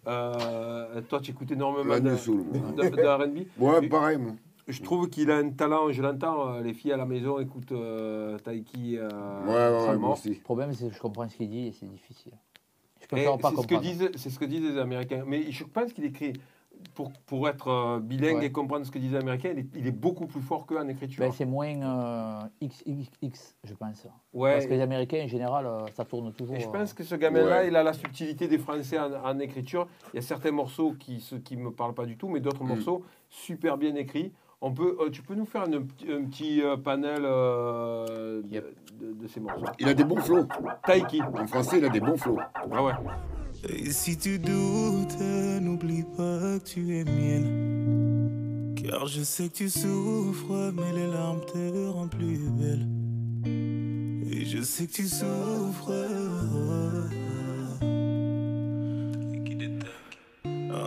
Euh, 0.07 1.01
toi, 1.09 1.19
tu 1.19 1.31
écoutes 1.31 1.51
énormément 1.51 1.95
de, 1.95 2.09
new 2.09 2.17
soul, 2.17 2.43
moi. 2.51 2.71
de- 2.71 2.89
de 2.89 3.07
RB. 3.07 3.47
Ouais, 3.59 3.87
pareil, 3.87 4.17
moi. 4.17 4.33
Je 4.67 4.81
trouve 4.81 5.09
qu'il 5.09 5.29
a 5.31 5.37
un 5.37 5.49
talent, 5.49 5.91
je 5.91 6.01
l'entends, 6.01 6.53
euh, 6.55 6.61
les 6.61 6.73
filles 6.73 6.93
à 6.93 6.97
la 6.97 7.05
maison 7.05 7.39
écoutent 7.39 7.71
euh, 7.71 8.37
Taiki. 8.39 8.97
euh, 8.97 9.09
Ouais, 9.45 9.47
ouais, 9.53 9.53
ouais, 9.53 9.77
Tremor. 9.85 9.99
moi 9.99 10.13
aussi. 10.13 10.29
Le 10.29 10.35
problème, 10.41 10.73
c'est 10.73 10.87
que 10.89 10.95
je 10.95 10.99
comprends 10.99 11.27
ce 11.27 11.35
qu'il 11.35 11.49
dit 11.49 11.67
et 11.67 11.71
c'est 11.71 11.87
difficile. 11.87 12.33
Je 12.99 13.05
Et 13.05 13.07
préfère 13.07 13.37
pas 13.37 13.49
C'est 13.49 13.55
ce, 13.57 13.61
que 13.67 13.75
comprendre. 13.75 13.81
disent, 13.81 14.09
c'est 14.15 14.29
ce 14.29 14.39
que 14.39 14.45
disent 14.45 14.63
les 14.63 14.77
Américains. 14.77 15.23
Mais 15.27 15.51
je 15.51 15.63
pense 15.65 15.91
qu'il 15.93 16.05
écrit 16.05 16.33
pour, 16.93 17.11
pour 17.25 17.47
être 17.49 17.67
euh, 17.69 17.99
bilingue 17.99 18.38
Ouais. 18.38 18.45
et 18.45 18.51
comprendre 18.51 18.86
ce 18.86 18.91
que 18.91 18.99
disent 18.99 19.11
les 19.13 19.17
Américains, 19.19 19.49
il 19.53 19.59
est, 19.59 19.67
il 19.75 19.88
est 19.88 19.91
beaucoup 19.91 20.25
plus 20.27 20.41
fort 20.41 20.65
qu'eux 20.65 20.77
en 20.77 20.88
écriture. 20.88 21.23
Ben, 21.25 21.32
c'est 21.32 21.45
moins 21.45 21.82
euh, 21.82 22.39
XXX, 22.63 23.55
je 23.63 23.73
pense. 23.73 24.07
Ouais. 24.34 24.53
Parce 24.53 24.65
que 24.65 24.71
les 24.73 24.82
Américains, 24.82 25.21
en 25.23 25.27
général, 25.27 25.65
euh, 25.65 25.86
ça 25.95 26.05
tourne 26.05 26.32
toujours. 26.34 26.55
Et 26.55 26.59
je 26.59 26.67
euh, 26.67 26.71
pense 26.71 26.93
que 26.93 27.03
ce 27.03 27.15
gamin-là, 27.15 27.61
Ouais. 27.61 27.67
il 27.67 27.75
a 27.75 27.84
la 27.84 27.93
subtilité 27.93 28.47
des 28.47 28.57
Français 28.57 28.99
en, 28.99 29.11
en 29.13 29.39
écriture. 29.39 29.88
Il 30.13 30.17
y 30.17 30.19
a 30.19 30.21
certains 30.21 30.51
morceaux 30.51 30.93
qui 30.99 31.23
ne 31.32 31.38
qui 31.39 31.57
me 31.57 31.71
parlent 31.71 31.93
pas 31.93 32.05
du 32.05 32.17
tout, 32.17 32.27
mais 32.29 32.39
d'autres 32.39 32.63
Mm. 32.63 32.67
morceaux 32.67 33.03
super 33.29 33.77
bien 33.77 33.95
écrits. 33.95 34.32
On 34.63 34.71
peut, 34.71 34.95
euh, 34.99 35.09
tu 35.09 35.23
peux 35.23 35.34
nous 35.34 35.45
faire 35.47 35.63
un, 35.63 35.82
petit- 35.82 36.11
un 36.11 36.23
petit 36.25 36.61
euh, 36.61 36.77
panel 36.77 37.21
euh, 37.23 38.41
de, 38.43 38.63
de- 38.99 39.13
de 39.13 39.27
ces 39.27 39.39
morceaux 39.39 39.65
Il 39.79 39.88
a 39.89 39.93
des 39.95 40.03
bons 40.03 40.17
flots. 40.17 40.45
Taiki. 40.86 41.19
En 41.23 41.47
français, 41.47 41.79
il 41.79 41.86
a 41.86 41.89
des 41.89 41.99
bons 41.99 42.15
flots. 42.17 42.38
Ah 42.71 42.84
ouais. 42.84 42.91
Et 43.70 43.91
si 43.91 44.18
tu 44.18 44.39
doutes, 44.39 45.20
n'oublie 45.62 46.03
pas 46.18 46.57
que 46.59 46.64
tu 46.66 46.97
es 46.97 47.03
mienne. 47.03 48.74
Car 48.76 49.05
je 49.05 49.22
sais 49.22 49.49
que 49.49 49.53
tu 49.53 49.70
souffres, 49.70 50.74
mais 50.76 50.91
les 50.93 51.07
larmes 51.07 51.41
te 51.45 51.88
rendent 51.89 52.09
plus 52.09 52.39
belle. 52.49 52.88
Et 53.45 54.45
je 54.45 54.64
sais 54.64 54.88
que 54.88 54.93
tu 54.93 55.07
souffres. 55.07 55.93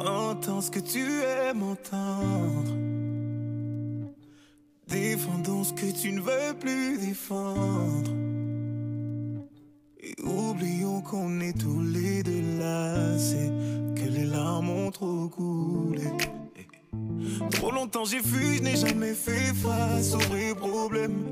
Entends 0.06 0.60
ce 0.60 0.70
que 0.70 0.80
tu 0.80 1.22
aimes 1.22 1.62
entendre. 1.62 2.72
Défendons 4.88 5.64
ce 5.64 5.72
que 5.72 5.90
tu 5.92 6.12
ne 6.12 6.20
veux 6.20 6.54
plus 6.58 6.98
défendre. 6.98 8.10
Et 10.00 10.14
oublions 10.22 11.00
qu'on 11.00 11.40
est 11.40 11.58
tous 11.58 11.82
les 11.82 12.13
lassés, 13.14 13.50
que 13.94 14.08
les 14.08 14.24
larmes 14.26 14.70
ont 14.70 14.90
trop 14.90 15.28
coulé. 15.28 16.08
Trop 17.50 17.70
longtemps 17.70 18.04
j'ai 18.04 18.20
fui, 18.20 18.58
je 18.58 18.62
n'ai 18.62 18.76
jamais 18.76 19.14
fait 19.14 19.52
face 19.54 20.14
aux 20.14 20.18
vrais 20.18 20.54
problèmes. 20.54 21.26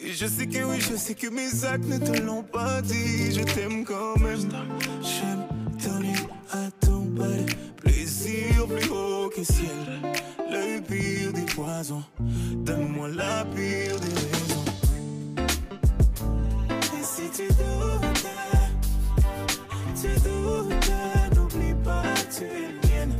Et 0.00 0.12
je 0.12 0.26
sais 0.26 0.46
que 0.46 0.62
oui, 0.64 0.80
je 0.80 0.96
sais 0.96 1.14
que 1.14 1.28
mes 1.28 1.64
actes 1.64 1.88
ne 1.88 1.98
te 1.98 2.20
l'ont 2.20 2.42
pas 2.42 2.80
dit. 2.82 3.32
Je 3.34 3.42
t'aime 3.42 3.84
quand 3.84 4.16
même. 4.20 4.48
J'aime 5.02 5.44
ton 5.82 5.98
lit 6.00 6.26
à 6.52 6.70
ton 6.80 7.00
balai. 7.02 7.46
Plaisir 7.76 8.66
plus 8.66 8.90
haut 8.90 9.28
que 9.34 9.42
ciel. 9.42 9.86
Le 10.50 10.80
pire 10.80 11.32
des 11.32 11.52
poisons. 11.52 12.04
Donne-moi 12.64 13.08
la 13.08 13.44
pire 13.54 13.98
des 14.00 14.14
raisons. 14.22 14.64
Et 16.98 17.04
si 17.04 17.28
tu 17.36 17.48
doutes, 17.48 18.26
tu 20.00 20.08
doutes, 20.20 20.87
tu 22.38 22.44
es 22.44 22.48
mienne. 22.88 23.14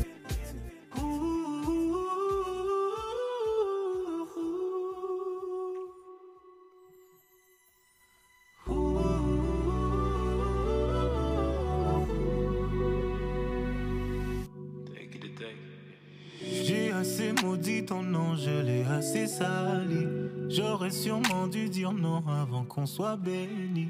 Assez 17.01 17.33
maudit 17.45 17.85
ton 17.85 18.03
nom, 18.03 18.35
je 18.35 18.61
l'ai 18.61 18.83
assez 18.83 19.29
sali. 19.29 20.07
J'aurais 20.49 20.91
sûrement 20.91 21.47
dû 21.47 21.69
dire 21.69 21.93
non 21.93 22.25
avant 22.27 22.65
qu'on 22.65 22.87
soit 22.87 23.17
béni. 23.17 23.89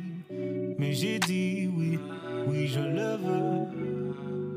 Mais 0.78 0.92
j'ai 0.92 1.18
dit 1.18 1.70
oui, 1.74 1.98
oui 2.46 2.66
je 2.68 2.80
le 2.80 3.16
veux. 3.16 3.88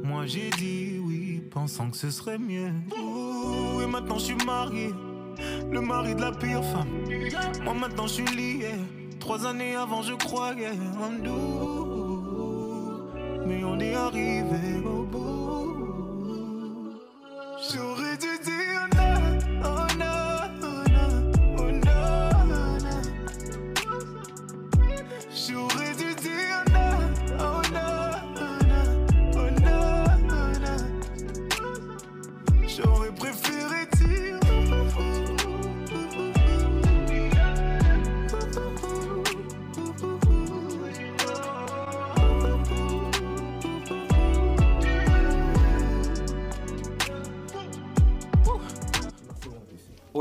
Moi 0.04 0.26
j'ai 0.26 0.50
dit 0.52 1.00
oui, 1.04 1.42
pensant 1.52 1.90
que 1.90 1.98
ce 1.98 2.10
serait 2.10 2.38
mieux. 2.38 2.72
Et 3.82 3.88
maintenant 3.88 4.18
je 4.18 4.26
suis 4.26 4.46
marié, 4.46 4.94
le 5.72 5.82
mari 5.82 6.16
de 6.16 6.22
la 6.22 6.32
pire 6.32 6.64
femme. 6.64 6.90
Moi 7.64 7.74
maintenant 7.74 8.08
je 8.08 8.14
suis 8.14 8.36
lié. 8.36 8.72
Trois 9.20 9.46
années 9.46 9.76
avant 9.76 10.02
je 10.02 10.14
croyais 10.14 10.72
en 11.00 11.12
nous. 11.12 11.82
Mais 13.46 13.64
on 13.64 13.80
est 13.80 13.94
arrivé 13.94 14.80
au 14.86 15.04
bout. 15.04 15.32
J'aurais 17.72 18.18
dû 18.18 18.40
dire 18.44 18.71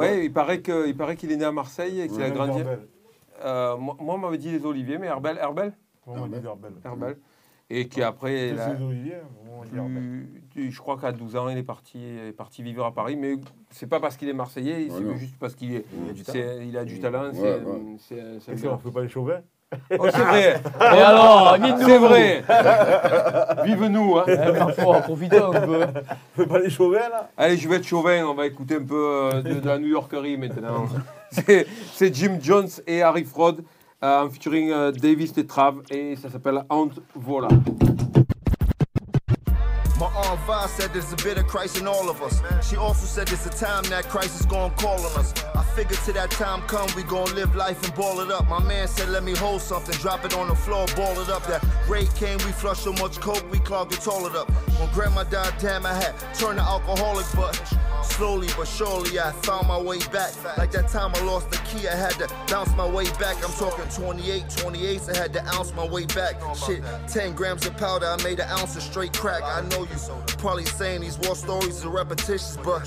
Ouais, 0.00 0.24
il 0.24 0.32
paraît 0.32 0.60
que- 0.60 0.86
il 0.88 0.96
paraît 0.96 1.16
qu'il 1.16 1.30
est 1.32 1.36
né 1.36 1.44
à 1.44 1.52
Marseille 1.52 2.00
et 2.00 2.08
qu'il 2.08 2.22
a 2.22 2.30
grandi. 2.30 2.62
Euh, 3.44 3.76
moi, 3.76 3.96
moi, 4.00 4.14
on 4.16 4.18
m'avait 4.18 4.38
dit 4.38 4.50
les 4.52 4.64
Oliviers, 4.66 4.98
mais 4.98 5.06
Herbel, 5.06 5.38
Herbel 5.38 5.72
Moi, 6.06 6.16
on 6.18 6.26
m'a 6.26 6.38
dit 6.38 6.44
Herbel. 6.46 6.72
Herbel. 6.84 7.16
Et 7.72 7.86
qui 7.88 8.02
après. 8.02 8.52
Les 8.52 8.60
Oliviers, 8.84 9.14
on 9.48 9.62
dit 9.64 9.76
Herbel. 9.76 9.92
plus- 9.94 10.42
tu- 10.50 10.70
je 10.70 10.78
crois 10.80 10.98
qu'à 10.98 11.12
12 11.12 11.36
ans, 11.36 11.48
il 11.48 11.56
est 11.56 11.62
parti, 11.62 11.98
il 11.98 12.28
est 12.28 12.32
parti 12.32 12.62
vivre 12.62 12.84
à 12.84 12.92
Paris, 12.92 13.16
mais 13.16 13.36
c'est 13.70 13.86
pas 13.86 14.00
parce 14.00 14.16
qu'il 14.16 14.28
est 14.28 14.32
Marseillais, 14.34 14.88
c'est 14.90 15.16
juste 15.16 15.38
parce 15.38 15.54
qu'il 15.54 15.74
est, 15.74 15.84
Il 16.04 16.10
a 16.10 16.12
du 16.12 16.22
talent. 16.24 16.60
il 16.62 16.76
a 16.76 16.84
du 16.84 17.00
talent. 17.00 17.24
Ouais, 17.28 17.34
c'est- 17.34 17.42
ouais. 17.64 17.80
c'est- 17.98 18.14
c'est 18.40 18.50
un 18.50 18.54
Est-ce 18.54 18.62
qu'on 18.62 18.68
mélange. 18.68 18.84
ne 18.84 18.90
fait 18.90 18.94
pas 18.94 19.02
les 19.02 19.08
chauvins 19.08 19.40
Oh, 19.98 20.06
c'est 20.10 20.18
vrai. 20.18 20.60
Et 20.80 20.98
alors, 21.00 21.56
dites-nous. 21.58 21.86
C'est 21.86 21.98
vrai. 21.98 22.44
Vive 23.64 23.84
nous. 23.84 24.18
Hein. 24.18 24.24
Eh, 24.26 25.02
profitons 25.02 25.52
un 25.52 25.60
peu. 25.60 26.46
Pas 26.46 26.58
les 26.58 26.70
chauvins, 26.70 27.08
là 27.08 27.30
Allez, 27.36 27.56
je 27.56 27.68
vais 27.68 27.76
être 27.76 27.86
chauvin, 27.86 28.24
on 28.24 28.34
va 28.34 28.46
écouter 28.46 28.76
un 28.76 28.84
peu 28.84 29.30
euh, 29.32 29.42
de, 29.42 29.60
de 29.60 29.66
la 29.66 29.78
New 29.78 29.88
Yorkerie 29.88 30.36
maintenant. 30.36 30.86
C'est 31.30 31.66
c'est 31.92 32.12
Jim 32.14 32.38
Jones 32.42 32.68
et 32.88 33.02
Harry 33.02 33.24
Fraud 33.24 33.58
euh, 34.02 34.24
en 34.24 34.30
featuring 34.30 34.70
euh, 34.72 34.90
Davis 34.90 35.32
Tetrav 35.32 35.76
et 35.90 36.16
ça 36.16 36.28
s'appelle 36.28 36.64
Ant 36.68 36.88
Vola. 37.14 37.48
My 40.00 40.06
Aunt 40.06 40.40
Vi 40.46 40.66
said 40.68 40.94
there's 40.94 41.12
a 41.12 41.16
bit 41.16 41.36
of 41.36 41.46
Christ 41.46 41.76
in 41.76 41.86
all 41.86 42.08
of 42.08 42.22
us. 42.22 42.40
She 42.66 42.76
also 42.76 43.04
said 43.04 43.28
there's 43.28 43.44
a 43.44 43.50
time 43.50 43.84
that 43.90 44.08
Christ 44.08 44.40
is 44.40 44.46
gonna 44.46 44.72
call 44.76 44.98
on 44.98 45.12
us. 45.18 45.34
I 45.54 45.62
figured 45.62 45.98
till 46.06 46.14
that 46.14 46.30
time 46.30 46.62
come, 46.62 46.88
we 46.96 47.02
gonna 47.02 47.34
live 47.34 47.54
life 47.54 47.84
and 47.84 47.94
ball 47.94 48.20
it 48.20 48.30
up. 48.30 48.48
My 48.48 48.60
man 48.60 48.88
said, 48.88 49.10
let 49.10 49.24
me 49.24 49.36
hold 49.36 49.60
something, 49.60 49.94
drop 49.96 50.24
it 50.24 50.32
on 50.34 50.48
the 50.48 50.54
floor, 50.54 50.86
ball 50.96 51.20
it 51.20 51.28
up. 51.28 51.46
That 51.48 51.62
raid 51.86 52.08
came, 52.14 52.38
we 52.38 52.52
flushed 52.52 52.84
so 52.84 52.94
much 52.94 53.20
coke, 53.20 53.44
we 53.50 53.58
clogged 53.58 53.92
the 53.92 53.98
toilet 53.98 54.34
up. 54.34 54.50
When 54.80 54.90
grandma 54.94 55.24
died, 55.24 55.52
damn, 55.58 55.84
I 55.84 55.92
had 55.92 56.14
turned 56.34 56.60
to 56.60 56.64
alcoholic, 56.64 57.26
but 57.36 57.60
slowly 58.04 58.48
but 58.56 58.66
surely 58.66 59.18
I 59.18 59.32
found 59.32 59.68
my 59.68 59.80
way 59.80 59.98
back. 60.12 60.32
Like 60.58 60.70
that 60.72 60.88
time 60.88 61.12
I 61.14 61.20
lost 61.24 61.50
the 61.50 61.58
key, 61.58 61.88
I 61.88 61.94
had 61.94 62.12
to 62.12 62.28
bounce 62.48 62.74
my 62.76 62.88
way 62.88 63.04
back. 63.18 63.36
I'm 63.44 63.52
talking 63.52 63.88
28, 63.88 64.44
28, 64.56 65.00
I 65.08 65.16
had 65.16 65.32
to 65.34 65.46
ounce 65.48 65.72
my 65.74 65.86
way 65.86 66.06
back. 66.06 66.36
Shit, 66.56 66.82
10 67.08 67.34
grams 67.34 67.66
of 67.66 67.76
powder, 67.76 68.06
I 68.06 68.22
made 68.22 68.40
an 68.40 68.48
ounce 68.48 68.76
of 68.76 68.82
straight 68.82 69.12
crack. 69.12 69.42
I 69.42 69.62
know 69.68 69.82
you 69.82 69.96
probably 70.38 70.64
saying 70.64 71.02
these 71.02 71.18
war 71.18 71.34
stories 71.34 71.84
are 71.84 71.90
repetitious, 71.90 72.56
but 72.62 72.86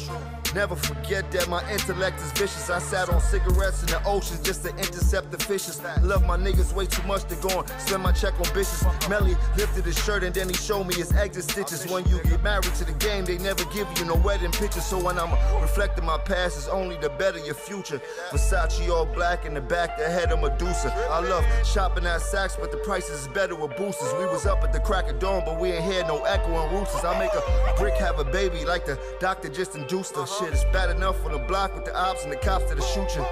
never 0.53 0.75
forget 0.75 1.29
that 1.31 1.49
my 1.49 1.61
intellect 1.71 2.19
is 2.21 2.31
vicious. 2.31 2.69
I 2.69 2.79
sat 2.79 3.09
on 3.09 3.21
cigarettes 3.21 3.81
in 3.81 3.87
the 3.87 4.01
ocean 4.05 4.37
just 4.43 4.63
to 4.63 4.69
intercept 4.75 5.31
the 5.31 5.37
fishes. 5.37 5.81
Love 6.01 6.25
my 6.25 6.37
niggas 6.37 6.73
way 6.73 6.85
too 6.85 7.05
much 7.07 7.23
to 7.25 7.35
go 7.35 7.61
and 7.61 7.69
spend 7.81 8.03
my 8.03 8.11
check 8.11 8.33
on 8.39 8.45
bitches. 8.47 8.83
Melly 9.09 9.35
lifted 9.57 9.85
his 9.85 9.97
shirt 10.03 10.23
and 10.23 10.33
then 10.33 10.49
he 10.49 10.55
showed 10.55 10.85
me 10.85 10.95
his 10.95 11.11
exit 11.13 11.43
stitches. 11.49 11.85
When 11.91 12.05
you 12.05 12.21
get 12.23 12.43
married 12.43 12.73
to 12.75 12.85
the 12.85 12.93
game, 12.93 13.25
they 13.25 13.37
never 13.37 13.63
give 13.65 13.87
you 13.97 14.05
no 14.05 14.15
wedding 14.15 14.51
pictures. 14.51 14.85
So 14.85 15.03
when 15.03 15.17
I'm 15.17 15.31
reflecting 15.61 16.05
my 16.05 16.17
past, 16.17 16.57
it's 16.57 16.67
only 16.67 16.97
the 16.97 17.09
better 17.09 17.39
your 17.39 17.55
future. 17.55 18.01
Versace 18.31 18.89
all 18.89 19.05
black 19.05 19.45
in 19.45 19.53
the 19.53 19.61
back, 19.61 19.97
the 19.97 20.05
head 20.05 20.31
of 20.31 20.39
Medusa. 20.39 20.93
I 21.09 21.19
love 21.19 21.45
shopping 21.65 22.05
at 22.05 22.21
Saks, 22.21 22.59
but 22.59 22.71
the 22.71 22.77
prices 22.77 23.21
is 23.21 23.27
better 23.29 23.55
with 23.55 23.75
boosters. 23.77 24.13
We 24.19 24.25
was 24.25 24.45
up 24.45 24.63
at 24.63 24.73
the 24.73 24.79
crack 24.79 25.09
of 25.09 25.19
dawn, 25.19 25.43
but 25.45 25.59
we 25.59 25.71
ain't 25.71 25.83
had 25.83 26.07
no 26.07 26.23
echo 26.23 26.63
and 26.63 26.71
roosters. 26.71 27.03
I 27.03 27.17
make 27.19 27.33
a 27.33 27.75
brick 27.77 27.95
have 27.95 28.19
a 28.19 28.25
baby 28.25 28.65
like 28.65 28.85
the 28.85 28.99
doctor 29.19 29.49
just 29.49 29.75
induced 29.75 30.15
her. 30.15 30.25
Shit, 30.25 30.42
it's 30.47 30.63
bad 30.65 30.89
enough 30.95 31.23
on 31.25 31.31
the 31.31 31.37
block 31.37 31.75
with 31.75 31.85
the 31.85 31.95
ops 31.95 32.23
and 32.23 32.31
the 32.31 32.37
cops 32.37 32.65
that 32.65 32.77
are 32.77 32.81
shoot 32.81 33.15
you. 33.15 33.25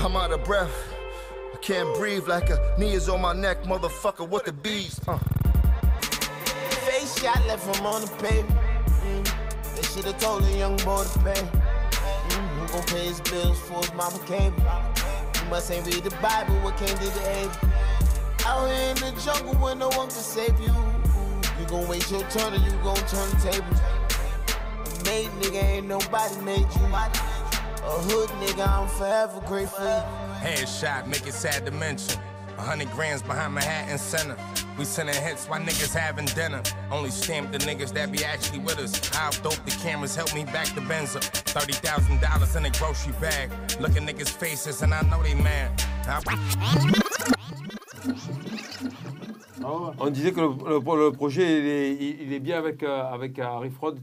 I'm 0.00 0.16
out 0.16 0.32
of 0.32 0.44
breath. 0.44 0.72
I 1.52 1.56
can't 1.58 1.96
breathe 1.96 2.26
like 2.28 2.50
a 2.50 2.58
knee 2.78 2.92
is 2.92 3.08
on 3.08 3.20
my 3.20 3.32
neck, 3.32 3.62
motherfucker. 3.64 4.28
What 4.28 4.44
the 4.44 4.52
bees? 4.52 5.00
Uh. 5.06 5.18
Face 6.86 7.20
shot 7.20 7.44
left 7.46 7.74
him 7.74 7.86
on 7.86 8.02
the 8.02 8.08
pavement. 8.22 8.60
Mm. 9.02 9.76
They 9.76 9.82
should 9.82 10.04
have 10.04 10.18
told 10.18 10.44
the 10.44 10.52
young 10.56 10.76
boy 10.78 11.04
to 11.04 11.18
pay. 11.20 11.42
Mm. 11.42 12.48
Who 12.58 12.72
gon' 12.72 12.82
pay 12.84 13.06
his 13.06 13.20
bills 13.20 13.58
for 13.60 13.78
his 13.80 13.92
mama 13.94 14.18
cable? 14.26 14.62
You 15.42 15.50
must 15.50 15.70
ain't 15.70 15.86
read 15.86 16.04
the 16.04 16.16
Bible, 16.22 16.54
what 16.60 16.76
came 16.76 16.88
to 16.88 16.94
the 16.94 17.30
aid? 17.30 17.50
Out 18.46 18.68
here 18.68 18.90
in 18.90 18.96
the 18.96 19.20
jungle 19.24 19.54
where 19.54 19.74
no 19.74 19.88
one 19.88 20.08
can 20.08 20.10
save 20.10 20.58
you. 20.60 20.74
You 21.58 21.66
gon' 21.66 21.88
wait 21.88 22.10
your 22.10 22.22
turn 22.30 22.52
or 22.52 22.56
you 22.56 22.72
gon' 22.82 22.96
turn 22.96 23.28
the 23.30 23.50
tables. 23.50 24.03
Made, 25.04 25.28
nigga, 25.40 25.62
ain't 25.62 25.86
nobody 25.86 26.40
made 26.42 26.60
you. 26.60 26.86
A 27.86 27.90
hood 28.08 28.28
nigga, 28.40 28.66
I'm 28.66 28.88
forever 28.88 29.40
grateful. 29.46 29.84
Headshot, 30.40 31.06
make 31.06 31.26
it 31.26 31.34
sad 31.34 31.64
to 31.66 31.72
mention. 31.72 32.20
A 32.56 32.62
hundred 32.62 32.90
grams 32.92 33.20
behind 33.22 33.54
Manhattan 33.54 33.98
Center. 33.98 34.36
We 34.78 34.84
sending 34.84 35.14
hits 35.14 35.46
while 35.46 35.60
niggas 35.60 35.94
having 35.94 36.26
dinner. 36.26 36.62
Only 36.90 37.10
stamp 37.10 37.52
the 37.52 37.58
niggas 37.58 37.92
that 37.94 38.10
be 38.12 38.24
actually 38.24 38.60
with 38.60 38.78
us. 38.78 39.08
How 39.14 39.30
dope 39.30 39.62
the 39.64 39.70
cameras 39.82 40.14
help 40.16 40.34
me 40.34 40.44
back 40.44 40.72
the 40.74 40.80
Benz 40.82 41.16
up. 41.16 41.24
Thirty 41.24 41.72
thousand 41.72 42.20
dollars 42.20 42.54
in 42.56 42.64
a 42.64 42.70
grocery 42.70 43.12
bag. 43.20 43.50
Look 43.80 43.96
at 43.96 44.02
niggas' 44.02 44.30
faces 44.30 44.82
and 44.82 44.94
I 44.94 45.02
know 45.02 45.22
they 45.22 45.34
mad. 45.34 45.82
I- 46.06 47.34
On 49.62 50.10
disait 50.10 50.32
que 50.32 50.40
le, 50.40 50.48
le- 50.48 51.04
le 51.06 51.12
projet, 51.12 51.42
il 51.42 51.66
est, 51.66 51.92
il- 51.94 52.22
il 52.26 52.32
est 52.32 52.40
bien 52.40 52.58
avec, 52.58 52.82
euh, 52.82 53.02
avec 53.12 53.38
Harry 53.38 53.70
Fraud. 53.70 53.94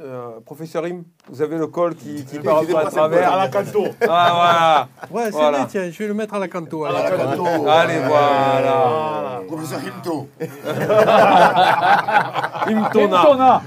Euh, 0.00 0.40
professeur 0.44 0.84
Im, 0.84 1.02
vous 1.28 1.42
avez 1.42 1.58
le 1.58 1.66
col 1.66 1.94
qui, 1.96 2.24
qui 2.24 2.38
part 2.38 2.58
à 2.76 2.84
travers. 2.84 3.32
à 3.32 3.36
la 3.38 3.48
canto. 3.48 3.84
Ah, 4.08 4.30
voilà. 4.32 4.88
Ouais, 5.10 5.24
c'est 5.26 5.30
Voilà. 5.32 5.58
vrai, 5.58 5.66
tiens, 5.68 5.90
je 5.90 5.98
vais 5.98 6.06
le 6.06 6.14
mettre 6.14 6.34
à 6.34 6.38
la 6.38 6.48
canto. 6.48 6.84
À 6.84 6.92
la 6.92 7.10
canto. 7.10 7.44
Allez, 7.68 7.98
voilà. 8.06 9.42
Professeur 9.48 9.80
Himto. 9.80 10.28
Imtona. 12.66 13.62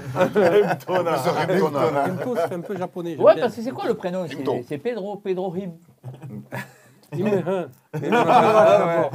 Professeur 0.86 1.38
Himtona. 1.38 2.04
Himto, 2.06 2.34
c'est 2.36 2.54
un 2.54 2.60
peu 2.60 2.76
japonais. 2.76 3.16
Ouais, 3.18 3.38
parce 3.38 3.54
que 3.56 3.62
c'est 3.62 3.70
quoi 3.72 3.86
le 3.86 3.94
prénom? 3.94 4.26
C'est 4.68 4.78
Pedro, 4.78 5.16
Pedro 5.16 5.54
Him. 5.56 5.72
Ah, 7.94 9.08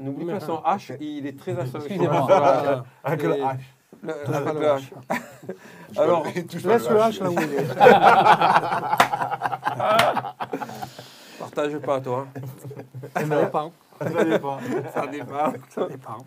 N'oublie 0.00 0.24
pas- 0.26 0.40
son 0.40 0.56
H, 0.58 0.96
il 1.00 1.26
est 1.26 1.38
très 1.38 1.58
associé. 1.58 1.96
Excusez-moi. 1.96 2.84
Avec 3.04 3.22
le 3.22 3.34
H. 3.34 3.56
Le- 4.02 4.12
pas 4.44 4.52
le 4.52 4.60
le 4.60 4.66
H. 4.66 4.80
H. 5.10 6.00
Alors, 6.00 6.24
Laisse 6.24 6.88
le 6.88 6.96
H 6.96 7.22
là 7.22 7.30
où 7.30 7.34
il 7.34 7.52
est. 7.54 7.66
Partage 11.38 11.78
pas, 11.78 12.00
toi. 12.00 12.26
Ça 13.14 13.22
dépend. 13.24 13.72
Ça 14.00 14.24
dépend. 14.24 14.58
Ça 14.94 15.06
dépend. 15.06 15.52
Ça 15.68 15.86
dépend. 15.88 16.18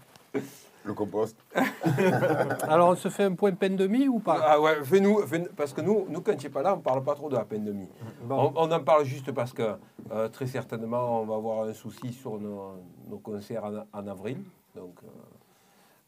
Le 0.86 0.94
compost. 0.94 1.38
Alors, 2.64 2.90
on 2.90 2.96
se 2.96 3.08
fait 3.10 3.24
un 3.24 3.36
point 3.36 3.52
peine 3.54 3.76
de 3.76 3.88
mie 3.88 4.08
ou 4.08 4.20
pas? 4.20 4.40
Ah 4.46 4.60
ouais, 4.60 4.84
fais-nous, 4.84 5.20
fais- 5.28 5.48
parce 5.56 5.72
que 5.74 5.82
nous, 5.82 6.06
nous, 6.10 6.22
quand 6.22 6.36
tu 6.36 6.48
n'es 6.48 6.52
pas 6.52 6.62
là, 6.62 6.74
on 6.74 6.78
ne 6.78 6.82
parle 6.82 7.04
pas 7.04 7.16
trop 7.16 7.30
de 7.30 7.36
la 7.36 7.46
peine 7.46 7.64
de 7.64 7.72
mie. 7.72 7.88
Bon. 8.24 8.52
On, 8.56 8.64
on 8.68 8.72
en 8.72 8.84
parle 8.84 9.06
juste 9.06 9.32
parce 9.32 9.54
que 9.54 9.76
euh, 10.12 10.28
très 10.30 10.48
certainement, 10.48 11.22
on 11.22 11.26
va 11.26 11.36
avoir 11.36 11.68
un 11.68 11.74
souci 11.74 12.12
sur 12.12 12.38
nos, 12.40 12.74
nos 13.10 13.18
concerts 13.18 13.64
en, 13.64 13.86
en 13.98 14.08
avril. 14.08 14.40
Donc, 14.76 14.96
euh, 15.04 15.08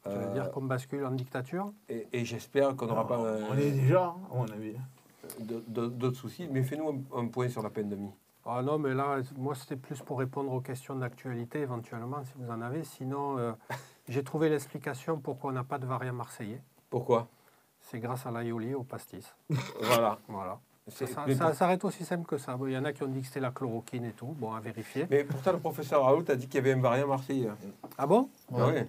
Ça 0.03 0.17
veut 0.17 0.25
euh, 0.27 0.33
dire 0.33 0.51
qu'on 0.51 0.63
bascule 0.63 1.05
en 1.05 1.11
dictature? 1.11 1.71
et, 1.87 2.07
et 2.11 2.25
j'espère 2.25 2.75
qu'on 2.75 2.87
n'aura 2.87 3.07
pas 3.07 3.19
euh, 3.19 3.43
On 3.49 3.57
est 3.57 3.71
déjà, 3.71 4.07
à 4.31 4.35
mon 4.35 4.43
avis. 4.49 4.75
d'autres 5.39 6.17
soucis. 6.17 6.47
Mais 6.51 6.63
fais-nous 6.63 6.89
un, 7.15 7.19
un 7.21 7.27
point 7.27 7.47
sur 7.47 7.61
la 7.63 7.69
peine 7.69 7.87
de 7.89 7.95
mie. 7.95 8.11
Ah 8.45 8.61
non, 8.61 8.77
mais 8.77 8.93
là, 8.93 9.17
moi, 9.37 9.55
c'était 9.55 9.75
plus 9.75 9.99
pour 10.01 10.19
répondre 10.19 10.51
aux 10.51 10.61
questions 10.61 10.95
d'actualité, 10.95 11.61
éventuellement, 11.61 12.23
si 12.25 12.33
vous 12.37 12.51
en 12.51 12.61
avez. 12.61 12.83
Sinon, 12.83 13.39
euh, 13.39 13.53
j'ai 14.07 14.23
trouvé 14.23 14.49
l'explication 14.49 15.19
pourquoi 15.19 15.51
on 15.51 15.53
n'a 15.53 15.63
pas 15.63 15.77
de 15.77 15.85
variant 15.85 16.13
marseillais. 16.13 16.61
Pourquoi? 16.89 17.27
C'est 17.81 17.99
grâce 17.99 18.25
à 18.25 18.31
l'aioli 18.31 18.73
au 18.73 18.83
pastis. 18.83 19.35
Voilà. 19.81 20.19
Voilà. 20.27 20.59
Ça, 20.87 21.53
s'arrête 21.53 21.83
aussi 21.83 22.05
simple 22.05 22.27
que 22.27 22.37
ça. 22.37 22.55
Il 22.63 22.71
y 22.71 22.77
en 22.77 22.85
a 22.85 22.93
qui 22.93 23.01
ont 23.01 23.07
dit 23.07 23.21
que 23.21 23.27
c'était 23.27 23.39
la 23.39 23.49
chloroquine 23.49 24.05
et 24.05 24.11
tout. 24.11 24.35
Bon, 24.37 24.53
à 24.53 24.59
vérifier. 24.59 25.07
Mais 25.09 25.23
pourtant, 25.23 25.53
le 25.53 25.57
professeur 25.57 26.03
Raoult 26.03 26.25
a 26.29 26.35
dit 26.35 26.45
qu'il 26.45 26.55
y 26.55 26.57
avait 26.59 26.73
un 26.73 26.81
variant 26.81 27.07
marseillais. 27.07 27.49
Ah 27.97 28.05
bon? 28.05 28.29
Ah 28.55 28.67
ouais. 28.67 28.87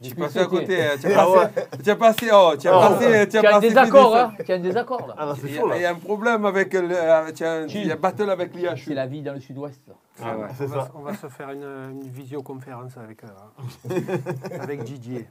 Tu 0.00 0.08
es 0.08 0.10
Depuis 0.10 0.22
passé 0.22 0.38
à 0.40 0.44
côté. 0.46 0.84
hein, 0.84 0.90
Tu 1.00 1.06
as 1.06 1.20
Ah 1.22 1.26
passé, 1.26 1.66
tu 1.82 1.90
as 1.90 1.96
passé, 1.96 2.28
oh, 2.32 2.52
tu 2.58 2.68
as 2.68 2.76
Ah 2.78 2.88
passé, 2.90 3.06
tu 3.06 3.14
as 3.14 3.26
Tu 3.26 3.36
as 3.36 3.40
un 3.40 3.52
passé 3.54 3.68
désaccord, 3.68 4.16
hein 4.16 4.34
Tu 4.44 4.52
as 4.52 4.54
un 4.56 4.58
désaccord, 4.58 5.06
là. 5.06 5.14
Ah 5.16 5.26
non, 5.26 5.34
c'est 5.34 5.46
Il 5.46 5.52
y, 5.52 5.56
chaud 5.56 5.70
a, 5.70 5.76
il 5.76 5.80
y 5.80 5.82
là. 5.84 5.88
a 5.88 5.92
un 5.92 5.94
problème 5.96 6.44
avec 6.44 6.74
le. 6.74 6.88
euh, 6.92 7.64
il 7.68 7.86
y 7.86 7.90
a 7.92 7.96
battle 7.96 8.28
avec 8.30 8.54
l'IHU. 8.54 8.76
C'est 8.76 8.94
la 8.94 9.06
vie 9.06 9.22
dans 9.22 9.32
le 9.32 9.40
sud-ouest. 9.40 9.80
là. 9.88 9.94
Ah 10.22 10.36
ouais. 10.36 10.46
on, 10.50 10.54
C'est 10.54 10.66
va, 10.66 10.80
ça. 10.82 10.92
on 10.94 11.00
va 11.00 11.14
se 11.14 11.26
faire 11.28 11.50
une, 11.50 11.62
une 11.62 12.02
visioconférence 12.02 12.96
avec, 12.98 13.22
euh, 13.24 13.28
avec 14.60 14.82
Didier. 14.84 15.28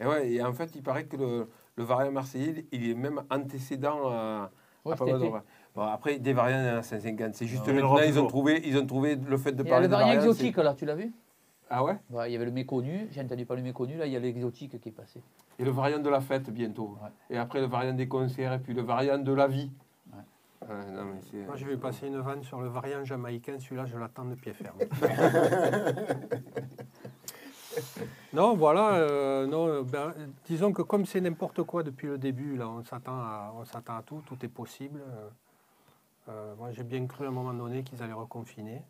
Et, 0.00 0.06
ouais, 0.06 0.30
et 0.32 0.42
en 0.42 0.52
fait, 0.52 0.70
il 0.74 0.82
paraît 0.82 1.04
que 1.04 1.16
le, 1.16 1.48
le 1.76 1.84
variant 1.84 2.12
marseillais, 2.12 2.66
il 2.72 2.90
est 2.90 2.94
même 2.94 3.20
antécédent 3.30 4.08
à. 4.10 4.50
Ouais, 4.84 4.94
à 4.94 4.96
pas 4.96 5.04
cet 5.04 5.12
mal 5.12 5.20
de 5.20 5.24
été. 5.24 5.32
variants. 5.32 5.46
Bon, 5.74 5.82
après, 5.82 6.18
des 6.18 6.32
variants, 6.32 6.60
il 6.60 6.66
y 6.66 6.70
en 6.70 6.78
a 6.78 6.82
150. 6.82 7.34
C'est 7.34 7.46
juste 7.46 7.62
Ah, 7.66 7.70
en 7.70 7.74
maintenant, 7.74 7.98
ils 7.98 8.18
ont, 8.18 8.26
trouvé, 8.26 8.62
ils 8.64 8.76
ont 8.78 8.86
trouvé 8.86 9.16
le 9.16 9.36
fait 9.36 9.52
de 9.52 9.62
Il 9.62 9.66
y 9.66 9.68
a 9.68 9.72
parler 9.72 9.86
le 9.86 9.88
de 9.88 9.92
variant 9.92 10.14
variants, 10.14 10.30
exotique, 10.30 10.56
là, 10.56 10.74
tu 10.74 10.84
l'as 10.86 10.94
vu? 10.94 11.12
c'est- 11.12 11.27
Ah 11.70 11.84
ouais? 11.84 11.98
Ouais, 12.10 12.30
Il 12.30 12.32
y 12.32 12.36
avait 12.36 12.46
le 12.46 12.50
méconnu, 12.50 13.08
j'ai 13.10 13.20
entendu 13.20 13.44
parler 13.44 13.62
du 13.62 13.68
méconnu, 13.68 13.96
là, 13.96 14.06
il 14.06 14.12
y 14.12 14.16
a 14.16 14.20
l'exotique 14.20 14.80
qui 14.80 14.88
est 14.88 14.92
passé. 14.92 15.20
Et 15.58 15.64
le 15.64 15.70
variant 15.70 15.98
de 15.98 16.08
la 16.08 16.20
fête 16.20 16.48
bientôt. 16.50 16.96
Ouais. 17.02 17.10
Et 17.30 17.38
après, 17.38 17.60
le 17.60 17.66
variant 17.66 17.92
des 17.92 18.08
concerts, 18.08 18.52
et 18.54 18.58
puis 18.58 18.74
le 18.74 18.82
variant 18.82 19.18
de 19.18 19.32
la 19.32 19.46
vie. 19.48 19.70
Ouais. 20.12 20.68
Ouais, 20.68 20.90
non, 20.92 21.04
mais 21.04 21.20
c'est- 21.20 21.44
Moi, 21.44 21.56
je 21.56 21.66
vais 21.66 21.76
passer 21.76 22.06
une 22.06 22.18
vanne 22.20 22.42
sur 22.42 22.60
le 22.60 22.68
variant 22.68 23.04
jamaïcain. 23.04 23.58
Celui-là, 23.58 23.86
je 23.86 23.98
l'attends 23.98 24.24
de 24.24 24.34
pied 24.34 24.52
ferme. 24.54 24.78
non, 28.32 28.54
voilà. 28.56 28.94
euh, 28.96 29.46
non, 29.46 29.82
ben, 29.82 30.12
disons 30.46 30.72
que 30.72 30.82
comme 30.82 31.04
c'est 31.06 31.20
n'importe 31.20 31.62
quoi 31.64 31.82
depuis 31.82 32.06
le 32.08 32.18
début, 32.18 32.56
là, 32.56 32.68
on 32.68 32.82
s'attend 32.84 33.16
à, 33.18 33.52
on 33.56 33.64
s'attend 33.64 33.96
à 33.96 34.02
tout. 34.02 34.22
Tout 34.26 34.36
est 34.44 34.48
possible. 34.48 35.00
Euh, 35.00 35.28
euh, 36.30 36.54
moi, 36.56 36.70
j'ai 36.72 36.84
bien 36.84 37.06
cru 37.06 37.24
à 37.24 37.28
un 37.28 37.32
moment 37.32 37.54
donné 37.54 37.82
qu'ils 37.82 38.02
allaient 38.02 38.12
reconfiner. 38.12 38.82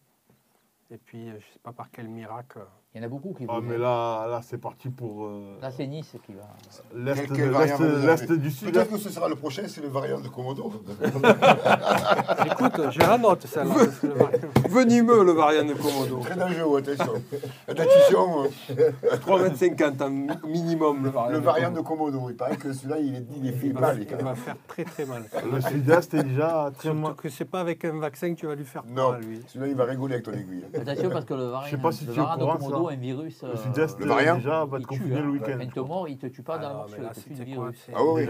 Et 0.90 0.98
puis, 0.98 1.28
euh, 1.28 1.32
je 1.32 1.46
ne 1.46 1.52
sais 1.52 1.58
pas 1.62 1.72
par 1.72 1.90
quel 1.90 2.08
miracle. 2.08 2.60
Il 2.94 3.02
y 3.02 3.04
en 3.04 3.06
a 3.06 3.10
beaucoup 3.10 3.34
qui 3.34 3.44
Ah, 3.46 3.56
voulaient. 3.60 3.66
mais 3.68 3.76
là, 3.78 4.26
là 4.28 4.40
c'est 4.42 4.56
parti 4.56 4.88
pour 4.88 5.26
euh, 5.26 5.58
Là, 5.60 5.70
c'est 5.70 5.86
Nice 5.86 6.16
qui 6.24 6.32
va. 6.32 6.48
l'est 6.94 8.32
du 8.32 8.50
sud. 8.50 8.72
Peut-être 8.72 8.90
que 8.90 8.96
ce 8.96 9.10
sera 9.10 9.28
le 9.28 9.34
prochain, 9.34 9.64
c'est 9.68 9.82
le 9.82 9.88
variant 9.88 10.18
de 10.20 10.28
Komodo. 10.28 10.72
Écoute, 12.46 12.80
j'ai 12.90 13.00
la 13.00 13.18
note, 13.18 13.46
celle-là. 13.46 13.74
Venimeux, 14.70 15.22
le 15.22 15.32
variant 15.32 15.66
de 15.66 15.74
Komodo. 15.74 16.20
Très 16.20 16.34
dangereux, 16.36 16.78
attention. 16.78 17.12
Attention, 17.68 18.44
euh, 18.70 18.90
3,50 19.18 20.02
m 20.06 20.12
mi- 20.44 20.50
minimum, 20.50 21.04
le 21.04 21.10
variant. 21.10 21.32
le 21.32 21.38
variant 21.40 21.70
de 21.70 21.80
Komodo. 21.80 22.30
Il 22.30 22.36
paraît 22.36 22.56
que 22.56 22.72
celui-là, 22.72 22.98
il 23.00 23.14
est, 23.16 23.26
il 23.36 23.46
est 23.48 23.52
fait 23.52 23.66
il, 23.66 23.72
va, 23.74 23.80
mal. 23.80 24.00
il 24.00 24.24
va 24.24 24.34
faire 24.34 24.56
très 24.66 24.84
très 24.84 25.04
mal. 25.04 25.24
Le 25.52 25.60
sud-est 25.60 26.14
est 26.14 26.22
déjà 26.22 26.70
très 26.76 26.94
mal. 26.94 27.14
que 27.16 27.28
c'est 27.28 27.44
pas 27.44 27.60
avec 27.60 27.84
un 27.84 27.98
vaccin 27.98 28.34
que 28.34 28.40
tu 28.40 28.46
vas 28.46 28.54
lui 28.54 28.64
faire 28.64 28.82
Non, 28.88 29.12
mal, 29.12 29.20
lui. 29.20 29.42
celui-là, 29.46 29.66
il 29.70 29.76
va 29.76 29.84
rigoler 29.84 30.14
avec 30.14 30.24
ton 30.24 30.32
aiguille. 30.32 30.64
Attention 30.74 31.10
parce 31.10 31.26
que 31.26 31.34
le 31.34 31.44
variant, 31.48 31.66
Je 31.66 31.76
sais 31.76 31.82
pas 31.82 31.92
si 31.92 32.06
de 32.06 32.12
Komodo, 32.14 32.77
un 32.86 32.96
virus. 32.96 33.42
Le 33.42 33.48
euh, 33.50 33.56
sud-est 33.56 33.98
Le 33.98 34.04
euh, 34.04 34.08
variant 34.08 34.36
déjà 34.36 34.64
va 34.64 34.78
il 34.78 34.82
te 34.82 34.88
confiner 34.88 35.16
hein. 35.16 35.22
le 35.22 35.30
week-end. 35.30 35.58
Il 36.08 36.18
te 36.18 36.26
tue 36.26 36.42
pas 36.42 36.54
Ah 36.56 36.58
dans 36.58 36.84
la 36.84 36.96
il 36.96 37.10
te 37.10 37.20
tue 37.20 37.44
virus. 37.44 37.86
Ah 37.94 38.04
oui, 38.04 38.26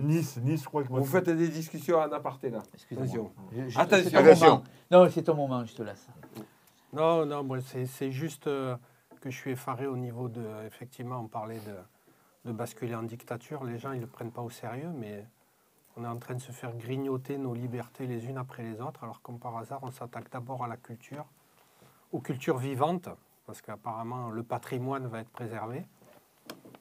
Nice, 0.00 0.38
Nice, 0.42 0.62
je 0.62 0.68
crois 0.68 0.82
que 0.82 0.88
Vous 0.88 1.04
faites 1.04 1.28
des 1.28 1.48
discussions 1.48 1.98
en 1.98 2.10
aparté, 2.12 2.48
là. 2.48 2.60
Excuse-moi. 2.72 3.06
Attention. 3.76 4.10
Je- 4.10 4.16
Attention. 4.16 4.62
Non, 4.90 5.08
c'est 5.10 5.22
ton 5.22 5.34
moment, 5.34 5.64
je 5.64 5.74
te 5.74 5.82
laisse. 5.82 6.06
Non, 6.92 7.26
non, 7.26 7.42
moi, 7.42 7.58
c'est 7.60 7.86
c'est 7.86 8.10
juste 8.10 8.46
euh, 8.46 8.76
que 9.20 9.30
je 9.30 9.36
suis 9.36 9.50
effaré 9.50 9.86
au 9.86 9.96
niveau 9.96 10.28
de. 10.28 10.42
Effectivement, 10.66 11.18
on 11.18 11.28
parlait 11.28 11.60
de, 11.66 12.50
de 12.50 12.52
basculer 12.52 12.94
en 12.94 13.02
dictature. 13.02 13.64
Les 13.64 13.78
gens, 13.78 13.92
ils 13.92 13.96
ne 13.96 14.02
le 14.02 14.06
prennent 14.06 14.32
pas 14.32 14.42
au 14.42 14.50
sérieux, 14.50 14.90
mais 14.96 15.26
on 15.96 16.04
est 16.04 16.08
en 16.08 16.16
train 16.18 16.34
de 16.34 16.40
se 16.40 16.52
faire 16.52 16.74
grignoter 16.76 17.36
nos 17.38 17.54
libertés 17.54 18.06
les 18.06 18.26
unes 18.26 18.38
après 18.38 18.62
les 18.62 18.80
autres, 18.80 19.04
alors 19.04 19.20
comme 19.22 19.38
par 19.38 19.56
hasard, 19.58 19.80
on 19.82 19.90
s'attaque 19.90 20.30
d'abord 20.30 20.64
à 20.64 20.68
la 20.68 20.76
culture, 20.76 21.26
aux 22.12 22.20
cultures 22.20 22.58
vivantes, 22.58 23.08
parce 23.46 23.60
qu'apparemment, 23.60 24.30
le 24.30 24.42
patrimoine 24.42 25.06
va 25.06 25.20
être 25.20 25.30
préservé. 25.30 25.84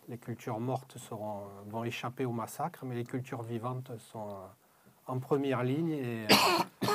Les 0.07 0.17
cultures 0.17 0.59
mortes 0.59 0.97
seront, 0.97 1.41
vont 1.67 1.83
échapper 1.83 2.25
au 2.25 2.31
massacre, 2.31 2.85
mais 2.85 2.95
les 2.95 3.03
cultures 3.05 3.41
vivantes 3.43 3.91
sont 3.97 4.27
euh, 4.29 4.33
en 5.07 5.19
première 5.19 5.63
ligne. 5.63 5.89
Et, 5.91 6.25
euh, 6.25 6.87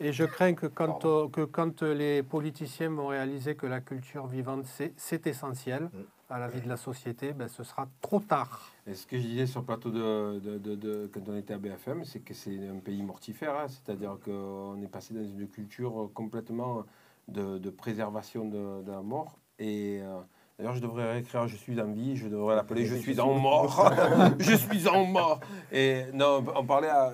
et 0.00 0.12
je 0.12 0.24
crains 0.24 0.54
que 0.54 0.66
quand, 0.66 1.04
euh, 1.04 1.28
que 1.28 1.42
quand 1.44 1.82
les 1.82 2.22
politiciens 2.22 2.90
vont 2.90 3.06
réaliser 3.08 3.54
que 3.56 3.66
la 3.66 3.80
culture 3.80 4.26
vivante, 4.26 4.66
c'est- 4.66 4.92
c'est 4.96 5.26
essentiel 5.26 5.88
à 6.28 6.38
la 6.38 6.48
vie 6.48 6.60
de 6.60 6.68
la 6.68 6.76
société, 6.76 7.32
ben, 7.32 7.48
ce 7.48 7.62
sera 7.62 7.86
trop 8.02 8.20
tard. 8.20 8.70
Et 8.86 8.94
ce 8.94 9.06
que 9.06 9.16
je 9.16 9.22
disais 9.22 9.46
sur 9.46 9.60
le 9.60 9.66
plateau 9.66 9.90
de, 9.90 10.38
de- 10.40 10.58
de- 10.58 10.74
de- 10.74 11.10
quand 11.12 11.20
on 11.28 11.36
était 11.36 11.54
à 11.54 11.58
BFM, 11.58 12.04
c'est 12.04 12.20
que 12.20 12.34
c'est 12.34 12.68
un 12.68 12.78
pays 12.80 13.02
mortifère. 13.02 13.56
hein. 13.56 13.66
C'est-à-dire 13.68 14.18
qu'on 14.24 14.80
est 14.82 14.88
passé 14.88 15.14
dans 15.14 15.24
une 15.24 15.48
culture 15.48 16.10
complètement 16.12 16.84
de, 17.28 17.58
de 17.58 17.70
préservation 17.70 18.44
de, 18.46 18.82
de 18.82 18.90
la 18.90 19.02
mort. 19.02 19.38
Et 19.58 20.00
euh, 20.02 20.20
d'ailleurs, 20.58 20.74
je 20.74 20.80
devrais 20.80 21.12
réécrire 21.12 21.46
Je 21.48 21.56
suis 21.56 21.80
en 21.80 21.90
vie, 21.92 22.16
je 22.16 22.28
devrais 22.28 22.56
l'appeler 22.56 22.84
Je 22.86 22.94
suis 22.96 23.18
en 23.20 23.34
mort. 23.34 23.92
je 24.38 24.54
suis 24.54 24.88
en 24.88 25.04
mort. 25.06 25.40
Et 25.72 26.04
non, 26.12 26.44
on 26.54 26.64
parlait 26.64 26.88
à. 26.90 27.12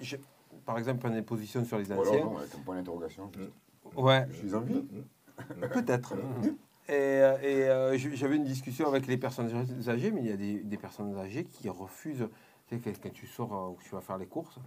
je- 0.00 0.16
par 0.64 0.78
exemple, 0.78 0.98
prendre 1.00 1.14
des 1.14 1.22
positions 1.22 1.64
sur 1.64 1.76
les 1.78 1.92
anciens. 1.92 2.24
non, 2.24 2.38
un 2.38 2.58
point 2.64 2.76
d'interrogation. 2.76 3.30
Ouais, 3.96 4.26
Je 4.30 4.36
suis 4.38 4.54
en 4.54 4.60
vie. 4.60 4.82
Peut-être. 5.72 6.14
Et, 6.88 6.92
euh, 6.92 7.36
euh, 7.42 7.98
j'avais 8.14 8.36
une 8.36 8.44
discussion 8.44 8.86
avec 8.86 9.06
les 9.06 9.16
personnes 9.16 9.50
âgées, 9.88 10.10
mais 10.10 10.20
il 10.20 10.26
y 10.26 10.32
a 10.32 10.36
des, 10.36 10.60
des 10.62 10.76
personnes 10.76 11.16
âgées 11.16 11.44
qui 11.44 11.68
refusent. 11.70 12.28
Tu 12.66 12.78
sais, 12.78 12.92
quand, 13.02 13.10
tu 13.12 13.26
sors 13.26 13.54
euh, 13.54 13.68
ou 13.70 13.74
que 13.74 13.84
tu 13.84 13.90
vas 13.94 14.02
faire 14.02 14.18
les 14.18 14.26
courses, 14.26 14.58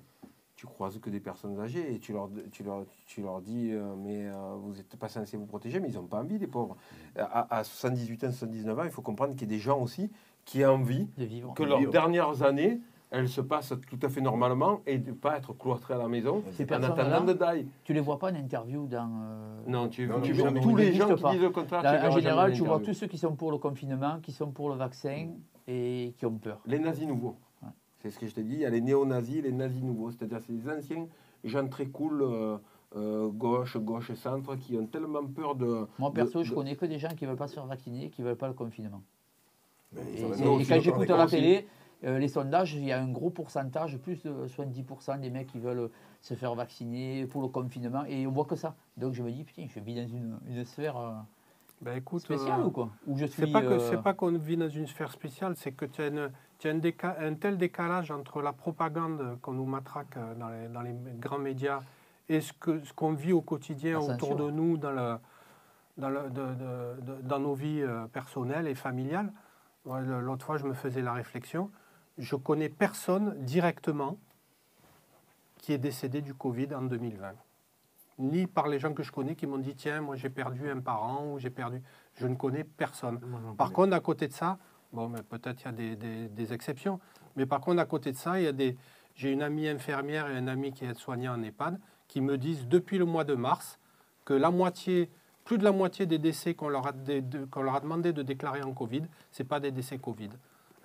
tu 0.58 0.66
croises 0.68 1.00
que 1.00 1.10
des 1.10 1.20
personnes 1.22 1.58
âgées 1.60 1.94
et 1.94 2.00
tu 2.00 2.12
leur, 2.12 2.30
tu 2.52 2.64
leur, 2.64 2.84
tu 3.06 3.22
leur 3.22 3.40
dis 3.42 3.70
euh, 3.72 3.94
Mais 3.96 4.26
euh, 4.28 4.56
vous 4.60 4.74
n'êtes 4.74 4.98
pas 4.98 5.08
censé 5.08 5.38
vous 5.38 5.46
protéger, 5.46 5.80
mais 5.80 5.88
ils 5.90 5.96
n'ont 5.96 6.04
pas 6.08 6.20
envie, 6.20 6.38
les 6.38 6.48
pauvres. 6.48 6.76
À, 7.16 7.58
à 7.60 7.64
78 7.64 8.24
ans, 8.26 8.32
79 8.32 8.80
ans, 8.80 8.84
il 8.84 8.90
faut 8.90 9.02
comprendre 9.04 9.32
qu'il 9.34 9.44
y 9.44 9.46
a 9.46 9.56
des 9.56 9.60
gens 9.62 9.80
aussi 9.80 10.12
qui 10.44 10.66
ont 10.66 10.74
envie 10.74 11.08
De 11.18 11.26
vivre. 11.26 11.54
que 11.54 11.64
leurs 11.64 11.88
dernières 11.90 12.42
années 12.44 12.82
elle 13.10 13.30
se 13.30 13.40
passe 13.40 13.72
tout 13.90 14.00
à 14.02 14.10
fait 14.10 14.20
normalement 14.20 14.82
et 14.86 14.98
de 14.98 15.12
ne 15.12 15.16
pas 15.16 15.38
être 15.38 15.54
cloîtrée 15.54 15.94
à 15.94 15.98
la 15.98 16.10
maison 16.10 16.44
Ces 16.52 16.66
en 16.74 16.84
attendant 16.84 17.24
de 17.24 17.32
die. 17.32 17.66
Tu 17.86 17.94
les 17.94 18.02
vois 18.02 18.20
pas 18.20 18.32
en 18.32 18.36
interview 18.36 18.86
dans. 18.86 19.10
euh, 19.24 19.62
Non, 19.66 19.88
tu, 19.88 20.08
dans 20.08 20.20
tu 20.20 20.34
les 20.34 20.42
vois 20.42 20.52
tous 20.60 20.76
les 20.76 20.94
gens 20.94 21.16
qui 21.16 21.22
pas. 21.22 21.32
disent 21.32 21.42
le 21.42 21.50
contraire. 21.52 21.84
Là, 21.84 22.00
tu 22.02 22.06
en 22.08 22.12
général, 22.12 22.52
tu 22.52 22.64
vois 22.66 22.82
tous 22.82 22.94
ceux 22.94 23.08
qui 23.08 23.18
sont 23.18 23.34
pour 23.34 23.52
le 23.52 23.60
confinement, 23.60 24.20
qui 24.22 24.34
sont 24.34 24.52
pour 24.52 24.68
le 24.70 24.76
vaccin 24.76 25.30
et 25.68 26.16
qui 26.18 26.26
ont 26.26 26.38
peur. 26.38 26.60
Les 26.66 26.80
nazis 26.80 27.08
nouveaux. 27.08 27.38
C'est 28.02 28.12
ce 28.12 28.20
que 28.20 28.28
je 28.28 28.34
t'ai 28.36 28.44
dit. 28.44 28.54
Il 28.54 28.60
y 28.60 28.66
a 28.66 28.70
les 28.70 28.82
néo-nazis 28.82 29.38
et 29.38 29.42
les 29.42 29.52
nazis 29.52 29.82
nouveaux. 29.82 30.12
C'est-à-dire 30.12 30.40
c'est 30.46 30.54
des 30.54 30.70
anciens 30.70 31.08
gens 31.44 31.68
très 31.68 31.88
cool, 31.88 32.22
euh, 32.22 32.58
euh, 32.96 33.28
gauche, 33.30 33.78
gauche, 33.78 34.14
centre, 34.14 34.56
qui 34.56 34.78
ont 34.78 34.86
tellement 34.86 35.26
peur 35.26 35.56
de. 35.56 35.88
Moi, 36.00 36.10
de- 36.10 36.16
perso, 36.16 36.44
je 36.44 36.52
de- 36.52 36.56
connais 36.56 36.76
que 36.76 36.86
des 36.86 37.00
gens 37.00 37.10
qui 37.10 37.24
ne 37.26 37.30
veulent 37.30 37.38
pas 37.38 37.48
se 37.48 37.56
faire 37.56 37.66
vacciner, 37.66 38.10
qui 38.10 38.22
ne 38.22 38.28
veulent 38.28 38.38
pas 38.38 38.48
le 38.48 38.54
confinement. 38.54 39.02
Mais 39.94 40.02
Et, 40.16 40.66
quand 40.66 40.80
j'écoute 40.80 41.10
à 41.10 41.18
la 41.18 41.28
télé, 41.28 41.68
euh, 42.04 42.20
les 42.20 42.28
sondages, 42.28 42.74
il 42.76 42.84
y 42.84 42.92
a 42.92 43.02
un 43.02 43.08
gros 43.10 43.30
pourcentage, 43.30 43.98
plus 43.98 44.22
de 44.24 44.48
70% 44.48 45.18
des 45.20 45.30
mecs 45.30 45.48
qui 45.48 45.60
veulent 45.60 45.90
se 46.22 46.34
faire 46.36 46.54
vacciner 46.56 47.26
pour 47.26 47.42
le 47.42 47.48
confinement, 47.48 48.04
et 48.06 48.28
on 48.28 48.32
voit 48.32 48.46
que 48.46 48.56
ça. 48.56 48.76
Donc 48.98 49.14
je 49.14 49.24
me 49.24 49.32
dis, 49.32 49.44
putain, 49.44 49.66
je 49.74 49.80
vis 49.80 49.96
dans 49.96 50.08
une, 50.08 50.38
une 50.50 50.66
sphère 50.66 50.98
euh, 50.98 51.14
Ben, 51.82 51.98
écoute, 51.98 52.22
spéciale 52.22 52.62
euh, 52.62 52.66
ou 52.66 52.72
quoi? 52.72 52.90
Où 53.08 53.18
je 53.18 53.26
C'est 53.26 53.44
suis. 53.46 53.52
pas 53.52 53.62
que 53.62 53.68
euh, 53.68 53.80
c'est 53.90 54.02
pas 54.02 54.14
qu'on 54.14 54.32
vit 54.38 54.58
dans 54.58 54.70
une 54.70 54.88
sphère 54.88 55.12
spéciale, 55.12 55.56
c'est 55.56 55.72
que 55.72 55.86
tu 55.86 56.02
as, 56.02 56.08
une- 56.08 56.32
as 56.66 56.72
un, 56.72 56.78
déca- 56.80 57.16
un 57.20 57.34
tel 57.36 57.58
décalage 57.58 58.10
entre 58.12 58.42
la 58.42 58.54
propagande 58.54 59.38
qu'on 59.42 59.54
nous 59.54 59.66
matraque 59.66 60.18
euh, 60.18 60.34
dans 60.36 60.50
les, 60.50 60.68
dans 60.70 60.82
les 60.82 60.94
grands 61.20 61.38
médias 61.38 61.82
et 62.30 62.42
ce 62.42 62.52
que 62.54 62.84
ce 62.84 62.94
qu'on 62.94 63.14
vit 63.14 63.34
au 63.34 63.42
quotidien 63.42 64.00
La 64.00 64.14
autour 64.16 64.36
de 64.36 64.50
nous 64.52 64.78
dans 64.78 64.92
le 64.92 65.18
dans, 65.98 66.10
le- 66.10 66.30
de- 66.30 66.54
de- 66.56 67.02
de- 67.02 67.22
dans 67.22 67.40
nos 67.40 67.54
vies 67.54 67.82
euh, 67.82 68.06
personnelles 68.08 68.68
et 68.68 68.76
familiales. 68.76 69.32
L'autre 69.86 70.46
fois, 70.46 70.58
je 70.58 70.66
me 70.66 70.74
faisais 70.74 71.02
la 71.02 71.14
réflexion. 71.14 71.72
Je 72.18 72.36
connais 72.36 72.68
personne 72.70 73.36
directement 73.44 74.18
qui 75.58 75.72
est 75.74 75.78
décédé 75.78 76.22
du 76.22 76.34
Covid 76.34 76.74
en 76.76 76.82
2020 76.84 77.34
ni 78.20 78.48
par 78.48 78.68
les 78.68 78.80
gens 78.80 78.94
que 78.94 79.04
je 79.04 79.12
connais 79.12 79.36
qui 79.36 79.46
m'ont 79.46 79.60
dit 79.60 79.76
tiens 79.76 80.02
moi 80.02 80.16
j'ai 80.16 80.30
perdu 80.32 80.68
un 80.72 80.80
parent 80.80 81.34
ou 81.34 81.38
j'ai 81.40 81.52
perdu 81.52 81.82
je 82.16 82.26
ne 82.26 82.34
connais 82.36 82.64
personne. 82.64 83.20
Par 83.58 83.72
contre 83.72 83.94
à 83.94 84.00
côté 84.00 84.28
de 84.28 84.34
ça 84.34 84.58
bon 84.94 85.10
mais 85.10 85.22
peut-être 85.24 85.62
il 85.62 85.66
y 85.66 85.68
a 85.68 85.72
des, 85.72 85.96
des- 85.96 86.28
des 86.30 86.54
exceptions 86.54 87.00
mais 87.36 87.46
par 87.46 87.60
contre 87.62 87.80
à 87.80 87.86
côté 87.86 88.12
de 88.12 88.18
ça 88.18 88.40
il 88.40 88.44
y 88.46 88.48
a 88.48 88.52
des 88.52 88.78
j'ai 89.16 89.32
une 89.32 89.42
amie 89.42 89.68
infirmière 89.68 90.30
et 90.30 90.38
un 90.38 90.48
ami 90.48 90.72
qui 90.74 90.86
est 90.86 90.94
soignant 90.94 91.34
en 91.36 91.42
EHPAD 91.44 91.80
qui 92.08 92.22
me 92.22 92.38
disent 92.38 92.68
depuis 92.68 92.98
le 92.98 93.06
mois 93.06 93.24
de 93.24 93.34
mars 93.36 93.80
que 94.26 94.34
la 94.34 94.52
moitié 94.52 95.10
plus 95.44 95.58
de 95.58 95.64
la 95.64 95.72
moitié 95.72 96.06
des 96.06 96.18
décès 96.20 96.54
qu'on 96.54 96.70
leur 96.70 96.92
dé- 96.94 97.24
leur 97.56 97.76
a 97.76 97.80
demandé 97.80 98.14
de 98.14 98.22
déclarer 98.22 98.62
en 98.64 98.74
Covid 98.74 99.04
c'est 99.32 99.44
pas 99.44 99.60
des 99.60 99.72
décès 99.72 99.98
Covid 99.98 100.30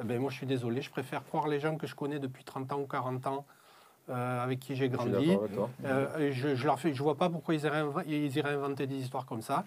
Eh 0.00 0.04
ben, 0.04 0.20
moi 0.20 0.30
je 0.30 0.36
suis 0.36 0.46
désolé 0.46 0.82
je 0.82 0.90
préfère 0.90 1.22
croire 1.24 1.46
les 1.48 1.60
gens 1.60 1.76
que 1.76 1.86
je 1.86 1.94
connais 1.94 2.18
depuis 2.18 2.44
30 2.44 2.72
ans 2.72 2.80
ou 2.80 2.86
40 2.86 3.26
ans 3.26 3.44
euh, 4.08 4.42
avec 4.42 4.58
qui 4.58 4.74
j'ai 4.74 4.86
Je 4.90 4.96
grandi. 4.96 5.12
Euh, 5.84 6.32
je, 6.32 6.56
je 6.56 6.66
leur 6.66 6.80
fais, 6.80 6.92
je 6.92 7.00
vois 7.04 7.14
pas 7.16 7.30
pourquoi 7.30 7.54
ils 7.54 7.62
iraient, 7.64 7.84
ils 8.08 8.36
iraient 8.36 8.54
inventer 8.54 8.88
des 8.88 8.96
histoires 8.96 9.26
comme 9.26 9.42
ça. 9.42 9.64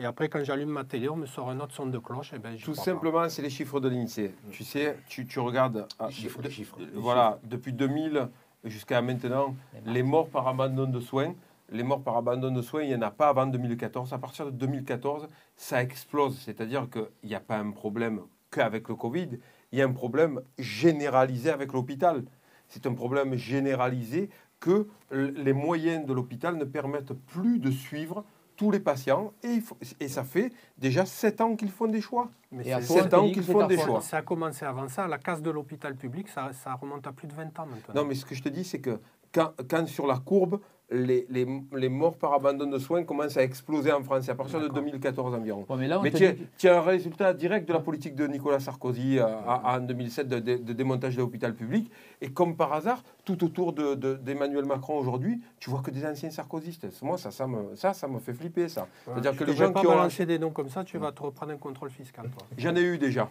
Et 0.00 0.04
après, 0.04 0.28
quand 0.28 0.42
j'allume 0.44 0.68
ma 0.70 0.84
télé, 0.84 1.08
on 1.08 1.16
me 1.16 1.26
sort 1.26 1.50
un 1.50 1.58
autre 1.58 1.74
son 1.74 1.86
de 1.86 1.98
cloche. 1.98 2.32
Et 2.32 2.38
ben, 2.38 2.56
Tout 2.56 2.74
simplement, 2.74 3.28
c'est 3.28 3.42
les 3.42 3.50
chiffres 3.50 3.80
de 3.80 3.88
l'INSEE. 3.88 4.32
Tu 4.52 4.62
sais, 4.62 4.96
tu, 5.08 5.26
tu 5.26 5.40
regardes. 5.40 5.88
ah, 5.98 6.08
chiffres, 6.08 6.38
de- 6.38 6.44
les 6.44 6.50
chiffres, 6.54 6.78
de- 6.78 6.84
les 6.84 6.90
voilà, 7.00 7.40
depuis 7.44 7.72
2000 7.72 8.28
jusqu'à 8.64 9.02
maintenant, 9.02 9.56
les 9.84 10.04
morts 10.04 10.28
par 10.28 10.46
abandon 10.46 10.86
de 10.86 11.00
soins, 11.00 11.34
les 11.70 11.82
morts 11.82 12.02
par 12.02 12.16
abandon 12.16 12.50
de 12.52 12.62
soins, 12.62 12.82
il 12.82 12.88
n'y 12.90 12.94
en 12.94 13.02
a 13.02 13.10
pas 13.10 13.28
avant 13.28 13.46
2014. 13.46 14.12
À 14.12 14.18
partir 14.18 14.46
de 14.46 14.50
2014, 14.52 15.28
ça 15.56 15.82
explose. 15.82 16.38
C'est-à-dire 16.38 16.88
qu'il 16.88 17.28
n'y 17.28 17.34
a 17.34 17.40
pas 17.40 17.58
un 17.58 17.70
problème 17.72 18.20
qu'avec 18.52 18.88
le 18.88 18.94
Covid, 18.94 19.30
il 19.72 19.78
y 19.78 19.82
a 19.82 19.84
un 19.84 19.92
problème 19.92 20.40
généralisé 20.58 21.50
avec 21.50 21.72
l'hôpital. 21.72 22.22
C'est 22.68 22.86
un 22.86 22.94
problème 22.94 23.34
généralisé 23.34 24.30
que 24.60 24.86
les 25.10 25.52
moyens 25.52 26.06
de 26.06 26.12
l'hôpital 26.12 26.56
ne 26.56 26.64
permettent 26.64 27.12
plus 27.12 27.58
de 27.58 27.70
suivre 27.70 28.24
tous 28.58 28.70
les 28.72 28.80
patients. 28.80 29.32
Et, 29.42 29.48
il 29.52 29.62
faut- 29.62 29.78
et 30.00 30.08
ça 30.08 30.24
fait 30.24 30.52
déjà 30.76 31.06
7 31.06 31.40
ans 31.40 31.54
qu'ils 31.56 31.70
font 31.70 31.86
des 31.86 32.00
choix. 32.02 32.28
Mais 32.52 32.64
c'est 32.64 32.82
c'est- 32.82 33.00
7 33.02 33.14
ans 33.14 33.30
qu'ils 33.30 33.42
font 33.44 33.66
des 33.66 33.78
choix. 33.78 34.00
Ça 34.02 34.18
a 34.18 34.22
commencé 34.22 34.64
avant 34.66 34.88
ça. 34.88 35.06
La 35.08 35.16
casse 35.18 35.40
de 35.40 35.50
l'hôpital 35.50 35.94
public, 35.94 36.28
ça, 36.28 36.50
ça 36.52 36.74
remonte 36.74 37.06
à 37.06 37.12
plus 37.12 37.28
de 37.28 37.32
20 37.32 37.58
ans 37.60 37.66
maintenant. 37.66 37.94
Non, 37.94 38.04
mais 38.04 38.14
ce 38.16 38.26
que 38.26 38.34
je 38.34 38.42
te 38.42 38.48
dis, 38.50 38.64
c'est 38.64 38.80
que 38.80 39.00
quand, 39.32 39.52
quand 39.70 39.86
sur 39.86 40.06
la 40.08 40.18
courbe, 40.18 40.60
les, 40.90 41.26
les, 41.28 41.46
les 41.76 41.88
morts 41.90 42.16
par 42.16 42.32
abandon 42.32 42.66
de 42.66 42.78
soins 42.78 43.04
commencent 43.04 43.36
à 43.36 43.42
exploser 43.42 43.92
en 43.92 44.02
France, 44.02 44.28
à 44.28 44.34
partir 44.34 44.58
de 44.60 44.68
2014 44.68 45.34
environ. 45.34 45.66
Ouais, 45.68 45.76
mais 46.02 46.10
tu 46.10 46.24
as, 46.24 46.32
dit- 46.32 46.46
tu 46.56 46.68
as 46.68 46.78
un 46.78 46.80
résultat 46.80 47.34
direct 47.34 47.68
de 47.68 47.74
la 47.74 47.80
politique 47.80 48.14
de 48.14 48.26
Nicolas 48.26 48.58
Sarkozy 48.58 49.18
euh, 49.18 49.26
en 49.46 49.80
2007 49.80 50.28
de, 50.28 50.38
de- 50.38 50.56
de 50.56 50.72
démontage 50.72 51.14
de 51.16 51.20
l'hôpital 51.20 51.54
public. 51.54 51.90
Et 52.22 52.30
comme 52.30 52.56
par 52.56 52.72
hasard, 52.72 53.02
tout 53.26 53.44
autour 53.44 53.74
de- 53.74 53.94
de- 53.96 54.14
d'Emmanuel 54.14 54.64
Macron 54.64 54.98
aujourd'hui, 54.98 55.40
tu 55.60 55.68
vois 55.68 55.82
que 55.82 55.90
des 55.90 56.06
anciens 56.06 56.30
sarkozystes. 56.30 56.86
Moi, 57.02 57.18
ça, 57.18 57.30
ça, 57.30 57.46
me, 57.46 57.76
ça, 57.76 57.92
ça 57.92 58.08
me 58.08 58.18
fait 58.18 58.32
flipper, 58.32 58.68
ça. 58.68 58.86
C'est-à-dire 59.04 59.32
Tu 59.32 59.38
que 59.38 59.44
les 59.44 59.52
gens 59.56 59.72
qui 59.72 59.86
ont... 59.86 59.90
balancer 59.90 60.24
des 60.24 60.38
noms 60.38 60.50
comme 60.52 60.70
ça, 60.70 60.84
tu 60.84 60.96
vas 60.96 61.12
te 61.12 61.22
reprendre 61.22 61.52
un 61.52 61.56
contrôle 61.58 61.90
fiscal. 61.90 62.24
Toi. 62.30 62.46
J'en 62.56 62.74
ai 62.74 62.82
eu 62.82 62.96
déjà. 62.96 63.28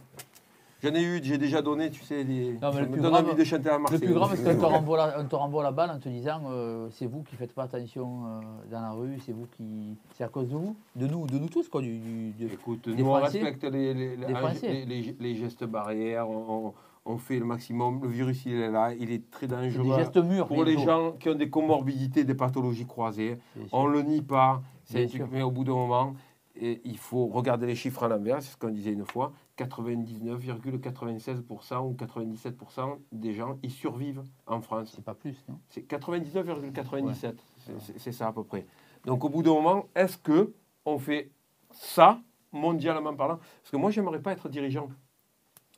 J'en 0.83 0.93
ai 0.93 1.01
eu, 1.01 1.19
j'ai 1.23 1.39
déjà 1.39 1.61
donné, 1.63 1.89
tu 1.89 2.03
sais, 2.03 2.23
des... 2.23 2.53
Non, 2.61 2.71
ça 2.71 2.79
le 2.81 2.85
me 2.85 2.91
plus 2.91 3.01
donne 3.01 3.11
grave- 3.11 3.25
envie 3.27 3.35
de 3.35 3.43
chanter 3.43 3.69
à 3.69 3.73
Le 3.73 3.79
Marseille. 3.79 3.99
plus 3.99 4.13
grave, 4.13 4.35
c'est 4.35 4.43
qu'on 4.55 4.59
te, 4.61 4.65
renvoie 4.65 4.97
la- 4.97 5.19
on 5.19 5.25
te 5.25 5.35
renvoie 5.35 5.63
la 5.63 5.71
balle 5.71 5.89
en 5.89 5.97
te 5.99 6.07
disant 6.07 6.39
euh, 6.51 6.87
c'est 6.91 7.07
vous 7.07 7.23
qui 7.23 7.35
faites 7.35 7.51
pas 7.53 7.63
attention 7.63 8.25
euh, 8.27 8.39
dans 8.71 8.81
la 8.81 8.91
rue, 8.91 9.17
c'est 9.25 9.31
vous 9.33 9.47
qui. 9.57 9.95
C'est 10.15 10.23
à 10.23 10.27
cause 10.27 10.47
de 10.49 10.53
vous, 10.55 10.75
de 10.95 11.07
nous, 11.07 11.25
de 11.25 11.39
nous 11.39 11.49
tous, 11.49 11.67
quoi. 11.67 11.81
Du, 11.81 11.97
du- 11.97 12.31
de- 12.33 12.53
Écoute, 12.53 12.87
des 12.89 13.01
nous, 13.01 13.09
on 13.09 13.13
respecte 13.13 13.63
les, 13.63 13.93
les- 13.95 14.17
Des 14.17 14.25
les- 14.27 14.35
Français. 14.35 14.85
les- 14.87 15.01
les- 15.01 15.15
les 15.19 15.35
gestes 15.35 15.63
barrières, 15.65 16.29
on, 16.29 16.67
on- 16.67 16.73
on 17.09 17.17
fait 17.17 17.39
le 17.39 17.45
maximum. 17.45 18.01
Le 18.03 18.09
virus, 18.09 18.45
il 18.45 18.53
est 18.61 18.69
là, 18.69 18.93
il 18.93 19.09
est 19.11 19.31
très 19.31 19.47
dangereux. 19.47 19.83
des 19.83 19.95
gestes 20.03 20.17
mûrs, 20.17 20.45
Pour 20.47 20.63
les 20.63 20.77
gens 20.77 21.13
qui 21.19 21.29
ont 21.29 21.35
des 21.35 21.49
comorbidités, 21.49 22.23
des 22.23 22.35
pathologies 22.35 22.85
croisées, 22.85 23.37
on 23.71 23.87
ne 23.87 23.93
le 23.93 24.01
nie 24.03 24.21
pas. 24.21 24.61
C'est 24.85 24.97
Bien 24.99 25.05
un 25.05 25.07
truc, 25.09 25.21
sûr. 25.21 25.27
mais 25.31 25.41
au 25.41 25.49
bout 25.51 25.63
d'un 25.63 25.73
moment, 25.73 26.13
et 26.59 26.81
il 26.85 26.97
faut 26.97 27.27
regarder 27.27 27.67
les 27.67 27.75
chiffres 27.75 28.03
à 28.03 28.07
l'envers, 28.07 28.41
c'est 28.41 28.51
ce 28.51 28.57
qu'on 28.57 28.69
disait 28.69 28.91
une 28.93 29.05
fois 29.05 29.33
99,96% 29.57 31.85
ou 31.85 31.93
97% 31.93 32.99
des 33.11 33.33
gens, 33.33 33.57
ils 33.63 33.71
survivent 33.71 34.23
en 34.45 34.61
France. 34.61 34.91
C'est 34.95 35.03
pas 35.03 35.15
plus, 35.15 35.43
non? 35.47 35.59
C'est 35.69 35.81
99,97. 35.87 37.35
C'est- 37.57 37.79
c'est- 37.79 37.99
C'est 37.99 38.11
ça 38.11 38.27
à 38.27 38.33
peu 38.33 38.43
près. 38.43 38.65
Donc 39.05 39.23
au 39.23 39.29
bout 39.29 39.43
d'un 39.43 39.53
moment, 39.53 39.87
est-ce 39.95 40.17
que 40.17 40.53
on 40.85 40.99
fait 40.99 41.29
ça 41.71 42.19
mondialement 42.51 43.15
parlant? 43.15 43.37
Parce 43.61 43.71
que 43.71 43.77
moi, 43.77 43.91
j'aimerais 43.91 44.21
pas 44.21 44.31
être 44.31 44.49
dirigeant. 44.49 44.89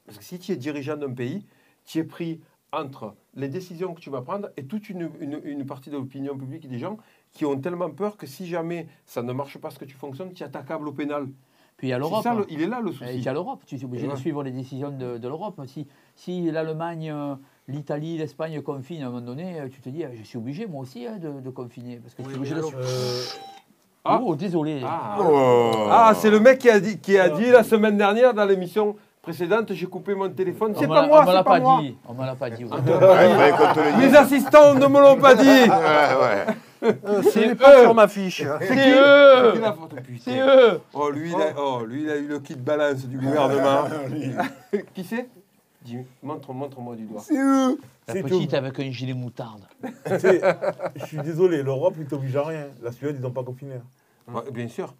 Parce 0.05 0.17
que 0.17 0.23
si 0.23 0.39
tu 0.39 0.51
es 0.51 0.55
dirigeant 0.55 0.97
d'un 0.97 1.13
pays, 1.13 1.45
tu 1.85 1.99
es 1.99 2.03
pris 2.03 2.41
entre 2.71 3.15
les 3.33 3.49
décisions 3.49 3.95
que 3.95 3.99
tu 3.99 4.11
vas 4.11 4.21
prendre 4.21 4.49
et 4.55 4.65
toute 4.65 4.89
une, 4.89 5.09
une- 5.19 5.41
une 5.43 5.65
partie 5.65 5.89
de 5.89 5.97
l'opinion 5.97 6.37
publique 6.37 6.67
des 6.67 6.77
gens 6.77 6.97
qui 7.31 7.45
ont 7.45 7.57
tellement 7.59 7.89
peur 7.89 8.17
que 8.17 8.25
si 8.27 8.47
jamais 8.47 8.87
ça 9.05 9.21
ne 9.21 9.31
marche 9.33 9.57
pas 9.57 9.69
ce 9.69 9.79
que 9.79 9.85
tu 9.85 9.95
fonctionnes, 9.95 10.33
tu 10.33 10.43
es 10.43 10.45
attaquable 10.45 10.87
au 10.87 10.91
pénal. 10.91 11.27
Puis 11.77 11.87
il 11.87 11.91
y 11.91 11.93
a 11.93 11.95
C'est 11.95 11.99
l'Europe. 12.01 12.25
hein. 12.25 12.45
il 12.49 12.61
est 12.61 12.67
là 12.67 12.81
le 12.81 12.89
Et 12.89 12.93
souci. 12.93 13.11
Il 13.15 13.21
y 13.23 13.29
a 13.29 13.33
l'Europe, 13.33 13.61
tu 13.65 13.75
es 13.75 13.83
obligé 13.85 14.05
Ouais. 14.07 14.13
de 14.13 14.17
suivre 14.19 14.43
les 14.43 14.51
décisions 14.51 14.89
de, 14.89 15.17
de 15.17 15.27
l'Europe. 15.27 15.61
Si, 15.67 15.87
si 16.15 16.51
l'Allemagne, 16.51 17.09
euh, 17.09 17.35
l'Italie, 17.69 18.17
l'Espagne 18.17 18.61
confinent 18.61 19.03
à 19.03 19.07
un 19.07 19.09
moment 19.11 19.21
donné, 19.25 19.59
euh, 19.61 19.69
tu 19.69 19.79
te 19.79 19.87
dis, 19.89 20.03
ah, 20.03 20.09
je 20.13 20.23
suis 20.23 20.37
obligé 20.37 20.65
moi 20.67 20.81
aussi 20.81 21.05
hein, 21.05 21.17
de, 21.17 21.39
de 21.39 21.49
confiner. 21.49 21.97
Parce 21.97 22.15
que 22.15 22.21
tu 22.23 22.31
es 22.31 22.35
obligé 22.35 22.55
de. 22.55 22.61
Ah. 24.03 24.19
Oh, 24.23 24.35
désolé. 24.35 24.81
Ah, 24.85 25.17
Oh. 25.21 25.71
Ah, 25.89 26.13
c'est 26.15 26.31
le 26.31 26.39
mec 26.39 26.59
qui 26.59 26.69
a 26.69 26.79
dit, 26.79 26.99
qui 26.99 27.17
a 27.17 27.29
dit 27.29 27.49
la 27.51 27.63
semaine 27.63 27.97
dernière 27.97 28.33
dans 28.33 28.45
l'émission 28.45 28.95
précédente, 29.21 29.73
j'ai 29.73 29.85
coupé 29.85 30.15
mon 30.15 30.29
téléphone. 30.29 30.73
On 30.75 30.79
C'est 30.79 30.87
pas 30.87 31.07
moi, 31.07 31.23
c'est 31.25 31.31
pas, 31.33 31.43
pas 31.43 31.59
moi. 31.59 31.79
dit. 31.81 31.97
On 32.07 32.13
me 32.13 32.25
l'a 32.25 32.35
pas 32.35 32.49
dit. 32.49 32.63
ouais. 32.65 33.53
Il. 33.93 33.97
Mes 34.09 34.15
assistants 34.15 34.73
ne 34.75 34.87
me 34.87 34.99
l'ont 34.99 35.17
pas 35.19 35.35
dit. 35.35 35.47
Ouais, 35.69 36.87
ouais. 36.91 37.21
C'est 37.31 37.55
pas 37.55 37.81
sur 37.81 37.93
ma 37.93 38.07
fiche. 38.07 38.41
C'est 38.61 38.91
eux. 38.91 39.53
eux. 39.55 39.61
C'est 40.23 40.39
eux. 40.39 40.79
Oh 40.93 41.09
lui, 41.09 41.31
il 41.31 41.35
a, 41.35 41.53
oh, 41.57 41.83
lui, 41.85 42.03
il 42.03 42.09
a 42.09 42.15
eu 42.15 42.27
le 42.27 42.39
kit 42.39 42.55
balance 42.55 43.05
du 43.05 43.17
gouvernement. 43.17 43.83
qui 44.93 45.03
c'est? 45.03 45.27
Dis, 45.81 45.97
montre, 46.23 46.53
montre-moi 46.53 46.95
du 46.95 47.03
doigt. 47.05 47.21
C'est 47.21 47.37
eux 47.37 47.77
La 48.07 48.13
C'est 48.13 48.23
petite 48.23 48.51
tout. 48.51 48.55
avec 48.55 48.79
un 48.79 48.89
gilet 48.91 49.13
moutarde. 49.13 49.63
Je 50.05 51.05
suis 51.05 51.17
désolé, 51.17 51.63
l'Europe, 51.63 51.95
ils 51.99 52.05
t'obligent 52.05 52.37
à 52.37 52.43
rien. 52.43 52.67
La 52.81 52.93
Suède, 52.93 53.17
ils 53.19 53.21
n'ont 53.21 53.31
pas 53.31 53.43
confiné. 53.43 53.75
Bien 54.53 54.67
sûr. 54.69 54.93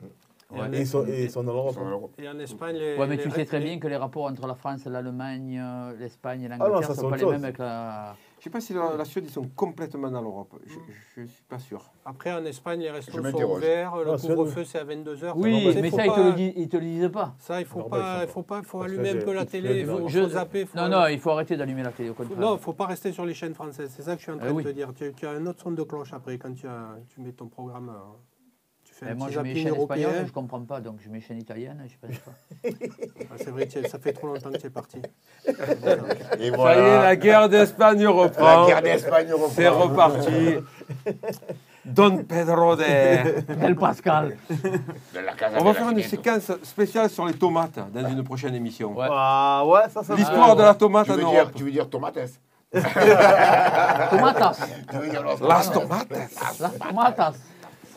Et 0.73 0.79
ils 0.79 0.87
sont, 0.87 1.05
et 1.05 1.25
ils 1.25 1.29
sont 1.31 1.41
en 1.41 1.43
Europe. 1.43 2.11
Et 2.17 2.27
en 2.27 2.39
Espagne, 2.39 2.75
les, 2.75 2.97
Ouais, 2.97 3.05
mais 3.05 3.17
les- 3.17 3.23
tu 3.23 3.29
sais 3.29 3.45
très 3.45 3.59
bien 3.59 3.77
que 3.77 3.87
les 3.87 3.95
rapports 3.97 4.25
entre 4.25 4.47
la 4.47 4.55
France, 4.55 4.83
l'Allemagne, 4.85 5.59
euh, 5.61 5.93
l'Espagne 5.99 6.41
et 6.43 6.49
non, 6.49 6.57
l'Angleterre 6.57 6.87
ça, 6.87 6.93
ne 6.93 6.97
sont 6.97 7.09
pas 7.09 7.17
les 7.17 7.25
mêmes 7.25 7.43
avec 7.43 7.57
la. 7.59 8.15
Je 8.39 8.45
sais 8.45 8.49
pas 8.49 8.59
si 8.61 8.73
la, 8.73 8.95
la 8.97 9.05
Suède, 9.05 9.25
ils 9.27 9.31
sont 9.31 9.47
complètement 9.55 10.09
dans 10.09 10.21
l'Europe. 10.21 10.55
Je 10.65 11.21
ne 11.21 11.27
suis 11.27 11.43
pas 11.43 11.59
sûr. 11.59 11.83
Après, 12.03 12.31
en 12.33 12.43
Espagne, 12.45 12.79
les 12.79 12.89
restos 12.89 13.11
Je 13.23 13.29
sont 13.29 13.43
ouverts, 13.43 13.95
le 13.97 14.11
Ah, 14.13 14.17
couvre-feu, 14.17 14.63
c'est 14.63 14.79
à 14.79 14.85
22h. 14.85 15.33
Oui, 15.35 15.71
mais 15.75 15.91
ça, 15.91 16.05
ils 16.07 16.11
te 16.13 16.19
le 16.19 16.33
disent, 16.33 16.53
ils 16.55 16.69
te 16.69 16.77
le 16.77 16.83
disent 16.83 17.11
pas. 17.11 17.35
Ça, 17.37 17.59
il 17.59 17.67
faut 17.67 17.79
Non, 17.79 17.89
pas, 17.89 18.21
il 18.23 18.29
faut 18.29 18.41
pas, 18.43 18.59
il 18.59 18.65
faut 18.65 18.81
allumer 18.81 19.09
un 19.11 19.17
peu 19.17 19.33
la 19.33 19.45
télé, 19.45 19.81
il 19.81 19.85
faut, 19.85 19.99
non. 19.99 20.07
faut 20.09 20.29
zapper. 20.29 20.65
faut- 20.65 20.77
Non, 20.77 20.87
non, 20.89 21.05
il 21.07 21.19
faut 21.19 21.29
arrêter 21.31 21.57
d'allumer 21.57 21.83
la 21.83 21.91
télé, 21.91 22.09
au 22.09 22.13
contraire. 22.15 22.39
Non, 22.39 22.55
il 22.55 22.59
faut 22.59 22.73
pas 22.73 22.87
rester 22.87 23.11
sur 23.11 23.25
les 23.25 23.33
chaînes 23.35 23.53
françaises. 23.53 23.91
C'est 23.95 24.03
ça 24.03 24.13
que 24.13 24.19
je 24.19 24.23
suis 24.23 24.31
en 24.31 24.37
train 24.37 24.47
Eh 24.49 24.53
oui. 24.53 24.63
de 24.63 24.69
te 24.69 24.73
dire. 24.73 24.93
Tu, 24.95 25.13
tu 25.13 25.27
as 25.27 25.31
un 25.31 25.45
autre 25.45 25.61
son 25.61 25.71
de 25.71 25.83
cloche 25.83 26.11
après 26.13 26.37
quand 26.39 26.53
tu, 26.55 26.65
as- 26.65 26.95
tu 27.13 27.21
mets 27.21 27.33
ton 27.33 27.47
programme. 27.49 27.91
Tu 28.31 28.38
fais 28.99 29.05
Mais 29.05 29.11
un 29.11 29.15
moi, 29.15 29.27
petit 29.27 29.35
je 29.35 29.39
mets 29.41 29.55
chaîne 29.55 29.75
espagnole, 29.75 30.23
je 30.27 30.31
comprends 30.31 30.61
pas, 30.61 30.79
donc 30.81 30.97
je 31.03 31.09
mets 31.09 31.21
chaîne 31.21 31.37
italienne, 31.37 31.83
je 31.87 32.07
pense 32.07 32.17
pas. 32.19 32.31
Ah, 33.31 33.35
c'est 33.37 33.49
vrai, 33.51 33.67
tu- 33.67 33.83
ça 33.87 33.97
fait 33.99 34.13
trop 34.13 34.27
longtemps 34.27 34.51
que 34.51 34.57
tu 34.57 34.67
es 34.67 34.69
parti. 34.69 35.01
Et 35.47 35.53
Ça 35.53 36.37
y 36.39 36.47
est, 36.47 36.49
voilà. 36.51 37.01
la 37.03 37.15
guerre 37.15 37.49
d'Espagne 37.49 38.05
reprend. 38.07 38.61
La 38.61 38.67
guerre 38.67 38.81
d'Espagne 38.81 39.31
reprend. 39.33 39.49
C'est 39.49 39.67
reparti. 39.67 40.55
Don 41.85 42.17
Pedro 42.23 42.75
de... 42.75 42.83
El 43.63 43.75
Pascal. 43.75 44.37
De 44.49 45.19
la 45.19 45.33
Casa 45.33 45.55
On 45.55 45.59
de 45.59 45.63
va 45.63 45.69
la 45.73 45.73
faire 45.79 45.89
une 45.89 46.03
séquence 46.03 46.51
spéciale 46.63 47.09
sur 47.09 47.25
les 47.25 47.33
tomates 47.33 47.79
dans 47.93 48.07
une 48.09 48.23
prochaine 48.23 48.53
émission. 48.53 48.95
Ah 48.99 49.63
ouais, 49.65 49.89
ça, 49.93 50.03
ça 50.03 50.13
L'histoire 50.15 50.55
de 50.55 50.61
la 50.63 50.75
tomate 50.75 51.05
Tu 51.05 51.11
en 51.11 51.15
veux 51.15 51.21
Europe. 51.21 51.33
dire, 51.35 51.51
tu 51.55 51.63
veux 51.63 51.71
dire 51.71 51.89
tomates 51.89 52.19
Tomatas. 52.71 54.59
Las 55.41 55.71
tomates 55.71 55.71
tomates. 55.71 56.59
Las 56.59 56.77
tomatas. 56.77 57.35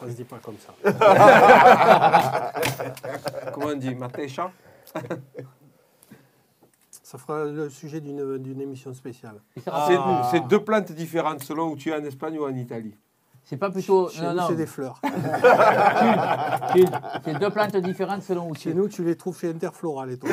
Ça 0.03 0.11
se 0.11 0.17
dit 0.17 0.25
pas 0.25 0.39
comme 0.43 0.57
ça. 0.59 0.75
Comment 3.53 3.67
on 3.69 3.77
dit 3.77 3.95
Matecha 3.95 4.51
Ça 6.91 7.19
fera 7.19 7.45
le 7.45 7.69
sujet 7.69 8.01
d'une 8.01 8.39
d'une 8.39 8.61
émission 8.61 8.95
spéciale. 8.95 9.41
C'est 9.57 9.63
Ah. 9.71 10.29
c'est 10.31 10.47
deux 10.49 10.63
plantes 10.65 10.93
différentes 10.93 11.43
selon 11.43 11.71
où 11.71 11.77
tu 11.77 11.91
es 11.91 11.95
en 11.95 12.05
Espagne 12.05 12.39
ou 12.39 12.45
en 12.45 12.55
Italie? 12.55 12.95
C'est 13.45 13.57
pas 13.57 13.71
plutôt. 13.71 14.09
Chez 14.09 14.23
non, 14.23 14.31
nous, 14.31 14.37
non. 14.37 14.47
c'est 14.49 14.55
des 14.57 14.67
fleurs. 14.67 15.01
C'est 17.25 17.39
deux 17.39 17.51
plantes 17.51 17.77
différentes 17.77 18.23
selon 18.23 18.49
où 18.51 18.55
tu 18.55 18.63
Chez 18.63 18.71
es. 18.71 18.75
nous, 18.75 18.89
tu 18.89 19.03
les 19.05 19.17
trouves 19.17 19.39
chez 19.39 19.51
Interflora, 19.51 20.07
les 20.07 20.17
con. 20.17 20.29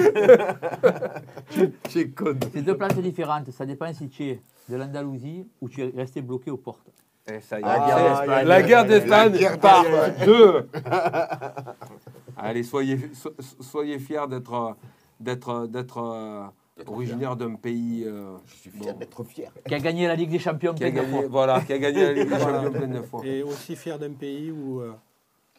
C'est 1.90 2.62
deux 2.62 2.78
plantes 2.78 3.00
différentes. 3.02 3.52
Ça 3.52 3.66
dépend 3.66 3.92
si 3.94 4.08
tu 4.10 4.24
es 4.26 4.42
de 4.70 4.76
l'Andalousie 4.78 5.48
ou 5.60 5.68
tu 5.70 5.82
es 5.84 5.92
resté 5.96 6.22
bloqué 6.22 6.52
aux 6.52 6.58
portes. 6.58 6.88
Eh, 7.32 7.42
ça 7.42 7.60
y 7.60 7.62
est. 7.62 7.66
La 7.66 7.80
guerre 7.80 8.04
d'Espagne. 8.10 8.48
la 8.48 8.62
guerre 8.64 8.84
La 8.84 8.88
d'Espagne 8.90 9.32
guerre 9.38 9.60
par 9.60 9.84
deux. 10.26 10.70
Allez, 12.38 12.64
soyez, 12.64 13.12
so- 13.14 13.36
soyez 13.60 14.00
fiers 14.00 14.28
d'être 14.30 14.76
d'être 15.20 15.68
d'être 15.68 16.52
originaire 16.88 17.36
d'un 17.36 17.56
pays 17.56 18.06
euh, 18.08 18.38
Je 18.48 18.56
suis 18.56 18.70
fier 18.72 18.94
d'être 18.96 19.24
fier. 19.24 19.52
Qui 19.68 19.76
a 19.76 19.80
gagné 19.80 20.08
la 20.08 20.16
Ligue 20.16 20.30
des 20.32 20.40
Champions 20.40 20.74
plein 20.74 20.92
de 20.92 21.02
fois. 21.02 21.24
voilà 21.30 21.62
qui 21.62 21.74
a 21.74 21.78
gagné 21.78 22.04
la 22.06 22.14
Ligue 22.14 22.30
des 22.30 22.36
Voilà. 22.38 22.64
Champions 22.64 22.80
plein 22.80 22.88
de 22.88 23.02
fois. 23.02 23.26
Et 23.26 23.44
aussi 23.44 23.76
fier 23.76 24.00
d'un 24.00 24.14
pays 24.14 24.52
où, 24.52 24.80
euh, 24.80 24.94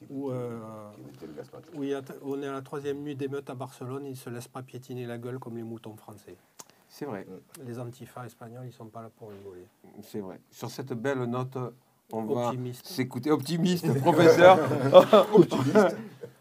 où, 0.08 0.30
euh, 0.30 0.58
où 1.74 1.82
il 1.84 1.90
y 1.90 1.94
a- 1.94 2.00
on 2.24 2.42
est 2.42 2.46
à 2.46 2.52
la 2.52 2.62
troisième 2.62 2.98
nuit 3.02 3.14
d'émeute 3.14 3.50
à 3.50 3.54
Barcelone, 3.54 4.06
ils 4.06 4.10
ne 4.12 4.14
se 4.16 4.30
laissent 4.30 4.48
pas 4.48 4.62
piétiner 4.62 5.04
la 5.04 5.18
gueule 5.18 5.38
comme 5.38 5.56
les 5.58 5.62
moutons 5.62 5.94
français. 5.96 6.36
C'est 7.01 7.07
vrai, 7.07 7.26
Les 7.66 7.78
antifas 7.80 8.26
espagnols, 8.26 8.64
ils 8.64 8.66
ne 8.66 8.72
sont 8.72 8.84
pas 8.84 9.01
là 9.01 9.09
pour 9.18 9.30
rigoler. 9.30 9.66
c'est 10.03 10.20
vrai. 10.20 10.38
Sur 10.51 10.68
cette 10.70 10.92
belle 10.92 11.24
note, 11.24 11.57
on 12.12 12.24
va 12.24 12.48
Optimiste. 12.48 12.86
s'écouter 12.86 13.30
optimiste, 13.30 13.90
professeur. 14.03 14.59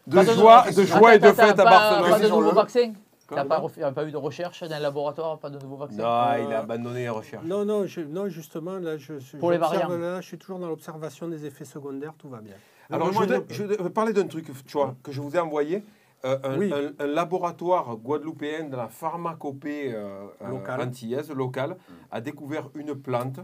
de 0.06 0.14
Pas 0.16 0.24
joie, 0.24 0.66
nouveau- 0.66 0.80
de 0.82 0.86
joie 0.86 1.14
et 1.14 1.18
de 1.18 1.28
fête 1.32 1.38
à 1.38 1.54
pas- 1.54 1.64
Barcelone. 1.64 2.10
Pas 2.10 2.18
de 2.20 2.28
nouveau 2.28 2.52
vaccin 2.52 2.92
T'as 3.26 3.44
pas, 3.46 3.62
pas 3.92 4.04
eu 4.06 4.10
de 4.10 4.16
recherche 4.18 4.62
dans 4.64 4.76
le 4.76 4.82
laboratoire 4.82 5.38
Pas 5.38 5.48
de 5.48 5.58
nouveau 5.60 5.76
vaccin 5.76 5.96
Non, 5.96 6.46
il 6.46 6.52
a 6.52 6.58
abandonné 6.58 7.00
les 7.04 7.08
recherches. 7.08 7.44
Non, 7.46 7.64
non, 7.64 7.86
je- 7.86 8.02
non 8.02 8.28
justement, 8.28 8.76
là, 8.76 8.98
je, 8.98 9.18
je- 9.18 9.38
Pour 9.38 9.52
les. 9.52 9.56
Là, 9.56 10.20
je 10.20 10.26
suis 10.26 10.36
toujours 10.36 10.58
dans 10.58 10.68
l'observation 10.68 11.26
des 11.26 11.46
effets 11.46 11.64
secondaires, 11.64 12.12
tout 12.18 12.28
va 12.28 12.42
bien. 12.42 12.52
Alors, 12.90 13.12
je 13.14 13.18
je 13.48 13.62
voudrais 13.62 13.90
parler 13.90 14.12
d'un 14.12 14.26
truc, 14.26 14.44
tu 14.66 14.72
vois, 14.76 14.94
que 15.02 15.10
je 15.10 15.22
vous 15.22 15.34
ai 15.34 15.38
envoyé. 15.38 15.82
Euh, 16.24 16.38
un, 16.44 16.58
Oui. 16.58 16.70
un- 16.72 16.92
un 17.02 17.06
laboratoire 17.06 17.96
guadeloupéen 17.96 18.68
de 18.68 18.76
la 18.76 18.88
pharmacopée 18.88 19.92
euh, 19.94 20.26
euh, 20.42 20.48
Locale. 20.48 20.82
antillaise, 20.82 21.30
locale, 21.30 21.76
a 22.10 22.20
découvert 22.20 22.68
une 22.74 22.94
plante. 22.94 23.40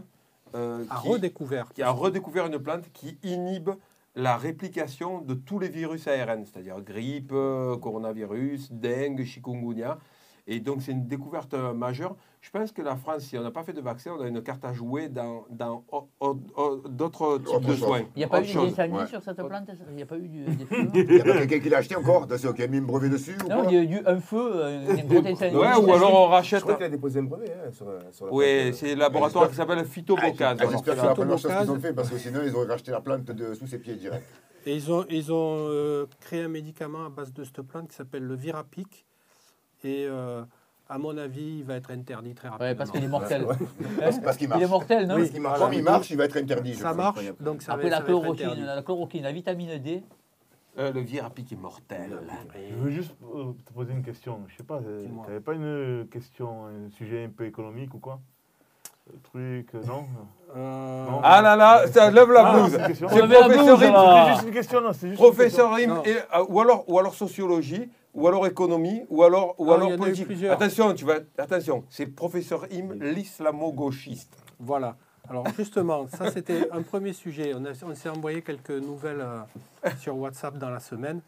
euh, 0.55 0.83
A 0.89 1.01
qui, 1.01 1.09
redécouvert. 1.09 1.73
qui 1.73 1.81
a 1.83 1.89
redécouvert 1.91 2.45
une 2.45 2.59
plante 2.59 2.85
qui 2.93 3.17
inhibe 3.23 3.71
la 4.15 4.37
réplication 4.37 5.19
de 5.21 5.33
tous 5.33 5.59
les 5.59 5.67
virus 5.69 6.07
ARN, 6.07 6.45
c'est-à-dire 6.45 6.79
grippe, 6.81 7.33
coronavirus, 7.81 8.71
dengue, 8.71 9.23
chikungunya. 9.23 9.97
Et 10.49 10.61
donc, 10.61 10.81
c'est 10.81 10.93
une 10.93 11.07
découverte 11.07 11.53
euh, 11.53 11.73
majeure. 11.73 12.15
Je 12.39 12.49
pense 12.51 12.71
que 12.71 12.81
la 12.81 12.95
France, 12.95 13.23
si 13.23 13.37
on 13.37 13.43
n'a 13.43 13.51
pas 13.51 13.63
fait 13.63 13.73
de 13.73 13.81
vaccin, 13.81 14.15
on 14.17 14.21
a 14.21 14.27
une 14.27 14.41
carte 14.41 14.63
à 14.63 14.71
jouer 14.71 15.09
dans, 15.09 15.45
dans 15.49 15.83
d'autres 16.89 17.39
types 17.39 17.65
de 17.65 17.75
soins. 17.75 18.01
Il 18.15 18.19
n'y 18.19 18.23
a 18.23 18.27
pas 18.29 18.37
eu 18.39 18.43
Autre 18.43 18.47
de 18.47 18.53
chose. 18.53 18.69
dessin 18.75 18.89
ouais. 18.89 19.07
sur 19.07 19.21
cette 19.21 19.35
plante 19.35 19.69
Il 19.89 19.95
n'y 19.95 20.03
a 20.03 20.05
pas 20.05 20.17
eu 20.17 20.27
du, 20.29 20.45
des 20.45 20.65
feux 20.65 20.77
Il 20.93 21.05
n'y 21.05 21.19
a 21.19 21.23
pas 21.25 21.33
quelqu'un 21.39 21.59
qui 21.59 21.69
l'a 21.69 21.77
acheté 21.79 21.95
encore 21.95 22.27
qui 22.55 22.63
a 22.63 22.67
mis 22.67 22.77
un 22.77 22.81
brevet 22.81 23.09
dessus 23.09 23.35
ou 23.43 23.49
Non, 23.49 23.67
il 23.69 23.73
y 23.73 23.77
a 23.77 23.83
eu 23.83 24.01
un 24.05 24.19
feu, 24.21 24.51
euh, 24.55 24.89
un 24.97 25.03
gros 25.03 25.27
incendie. 25.27 25.55
Ouais, 25.55 25.75
ou 25.75 25.93
alors 25.93 26.13
on 26.13 26.27
Je 26.27 26.31
rachète. 26.31 26.61
crois 26.61 26.75
qu'il 26.75 26.85
a 26.85 26.89
déposé 26.89 27.19
un 27.19 27.23
brevet 27.23 27.51
hein, 27.51 27.71
sur, 27.71 27.87
sur 28.11 28.25
la 28.27 28.31
Oui, 28.33 28.73
c'est 28.73 28.93
le 28.93 28.99
laboratoire 29.01 29.49
qui 29.49 29.55
s'appelle 29.55 29.83
Phytobocase. 29.83 30.57
Ah, 30.61 30.65
J'espère 30.71 30.95
que 30.95 31.01
c'est 31.01 31.07
la 31.07 31.13
première 31.13 31.37
chose 31.37 31.51
qu'ils 31.59 31.71
ont 31.71 31.79
fait 31.79 31.93
parce 31.93 32.09
que 32.09 32.17
sinon 32.17 32.39
ils 32.45 32.55
auraient 32.55 32.67
racheté 32.67 32.91
la 32.91 33.01
plante 33.01 33.25
de 33.25 33.53
sous 33.53 33.67
ses 33.67 33.79
pieds 33.79 33.95
direct. 33.95 34.25
Et 34.65 34.75
ils 34.75 34.91
ont, 34.91 35.05
ils 35.09 35.31
ont 35.31 35.67
euh, 35.69 36.05
créé 36.21 36.43
un 36.43 36.49
médicament 36.49 37.05
à 37.05 37.09
base 37.09 37.33
de 37.33 37.43
cette 37.43 37.61
plante 37.61 37.89
qui 37.89 37.95
s'appelle 37.95 38.23
le 38.23 38.35
Virapic. 38.35 39.05
Et 39.83 40.05
euh, 40.09 40.43
à 40.89 40.97
mon 40.97 41.17
avis, 41.17 41.57
il 41.59 41.63
va 41.63 41.75
être 41.75 41.91
interdit 41.91 42.33
très 42.33 42.47
rapidement. 42.47 42.67
Ouais, 42.69 42.75
parce 42.75 42.91
qu'il 42.91 43.03
est 43.03 43.07
mortel. 43.07 43.45
Parce, 43.99 44.19
parce 44.19 44.37
qu'il 44.37 44.45
Il 44.47 44.49
marche. 44.49 44.63
est 44.63 44.67
mortel, 44.67 45.07
non 45.07 45.17
Parce 45.17 45.29
qu'il 45.29 45.41
marche. 45.41 45.59
Comme 45.59 45.73
il 45.73 45.83
marche, 45.83 46.09
il 46.11 46.17
va 46.17 46.25
être 46.25 46.37
interdit. 46.37 46.73
je 46.73 46.79
Ça 46.79 46.91
crois. 46.91 47.03
marche, 47.03 47.19
donc 47.39 47.61
ça 47.61 47.73
Après 47.73 47.85
va, 47.85 47.89
la 47.89 47.97
ça 47.97 48.03
va 48.03 48.09
être 48.09 48.21
chloroquine, 48.21 48.65
la 48.65 48.81
chloroquine, 48.81 49.23
la 49.23 49.31
vitamine 49.31 49.77
D. 49.79 50.03
euh, 50.79 50.91
le 50.93 51.01
Virapic 51.01 51.51
est 51.51 51.55
mortel. 51.55 52.19
Je 52.69 52.75
veux 52.75 52.91
juste 52.91 53.13
euh, 53.35 53.51
te 53.65 53.73
poser 53.73 53.93
une 53.93 54.03
question. 54.03 54.39
Je 54.47 54.57
sais 54.57 54.63
pas, 54.63 54.79
tu 54.79 55.09
n'avais 55.27 55.39
pas 55.41 55.53
une 55.53 56.07
question, 56.11 56.65
un 56.67 56.89
sujet 56.91 57.25
un 57.25 57.29
peu 57.29 57.45
économique 57.45 57.93
ou 57.93 57.99
quoi? 57.99 58.19
Un 59.09 59.19
truc, 59.23 59.69
euh, 59.73 59.81
non? 59.87 60.03
Euh, 60.55 61.05
Non. 61.09 61.21
Ah 61.23 61.41
là 61.41 61.55
là, 61.55 61.87
ça 61.87 62.11
lève 62.11 62.29
la 62.31 62.45
Ah, 62.45 62.53
blouse. 62.53 62.71
c'est 62.71 62.79
une 62.79 62.87
question. 62.87 63.07
C'est 63.09 63.21
Levez 63.21 63.33
la 63.39 63.49
professeur 63.49 63.79
Im. 63.81 64.25
C'était 64.25 64.33
juste 64.33 64.47
une 64.47 64.53
question, 64.53 64.81
non 64.81 64.93
C'est 64.93 65.07
juste 65.09 65.19
professeur 65.21 65.73
Im, 65.73 65.87
Non. 65.87 66.03
et, 66.03 66.15
ou, 66.49 66.59
alors, 66.61 66.83
ou 66.89 66.99
alors 66.99 67.13
sociologie, 67.15 67.89
ou 68.13 68.27
alors 68.27 68.47
économie, 68.47 69.03
ou 69.09 69.23
alors, 69.23 69.55
ou 69.59 69.71
Ah, 69.71 69.75
alors 69.75 69.95
politique. 69.95 70.43
Attention, 70.49 70.93
tu 70.93 71.05
vas, 71.05 71.19
attention, 71.37 71.83
c'est 71.89 72.07
professeur 72.07 72.65
Im, 72.71 72.93
l'islamo-gauchiste. 72.99 74.35
Voilà. 74.59 74.95
Alors 75.29 75.45
justement, 75.57 76.07
ça 76.07 76.31
c'était 76.31 76.69
un 76.71 76.81
premier 76.81 77.13
sujet. 77.13 77.53
On, 77.53 77.93
s'est 77.95 78.09
envoyé 78.09 78.41
quelques 78.41 78.71
nouvelles 78.71 79.19
euh, 79.21 79.89
sur 79.99 80.17
WhatsApp 80.17 80.57
dans 80.57 80.69
la 80.69 80.79
semaine. 80.79 81.21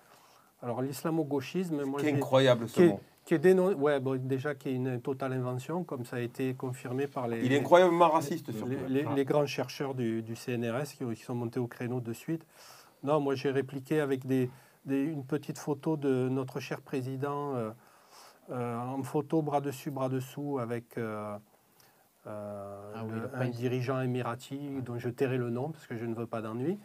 Alors 0.63 0.81
l'islamo-gauchisme, 0.81 1.83
moi, 1.83 1.99
Qui 1.99 2.07
est 2.07 2.13
incroyable 2.15 2.67
ce 2.69 2.75
qui 2.75 2.81
est, 2.83 2.87
mot. 2.87 2.99
qui 3.25 3.33
est 3.33 3.39
dénon- 3.39 3.73
ouais, 3.75 3.99
bon, 3.99 4.17
déjà 4.21 4.55
qui 4.55 4.69
est 4.69 4.73
une 4.73 5.01
totale 5.01 5.33
invention, 5.33 5.83
comme 5.83 6.05
ça 6.05 6.15
a 6.15 6.19
été 6.21 6.53
confirmé 6.53 7.07
par 7.07 7.27
les, 7.27 7.45
Il 7.45 7.51
est 7.53 7.59
incroyablement 7.59 8.09
raciste 8.09 8.51
surtout. 8.51 8.69
les, 8.87 9.03
les- 9.03 9.07
les 9.15 9.25
grands 9.25 9.45
chercheurs 9.45 9.93
du, 9.93 10.21
du 10.21 10.35
CNRS 10.35 10.93
qui, 10.97 11.05
qui 11.15 11.21
sont 11.23 11.35
montés 11.35 11.59
au 11.59 11.67
créneau 11.67 11.99
de 11.99 12.13
suite. 12.13 12.45
Non, 13.03 13.19
moi 13.19 13.35
j'ai 13.35 13.51
répliqué 13.51 13.99
avec 14.01 14.25
des, 14.25 14.49
des- 14.85 15.03
une 15.03 15.25
petite 15.25 15.57
photo 15.57 15.97
de 15.97 16.29
notre 16.29 16.59
cher 16.59 16.81
président 16.81 17.55
euh, 17.55 17.71
euh, 18.51 18.77
en 18.79 19.03
photo 19.03 19.41
bras 19.41 19.61
dessus, 19.61 19.91
bras 19.91 20.09
dessous 20.09 20.59
avec 20.59 20.97
euh, 20.97 21.37
Ah 22.25 23.03
oui, 23.05 23.11
le- 23.15 23.21
le 23.21 23.35
un 23.35 23.49
dirigeant 23.49 24.01
émirati 24.01 24.59
dont 24.85 24.97
je 24.99 25.09
tairai 25.09 25.37
le 25.37 25.49
nom 25.49 25.69
parce 25.69 25.87
que 25.87 25.95
je 25.95 26.05
ne 26.05 26.13
veux 26.13 26.25
pas 26.27 26.41
d'ennui. 26.41 26.77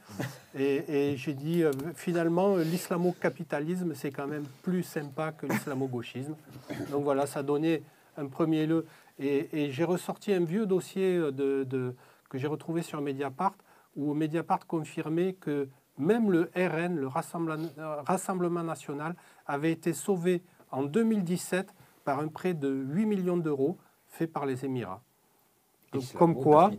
et 0.54 1.10
et 1.12 1.16
j'ai 1.16 1.34
dit 1.34 1.62
finalement 1.94 2.56
l'islamo-capitalisme 2.56 3.94
c'est 3.94 4.10
quand 4.10 4.26
même 4.26 4.44
plus 4.62 4.82
sympa 4.82 5.32
que 5.32 5.46
l'islamo-gauchisme. 5.46 6.34
Donc 6.90 7.04
voilà, 7.04 7.26
ça 7.26 7.42
donnait 7.42 7.82
un 8.16 8.26
premier 8.26 8.66
lieu. 8.66 8.86
Et, 9.18 9.48
et 9.66 9.70
j'ai 9.72 9.84
ressorti 9.84 10.32
un 10.32 10.44
vieux 10.44 10.66
dossier 10.66 11.18
de, 11.18 11.64
de- 11.64 11.94
que 12.28 12.38
j'ai 12.38 12.48
retrouvé 12.48 12.82
sur 12.82 13.00
Mediapart, 13.00 13.54
où 13.96 14.12
Mediapart 14.14 14.66
confirmait 14.66 15.34
que 15.34 15.68
même 15.98 16.30
le 16.30 16.50
RN, 16.56 16.96
le 16.96 17.06
Rassemblement, 17.06 18.62
national, 18.64 19.14
avait 19.46 19.72
été 19.72 19.92
sauvé 19.92 20.42
en 20.70 20.82
2017 20.82 21.72
par 22.04 22.18
un 22.20 22.28
prêt 22.28 22.54
de 22.54 22.68
8 22.68 23.06
millions 23.06 23.36
d'euros 23.36 23.78
fait 24.08 24.26
par 24.26 24.46
les 24.46 24.64
Émirats. 24.64 25.02
Donc, 25.92 26.02
comme 26.18 26.34
quoi, 26.34 26.70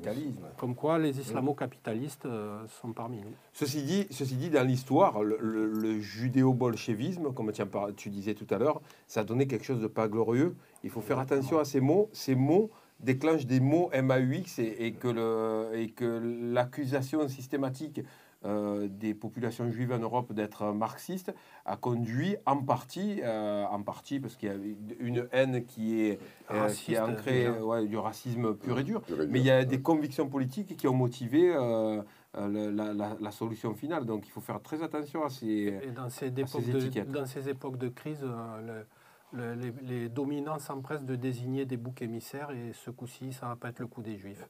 comme 0.58 0.76
quoi 0.76 1.00
les 1.00 1.18
islamo-capitalistes 1.22 2.26
euh, 2.26 2.68
sont 2.68 2.92
parmi 2.92 3.20
nous. 3.22 3.32
Ceci 3.54 3.84
dit, 3.84 4.08
ceci 4.12 4.36
dit, 4.36 4.50
dans 4.50 4.68
l'histoire, 4.68 5.24
le, 5.24 5.38
le- 5.40 5.68
le 5.72 6.00
judéo-bolchevisme, 6.02 7.32
comme 7.34 7.54
tu, 7.96 8.10
disais 8.10 8.34
tout 8.34 8.48
à 8.54 8.58
l'heure, 8.58 8.82
ça 9.08 9.22
a 9.22 9.24
donné 9.24 9.48
quelque 9.48 9.64
chose 9.64 9.80
de 9.80 9.88
pas 9.88 10.10
glorieux. 10.10 10.54
Il 10.84 10.90
faut 10.90 11.00
faire 11.00 11.20
attention 11.20 11.60
à 11.60 11.64
ces 11.64 11.80
mots. 11.80 12.10
Ces 12.12 12.36
mots 12.36 12.70
déclenchent 13.00 13.46
des 13.46 13.62
mots 13.62 13.90
MAUX 13.94 14.60
et 14.60 14.92
que 14.94 16.20
l'accusation 16.54 17.26
systématique 17.30 18.02
euh, 18.46 18.88
des 18.90 19.14
populations 19.14 19.70
juives 19.72 19.92
en 19.92 20.00
Europe 20.00 20.32
d'être 20.34 20.72
marxistes 20.72 21.34
a 21.66 21.76
conduit 21.78 22.38
en 22.46 22.58
partie, 22.58 23.22
euh, 23.24 23.66
en 23.66 23.82
partie 23.82 24.20
parce 24.20 24.36
qu'il 24.36 24.50
y 24.50 24.52
a 24.52 24.56
une 25.00 25.28
haine 25.32 25.66
qui 25.66 26.02
est, 26.02 26.20
euh, 26.52 26.68
qui 26.70 26.94
est 26.94 27.00
Raciste, 27.00 27.02
ancrée, 27.02 27.50
ouais, 27.50 27.86
du 27.88 27.98
racisme 27.98 28.56
pur 28.56 28.78
et 28.80 28.84
dur. 28.84 29.02
Pur 29.02 29.16
et 29.22 29.26
dur. 29.26 29.34
Mais 29.34 29.40
il 29.40 29.46
y 29.46 29.52
a 29.52 29.66
des 29.66 29.82
convictions 29.82 30.30
politiques 30.30 30.78
qui 30.78 30.88
ont 30.88 30.94
motivé 30.94 31.50
la, 31.54 32.94
la- 32.94 33.18
la 33.20 33.32
solution 33.32 33.74
finale. 33.74 34.06
Donc 34.06 34.28
il 34.28 34.32
faut 34.32 34.42
faire 34.42 34.62
très 34.62 34.84
attention 34.84 35.24
à 35.26 35.30
ces. 35.30 35.80
Et 35.84 35.92
dans 35.92 36.10
ces, 36.10 36.32
ces 36.32 36.42
époques 36.42 36.66
de, 36.72 36.78
étiquettes. 36.80 37.12
dans 37.12 37.26
ces 37.26 37.50
époques 37.50 37.78
de 37.78 37.90
crise, 37.90 38.24
euh, 38.24 38.86
le- 39.34 39.36
le- 39.40 39.56
les, 39.56 39.74
les 39.82 40.10
dominants 40.10 40.60
s'empressent 40.60 41.06
de 41.06 41.16
désigner 41.16 41.66
des 41.66 41.78
boucs 41.78 42.02
émissaires 42.02 42.52
et 42.52 42.74
ce 42.74 42.92
coup-ci, 42.92 43.34
ça 43.34 43.48
va 43.48 43.56
pas 43.56 43.70
être 43.70 43.80
le 43.80 43.88
coup 43.88 44.02
des 44.02 44.18
juifs. 44.18 44.48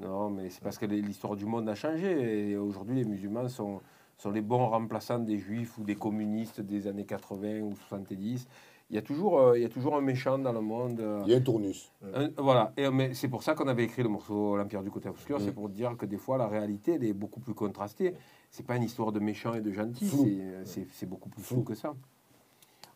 Non, 0.00 0.30
mais 0.30 0.48
c'est 0.50 0.62
parce 0.62 0.78
que 0.78 0.86
l'histoire 0.86 1.36
du 1.36 1.44
monde 1.46 1.68
a 1.68 1.74
changé. 1.74 2.50
Et 2.50 2.56
aujourd'hui, 2.56 2.96
les 2.96 3.04
musulmans 3.04 3.48
sont, 3.48 3.80
sont 4.16 4.30
les 4.30 4.40
bons 4.40 4.68
remplaçants 4.68 5.18
des 5.18 5.38
juifs 5.38 5.76
ou 5.78 5.84
des 5.84 5.94
communistes 5.96 6.60
des 6.60 6.86
années 6.86 7.04
80 7.04 7.60
ou 7.60 7.74
70. 7.88 8.48
Il 8.92 8.96
y 8.96 8.98
a 8.98 9.02
toujours, 9.02 9.38
euh, 9.38 9.56
il 9.58 9.62
y 9.62 9.64
a 9.64 9.68
toujours 9.68 9.94
un 9.94 10.00
méchant 10.00 10.36
dans 10.38 10.52
le 10.52 10.60
monde. 10.60 10.98
euh, 10.98 11.22
Il 11.26 11.30
y 11.30 11.34
a 11.34 11.38
un 11.38 11.40
tournus. 11.42 11.92
un- 12.12 12.28
voilà, 12.38 12.72
et, 12.76 12.90
mais 12.90 13.14
c'est 13.14 13.28
pour 13.28 13.44
ça 13.44 13.54
qu'on 13.54 13.68
avait 13.68 13.84
écrit 13.84 14.02
le 14.02 14.08
morceau 14.08 14.56
L'Empire 14.56 14.82
du 14.82 14.90
côté 14.90 15.08
obscur, 15.08 15.38
Mm. 15.38 15.42
c'est 15.44 15.52
pour 15.52 15.68
dire 15.68 15.96
que 15.96 16.06
des 16.06 16.16
fois 16.16 16.36
la 16.38 16.48
réalité 16.48 16.94
elle 16.94 17.04
est 17.04 17.12
beaucoup 17.12 17.38
plus 17.38 17.54
contrastée. 17.54 18.14
C'est 18.50 18.66
pas 18.66 18.74
une 18.74 18.82
histoire 18.82 19.12
de 19.12 19.20
méchants 19.20 19.54
et 19.54 19.60
de 19.60 19.70
gentils, 19.70 20.06
Flou. 20.08 20.26
c'est- 20.64 21.06
beaucoup 21.06 21.28
plus 21.28 21.40
flou 21.42 21.62
que 21.62 21.74
ça. 21.76 21.94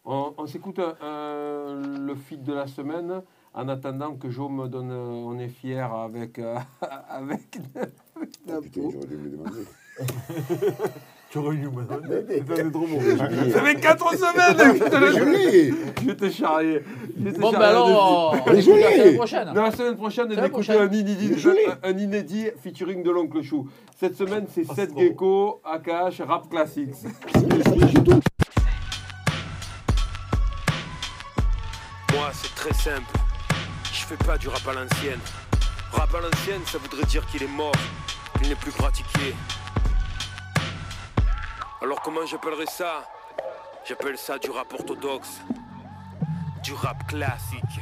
On, 0.04 0.34
on 0.36 0.46
s'écoute 0.46 0.80
euh, 0.80 1.98
le 1.98 2.14
feed 2.16 2.42
de 2.42 2.52
la 2.52 2.66
semaine 2.66 3.22
en 3.54 3.68
attendant 3.68 4.14
que 4.16 4.30
Jo 4.30 4.48
me 4.48 4.68
donne 4.68 4.90
euh, 4.90 4.96
On 5.26 5.38
est 5.38 5.48
fier 5.48 5.92
avec. 5.92 6.38
euh, 6.38 6.56
avec, 7.08 7.40
avec 7.74 7.90
Ah, 8.48 8.58
putain, 8.62 8.80
j'aurais 8.92 9.06
dû 9.06 9.16
me 9.16 9.30
demander. 9.30 9.64
Tu 11.30 11.38
aurais 11.38 11.56
dû 11.56 11.68
me 11.68 11.82
demander. 11.82 12.42
Ça, 12.46 12.70
trop 12.70 12.86
fait 13.64 13.74
4 13.80 14.14
semaines 14.14 14.56
que 14.56 14.78
je 14.78 14.84
te 14.84 14.96
le 14.96 15.10
Je 15.12 15.24
l'ai. 15.24 15.74
Je 16.00 16.06
vais 16.06 16.14
te 16.16 16.30
charrier. 16.30 16.80
Je 17.18 17.24
vais 17.24 17.32
te 17.32 17.40
Bon, 17.40 17.50
ben 17.50 17.60
alors, 17.60 18.36
on 18.46 18.52
la 18.52 18.62
semaine 18.62 19.16
prochaine. 19.16 19.48
Non, 19.48 19.62
la 19.62 19.72
semaine 19.72 19.96
prochaine, 19.96 20.28
on 20.30 20.44
écoute 20.44 20.70
un 20.70 20.92
inédit, 20.92 21.34
un, 21.82 21.90
un 21.90 21.98
inédit 21.98 22.46
featuring 22.62 23.02
de 23.02 23.10
l'oncle 23.10 23.42
Chou. 23.42 23.68
Cette 23.98 24.14
semaine, 24.16 24.46
c'est 24.48 24.64
Seth 24.64 24.96
Gecko, 24.96 25.60
AKH, 25.64 26.20
Rap 26.24 26.48
Classics. 26.48 26.94
Moi, 32.12 32.30
c'est 32.32 32.54
très 32.54 32.74
simple. 32.74 33.23
Je 34.04 34.08
fais 34.16 34.22
pas 34.22 34.36
du 34.36 34.48
rap 34.48 34.60
à 34.68 34.74
l'ancienne. 34.74 35.20
Rap 35.90 36.14
à 36.14 36.20
l'ancienne, 36.20 36.60
ça 36.66 36.76
voudrait 36.76 37.06
dire 37.06 37.24
qu'il 37.24 37.42
est 37.42 37.48
mort, 37.48 37.72
qu'il 38.36 38.50
n'est 38.50 38.54
plus 38.54 38.70
pratiqué. 38.70 39.34
Alors 41.80 42.02
comment 42.02 42.26
j'appellerais 42.26 42.66
ça? 42.66 43.08
J'appelle 43.88 44.18
ça 44.18 44.38
du 44.38 44.50
rap 44.50 44.70
orthodoxe. 44.74 45.40
Du 46.62 46.74
rap 46.74 47.06
classique. 47.06 47.80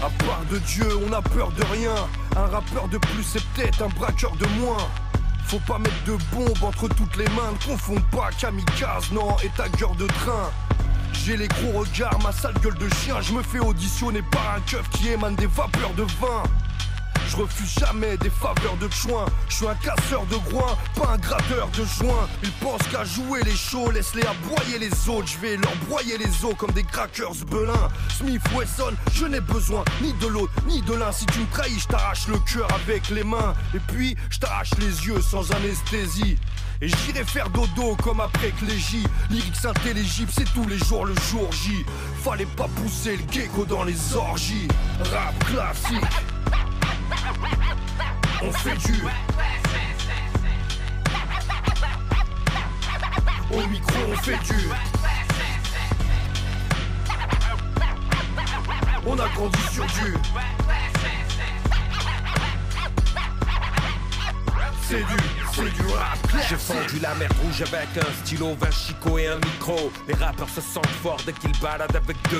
À 0.00 0.24
part 0.24 0.44
de 0.48 0.58
Dieu, 0.58 0.88
on 1.08 1.12
a 1.12 1.22
peur 1.22 1.50
de 1.50 1.64
rien. 1.64 1.94
Un 2.36 2.46
rappeur 2.46 2.86
de 2.86 2.98
plus, 2.98 3.24
c'est 3.24 3.44
peut-être 3.46 3.82
un 3.82 3.88
braqueur 3.88 4.36
de 4.36 4.46
moins. 4.60 4.88
Faut 5.46 5.58
pas 5.66 5.80
mettre 5.80 6.04
de 6.04 6.16
bombes 6.32 6.62
entre 6.62 6.86
toutes 6.86 7.16
les 7.16 7.28
mains. 7.30 7.50
Ne 7.50 7.72
confonds 7.72 8.00
pas 8.12 8.30
kamikaze, 8.30 9.10
non, 9.10 9.36
et 9.42 9.48
ta 9.48 9.68
gueule 9.70 9.96
de 9.96 10.06
train. 10.06 10.52
J'ai 11.12 11.36
les 11.36 11.48
gros 11.48 11.80
regards, 11.80 12.18
ma 12.22 12.32
sale 12.32 12.54
gueule 12.62 12.78
de 12.78 12.88
chien. 12.96 13.20
Je 13.20 13.32
me 13.32 13.42
fais 13.42 13.58
auditionner 13.58 14.22
par 14.30 14.56
un 14.56 14.60
keuf 14.60 14.88
qui 14.90 15.08
émane 15.08 15.36
des 15.36 15.46
vapeurs 15.46 15.94
de 15.94 16.04
vin. 16.20 16.42
Je 17.28 17.36
refuse 17.36 17.78
jamais 17.78 18.16
des 18.16 18.30
faveurs 18.30 18.76
de 18.80 18.88
chouin. 18.90 19.26
Je 19.50 19.56
suis 19.56 19.66
un 19.66 19.74
casseur 19.74 20.24
de 20.26 20.36
groin, 20.48 20.78
pas 20.94 21.12
un 21.12 21.18
gratteur 21.18 21.68
de 21.68 21.84
joint. 21.84 22.26
Ils 22.42 22.52
pensent 22.52 22.86
qu'à 22.90 23.04
jouer 23.04 23.42
les 23.42 23.54
chauds, 23.54 23.90
laisse-les 23.90 24.22
aboyer 24.22 24.78
les 24.78 25.08
autres. 25.10 25.28
Je 25.28 25.38
vais 25.38 25.56
leur 25.56 25.76
broyer 25.88 26.16
les 26.16 26.44
os 26.44 26.54
comme 26.56 26.70
des 26.70 26.84
crackers 26.84 27.34
belins. 27.50 27.88
Smith 28.16 28.40
Wesson, 28.56 28.94
je 29.12 29.26
n'ai 29.26 29.40
besoin 29.40 29.84
ni 30.00 30.14
de 30.14 30.26
l'autre, 30.26 30.52
ni 30.66 30.80
de 30.80 30.94
l'un. 30.94 31.12
Si 31.12 31.26
tu 31.26 31.40
me 31.40 31.46
trahis, 31.46 31.78
je 31.78 31.86
t'arrache 31.88 32.28
le 32.28 32.38
cœur 32.38 32.66
avec 32.72 33.10
les 33.10 33.24
mains. 33.24 33.52
Et 33.74 33.80
puis, 33.80 34.16
je 34.30 34.38
t'arrache 34.38 34.70
les 34.78 35.06
yeux 35.06 35.20
sans 35.20 35.52
anesthésie. 35.52 36.38
Et 36.80 36.88
j'irai 36.88 37.24
faire 37.24 37.50
dodo 37.50 37.96
comme 37.96 38.20
après 38.20 38.50
Clégie. 38.50 39.04
Lyrics 39.30 39.64
intelligibles, 39.64 40.30
c'est 40.32 40.52
tous 40.54 40.66
les 40.68 40.78
jours 40.78 41.06
le 41.06 41.14
jour 41.28 41.50
J. 41.52 41.84
Fallait 42.22 42.46
pas 42.46 42.68
pousser 42.68 43.16
le 43.16 43.32
gecko 43.32 43.64
dans 43.64 43.82
les 43.82 44.14
orgies. 44.14 44.68
Rap 45.12 45.44
classique. 45.44 45.98
On 48.40 48.52
fait 48.52 48.76
du 48.76 49.02
Au 53.50 53.66
micro 53.66 53.98
on 54.12 54.16
fait 54.18 54.38
du 54.44 54.68
On 59.04 59.18
a 59.18 59.28
grandi 59.30 59.58
sur 59.72 59.84
du 59.86 60.14
C'est 64.88 64.96
du, 64.96 65.04
c'est 65.52 65.82
du 65.82 65.92
rap 65.92 66.18
J'ai 66.48 66.56
fondu 66.56 66.98
la 67.02 67.14
mer 67.16 67.28
rouge 67.42 67.60
avec 67.60 67.88
un 67.98 68.24
stylo, 68.24 68.56
20 68.58 68.70
chicots 68.70 69.18
et 69.18 69.26
un 69.26 69.36
micro. 69.36 69.92
Les 70.06 70.14
rappeurs 70.14 70.48
se 70.48 70.62
sentent 70.62 70.86
forts 71.02 71.20
dès 71.26 71.34
qu'ils 71.34 71.52
baladent 71.60 71.94
avec 71.94 72.16
deux. 72.30 72.38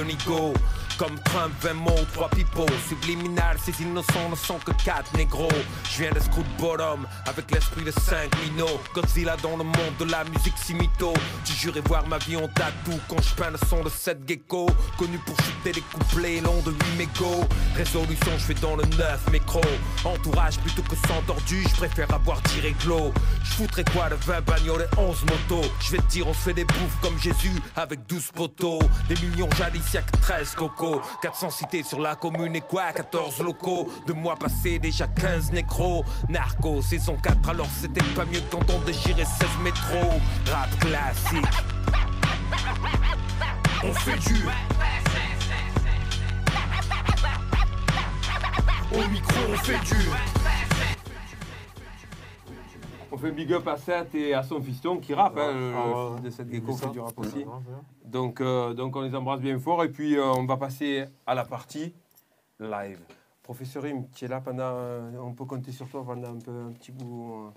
Comme 0.98 1.16
Trump, 1.20 1.54
20 1.60 1.74
mots, 1.74 2.06
3 2.12 2.28
pipeaux. 2.30 2.66
Subliminal, 2.88 3.56
ces 3.64 3.80
innocents 3.82 4.28
ne 4.30 4.34
sont 4.34 4.58
que 4.58 4.72
4 4.72 5.16
négros. 5.16 5.48
Je 5.88 6.02
viens 6.02 6.10
de 6.10 6.18
Scoot 6.18 6.44
Bottom 6.58 7.06
avec 7.24 7.48
l'esprit 7.52 7.84
de 7.84 7.92
5 7.92 8.28
minots. 8.42 8.80
Godzilla 8.92 9.36
dans 9.36 9.56
le 9.56 9.62
monde 9.62 9.94
de 10.00 10.04
la 10.10 10.24
musique 10.24 10.58
simito. 10.58 11.14
Tu 11.44 11.52
jurais 11.52 11.82
voir 11.82 12.04
ma 12.08 12.18
vie 12.18 12.36
en 12.36 12.48
tatou 12.48 12.98
quand 13.08 13.22
je 13.22 13.32
peins 13.36 13.50
le 13.50 13.58
son 13.68 13.84
de 13.84 13.88
7 13.88 14.26
gecko. 14.26 14.66
Connu 14.98 15.18
pour 15.18 15.36
chuter 15.36 15.70
des 15.70 15.82
couplets 15.82 16.40
longs 16.40 16.62
de 16.62 16.72
8 16.72 16.78
mégots. 16.98 17.46
Résolution, 17.76 18.32
je 18.36 18.44
fais 18.44 18.54
dans 18.54 18.74
le 18.74 18.82
9 18.84 19.30
mécro. 19.30 19.60
Entourage 20.04 20.58
plutôt 20.58 20.82
que 20.82 20.96
sans 21.06 21.22
tordu, 21.28 21.62
je 21.62 21.76
préfère 21.76 22.12
avoir 22.12 22.42
tiré 22.42 22.74
glow. 22.84 23.12
Je 23.44 23.52
foutrais 23.52 23.84
quoi 23.94 24.08
de 24.08 24.16
20 24.16 24.40
bagnoles 24.40 24.88
et 24.92 24.98
11 24.98 25.24
motos? 25.26 25.68
Je 25.80 25.92
vais 25.92 25.98
te 25.98 26.08
dire, 26.08 26.26
on 26.26 26.34
se 26.34 26.40
fait 26.40 26.54
des 26.54 26.64
bouffes 26.64 26.98
comme 27.00 27.16
Jésus 27.20 27.62
avec 27.76 28.04
12 28.08 28.32
poteaux. 28.34 28.80
Des 29.08 29.14
millions 29.24 29.48
jadis, 29.56 29.92
y'a 29.92 30.02
que 30.02 30.16
13 30.16 30.54
cocos. 30.56 30.87
400 31.22 31.50
cités 31.50 31.82
sur 31.82 32.00
la 32.00 32.16
commune 32.16 32.56
et 32.56 32.60
quoi? 32.60 32.92
14 32.92 33.42
locaux. 33.42 33.88
Deux 34.06 34.14
mois 34.14 34.36
passés, 34.36 34.78
déjà 34.78 35.06
15 35.06 35.52
nécros. 35.52 36.04
Narco, 36.28 36.82
saison 36.82 37.16
4, 37.22 37.48
alors 37.50 37.68
c'était 37.80 38.04
pas 38.14 38.24
mieux 38.24 38.42
quand 38.50 38.68
on 38.70 38.78
déchirait 38.80 39.24
16 39.24 39.48
métros. 39.62 40.20
Rap 40.50 40.70
classique. 40.78 41.44
On 43.84 43.92
fait 43.92 44.18
du 44.18 44.44
Au 48.90 49.08
micro 49.08 49.34
on 49.52 49.56
fait 49.58 49.78
du 49.94 50.37
On 53.18 53.20
fait 53.20 53.32
big 53.32 53.52
up 53.52 53.66
à 53.66 53.76
Seth 53.76 54.14
et 54.14 54.32
à 54.32 54.44
son 54.44 54.60
fiston 54.62 54.98
qui 54.98 55.12
rappe, 55.12 55.36
hein, 55.36 55.52
le- 55.52 55.72
Ah 55.76 56.10
fils 56.14 56.24
de 56.24 56.30
Seth 56.30 56.46
Il 56.52 56.60
Gecko 56.60 56.72
fait 56.76 56.84
ça. 56.86 56.90
du 56.92 57.00
rap 57.00 57.18
aussi. 57.18 57.38
ouais, 57.38 57.44
ouais. 57.46 57.52
Donc, 58.04 58.40
euh, 58.40 58.74
donc 58.74 58.94
on 58.94 59.00
les 59.00 59.12
embrasse 59.12 59.40
bien 59.40 59.58
fort 59.58 59.82
et 59.82 59.88
puis 59.88 60.16
euh, 60.16 60.24
on 60.24 60.44
va 60.46 60.56
passer 60.56 61.04
à 61.26 61.34
la 61.34 61.44
partie 61.44 61.92
live. 62.60 63.00
Professeur 63.42 63.84
Im, 63.86 64.04
tu 64.14 64.24
es 64.24 64.28
là 64.28 64.40
pendant. 64.40 64.62
euh, 64.62 65.10
On 65.20 65.32
peut 65.32 65.46
compter 65.46 65.72
sur 65.72 65.88
toi 65.88 66.04
pendant 66.06 66.28
un, 66.28 66.38
peu, 66.38 66.52
un 66.68 66.70
petit 66.72 66.92
bout. 66.92 67.50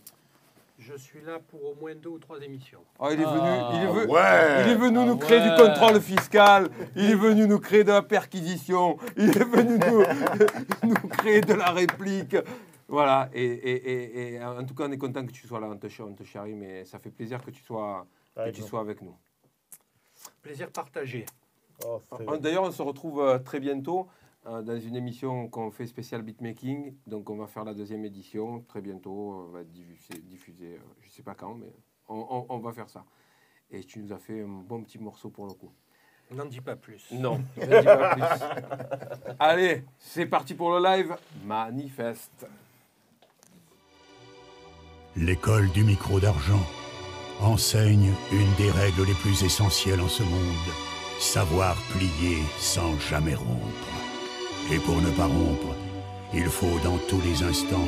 Je 0.80 0.95
suis 0.97 1.22
là 1.24 1.38
pour 1.47 1.64
au 1.64 1.76
moins 1.80 1.93
deux 1.93 2.09
ou 2.09 2.18
trois 2.18 2.39
émissions. 2.41 2.80
Ah, 2.99 3.09
il 3.12 3.22
est 3.22 3.24
venu, 3.24 3.49
il 3.76 3.82
est 3.84 3.86
venu, 3.93 4.12
ouais. 4.12 4.64
il 4.66 4.72
est 4.72 4.76
venu 4.76 4.97
Ah 4.99 5.05
nous 5.05 5.18
créer 5.18 5.38
ouais. 5.39 5.55
du 5.55 5.62
contrôle 5.64 6.01
fiscal, 6.01 6.70
il 6.95 7.12
est 7.12 7.16
venu 7.16 7.45
nous 7.45 7.59
créer 7.59 7.84
de 7.84 7.91
la 7.91 8.01
perquisition, 8.01 8.97
il 9.16 9.30
est 9.30 9.43
venu 9.43 9.78
nous, 9.78 10.03
nous 10.89 11.07
créer 11.09 11.41
de 11.41 11.53
la 11.53 11.70
réplique. 11.70 12.36
Voilà, 12.92 13.30
et, 13.34 13.42
et, 13.46 13.92
et, 13.92 14.34
et 14.34 14.44
en 14.44 14.66
tout 14.66 14.76
cas, 14.76 14.84
on 14.86 14.92
est 14.92 14.98
content 14.98 15.26
que 15.26 15.32
tu 15.32 15.48
sois 15.48 15.62
là, 15.62 15.68
on 15.68 15.78
te, 15.78 15.88
on 16.02 16.14
te 16.14 16.24
charrie, 16.24 16.56
mais 16.56 16.84
ça 16.84 17.00
fait 17.00 17.10
plaisir 17.10 17.42
que 17.42 17.50
tu 17.50 17.64
sois, 17.64 18.06
que 18.36 18.42
Avec 18.42 18.56
tu 18.56 18.62
nous. 18.62 18.68
sois 18.68 18.82
avec 18.82 19.02
nous. 19.02 19.16
Plaisir 20.42 20.70
partagé. 20.72 21.26
Oh, 21.86 22.02
Ah, 22.28 22.38
D'ailleurs, 22.38 22.64
on 22.66 22.72
se 22.72 22.82
retrouve 22.82 23.22
euh, 23.22 23.39
très 23.39 23.62
bientôt 23.62 24.08
euh, 24.46 24.62
dans 24.62 24.78
une 24.78 24.98
émission 24.98 25.48
qu'on 25.48 25.72
fait 25.72 25.88
spécial 25.88 26.22
beatmaking. 26.22 26.94
Donc, 27.08 27.30
on 27.30 27.38
va 27.38 27.48
faire 27.48 27.64
la 27.64 27.74
deuxième 27.74 28.04
édition 28.04 28.60
très 28.68 28.82
bientôt. 28.82 29.46
On 29.48 29.52
va 29.52 29.62
être 29.62 29.72
diffusé, 29.72 30.20
diffusé, 30.22 30.66
euh, 30.76 30.80
je 31.00 31.08
ne 31.08 31.12
sais 31.14 31.24
pas 31.24 31.34
quand, 31.34 31.56
mais 31.56 31.72
on, 32.10 32.18
on- 32.30 32.46
on 32.50 32.58
va 32.60 32.74
faire 32.74 32.89
ça. 32.89 33.06
Et 33.72 33.86
tu 33.86 34.00
nous 34.00 34.12
as 34.12 34.20
fait 34.20 34.42
un 34.42 34.48
bon 34.68 34.84
petit 34.84 35.00
morceau 35.00 35.30
pour 35.30 35.48
le 35.48 35.54
coup. 35.54 35.72
N'en 36.32 36.46
dis 36.46 36.60
pas 36.62 36.76
plus. 36.76 37.10
Non, 37.12 37.42
je 37.58 37.62
ne 37.66 37.80
dis 37.80 37.86
pas 37.86 38.16
plus. 38.16 39.34
Allez, 39.39 39.86
c'est 39.98 40.26
parti 40.26 40.54
pour 40.56 40.72
le 40.78 40.84
live. 40.84 41.16
Manifeste. 41.46 42.46
L'école 45.18 45.70
du 45.72 45.84
micro 45.84 46.22
d'argent 46.22 46.66
enseigne 47.41 48.14
une 48.32 48.53
des 48.57 48.72
règles 48.72 49.05
les 49.05 49.14
plus 49.16 49.43
essentielles 49.43 49.99
en 49.99 50.07
ce 50.07 50.24
monde, 50.24 50.72
savoir 51.20 51.76
plier 51.93 52.38
sans 52.57 52.97
jamais 53.09 53.36
rompre. 53.36 53.91
Et 54.72 54.78
pour 54.78 55.01
ne 55.01 55.09
pas 55.09 55.26
rompre, 55.26 55.76
il 56.34 56.45
faut 56.45 56.80
dans 56.86 56.97
tous 57.09 57.20
les 57.26 57.43
instants, 57.43 57.88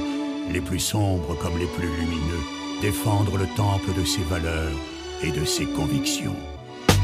les 0.51 0.59
plus 0.59 0.79
sombres 0.79 1.37
comme 1.41 1.57
les 1.57 1.65
plus 1.67 1.87
lumineux, 1.87 2.43
défendre 2.81 3.37
le 3.37 3.47
temple 3.55 3.93
de 3.97 4.03
ses 4.03 4.23
valeurs 4.23 4.77
et 5.23 5.31
de 5.31 5.45
ses 5.45 5.65
convictions. 5.65 6.35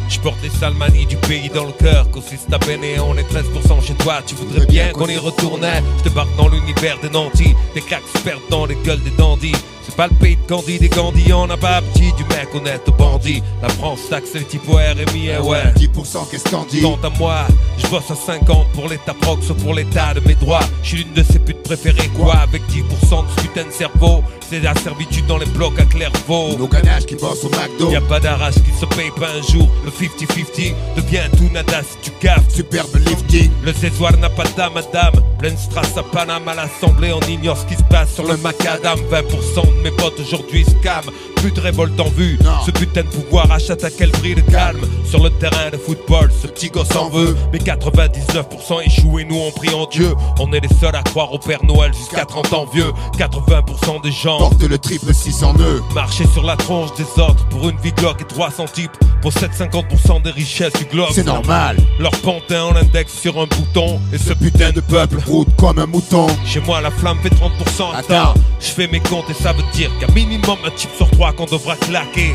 Je 0.09 0.19
porte 0.19 0.41
les 0.43 0.49
salmanies 0.49 1.05
du 1.05 1.15
pays 1.15 1.49
dans 1.49 1.65
le 1.65 1.71
cœur. 1.71 2.09
Consiste 2.11 2.51
à 2.51 2.57
et 2.71 2.99
on 2.99 3.15
est 3.15 3.31
13% 3.31 3.81
chez 3.81 3.93
toi. 3.93 4.21
Tu 4.25 4.33
voudrais 4.33 4.65
bien 4.65 4.91
qu'on 4.91 5.07
y 5.07 5.17
retournait. 5.17 5.83
Je 5.99 6.09
te 6.09 6.15
barque 6.15 6.35
dans 6.35 6.49
l'univers 6.49 6.99
des 6.99 7.11
nantis. 7.11 7.55
Des 7.75 7.81
claques 7.81 8.01
se 8.15 8.19
perdent 8.23 8.41
dans 8.49 8.65
les 8.65 8.75
gueules 8.75 9.03
des 9.03 9.11
dandys. 9.11 9.53
C'est 9.89 9.95
pas 9.95 10.07
le 10.07 10.15
pays 10.15 10.35
de 10.35 10.47
Candy 10.47 10.77
des 10.77 10.87
Gandhi, 10.87 11.33
on 11.33 11.47
n'a 11.47 11.57
pas 11.57 11.81
petit 11.81 12.13
du 12.13 12.23
mec 12.25 12.53
honnête 12.53 12.87
bandit. 12.95 13.41
La 13.61 13.69
France 13.69 14.01
taxe 14.07 14.33
les 14.35 14.43
types 14.43 14.69
au 14.69 14.73
RMI, 14.73 15.29
eh 15.35 15.41
ouais. 15.41 15.63
10% 15.75 16.29
qu'est-ce 16.29 16.43
qu'on 16.43 16.63
dit 16.65 16.81
Quant 16.81 16.99
à 17.03 17.09
moi, 17.17 17.47
je 17.77 17.87
bosse 17.87 18.11
à 18.11 18.15
50 18.15 18.67
pour 18.73 18.87
l'état 18.87 19.15
prox, 19.15 19.47
pour 19.63 19.73
l'état 19.73 20.13
de 20.13 20.19
mes 20.27 20.35
droits. 20.35 20.59
Je 20.83 20.89
suis 20.89 20.97
l'une 20.97 21.13
de 21.13 21.23
ses 21.23 21.39
putes 21.39 21.63
préférées, 21.63 22.09
quoi, 22.15 22.35
avec 22.35 22.61
10% 22.69 23.25
de 23.25 23.41
putain 23.41 23.65
de 23.65 23.71
cerveau. 23.71 24.23
C'est 24.49 24.59
la 24.59 24.73
servitude 24.75 25.25
dans 25.27 25.37
les 25.37 25.45
blocs 25.45 25.79
à 25.79 25.85
Clairvaux. 25.85 26.55
Nos 26.57 26.67
ganaches 26.67 27.05
qui 27.05 27.15
bossent 27.15 27.43
au 27.43 27.49
McDo. 27.49 27.91
Y 27.91 27.95
a 27.95 28.01
pas 28.01 28.19
d'arrache 28.19 28.55
qui 28.55 28.71
se 28.79 28.85
paye 28.85 29.11
pas 29.11 29.27
un 29.27 29.41
jour. 29.51 29.69
Le 29.85 29.91
50-50 29.91 30.73
devient 30.97 31.29
tout 31.37 31.49
nada 31.53 31.81
si 31.83 32.09
tu 32.09 32.11
gaffes. 32.25 32.49
Superbe 32.49 32.95
lifting. 32.95 33.51
Le 33.63 33.73
Césoir 33.73 34.17
n'a 34.17 34.29
pas 34.29 34.45
d'âme, 34.57 34.73
madame. 34.73 35.13
Pleine 35.37 35.57
strass 35.57 35.95
à 35.97 36.03
Paname 36.03 36.47
à 36.47 36.55
l'Assemblée, 36.55 37.13
on 37.13 37.21
ignore 37.29 37.57
ce 37.57 37.65
qui 37.65 37.75
se 37.75 37.83
passe 37.83 38.13
sur 38.13 38.25
le 38.25 38.37
macadam. 38.37 38.99
20% 39.11 39.77
de 39.77 39.78
mes 39.83 39.91
potes 39.91 40.19
aujourd'hui 40.19 40.65
scam. 40.65 41.03
Plus 41.35 41.51
de 41.51 41.61
révolte 41.61 41.97
en 41.99 42.09
vue. 42.09 42.37
Ce 42.65 42.71
putain 42.71 43.01
de 43.01 43.07
pouvoir 43.07 43.49
achète 43.51 43.83
à 43.85 43.89
quel 43.89 44.11
prix 44.11 44.35
de 44.35 44.41
calme. 44.41 44.81
Sur 45.05 45.23
le 45.23 45.29
terrain 45.29 45.69
de 45.71 45.77
football, 45.77 46.29
ce 46.41 46.47
petit 46.47 46.69
gosse 46.69 46.95
en 46.95 47.09
veut. 47.09 47.35
Mais 47.53 47.59
99% 47.59 48.85
échouent 48.85 49.19
et 49.19 49.25
nous 49.25 49.37
on 49.37 49.51
prie 49.51 49.73
en 49.73 49.85
Dieu. 49.85 50.13
On 50.39 50.51
est 50.51 50.59
les 50.59 50.75
seuls 50.79 50.95
à 50.95 51.01
croire 51.01 51.31
au 51.31 51.39
Père 51.39 51.63
Noël 51.63 51.93
jusqu'à 51.93 52.25
30 52.25 52.53
ans 52.53 52.65
vieux. 52.73 52.91
80% 53.17 54.01
des 54.03 54.11
gens 54.11 54.37
Porte 54.37 54.61
le 54.63 54.77
triple 54.77 55.13
600 55.13 55.53
nœuds. 55.53 55.81
Marcher 55.95 56.25
sur 56.27 56.43
la 56.43 56.57
tronche 56.57 56.93
des 56.95 57.21
autres 57.21 57.47
pour 57.49 57.69
une 57.69 57.77
vie 57.77 57.93
glock 57.93 58.21
et 58.21 58.25
300 58.25 58.65
types. 58.73 58.91
Pour 59.21 59.31
750% 59.31 60.21
des 60.21 60.31
richesses 60.31 60.73
du 60.73 60.85
globe. 60.85 61.09
C'est 61.13 61.25
normal. 61.25 61.77
Leur 61.99 62.11
panthéon 62.11 62.73
l'index 62.73 63.13
sur 63.13 63.39
un 63.39 63.45
bouton. 63.47 63.99
Et 64.13 64.17
ce 64.17 64.33
putain 64.33 64.71
de 64.71 64.81
peuple 64.81 65.17
route 65.25 65.49
comme 65.57 65.79
un 65.79 65.85
mouton. 65.85 66.27
Chez 66.45 66.59
moi, 66.61 66.81
la 66.81 66.91
flamme 66.91 67.17
fait 67.23 67.29
30%. 67.29 67.95
Attends, 67.95 68.33
je 68.59 68.67
fais 68.67 68.87
mes 68.87 68.99
comptes 68.99 69.29
et 69.29 69.33
ça 69.33 69.53
veut 69.59 69.71
dire 69.73 69.91
qu'à 69.99 70.07
minimum 70.13 70.57
un 70.65 70.71
type 70.71 70.89
sur 70.95 71.09
trois 71.11 71.31
qu'on 71.33 71.45
devra 71.45 71.75
claquer. 71.75 72.33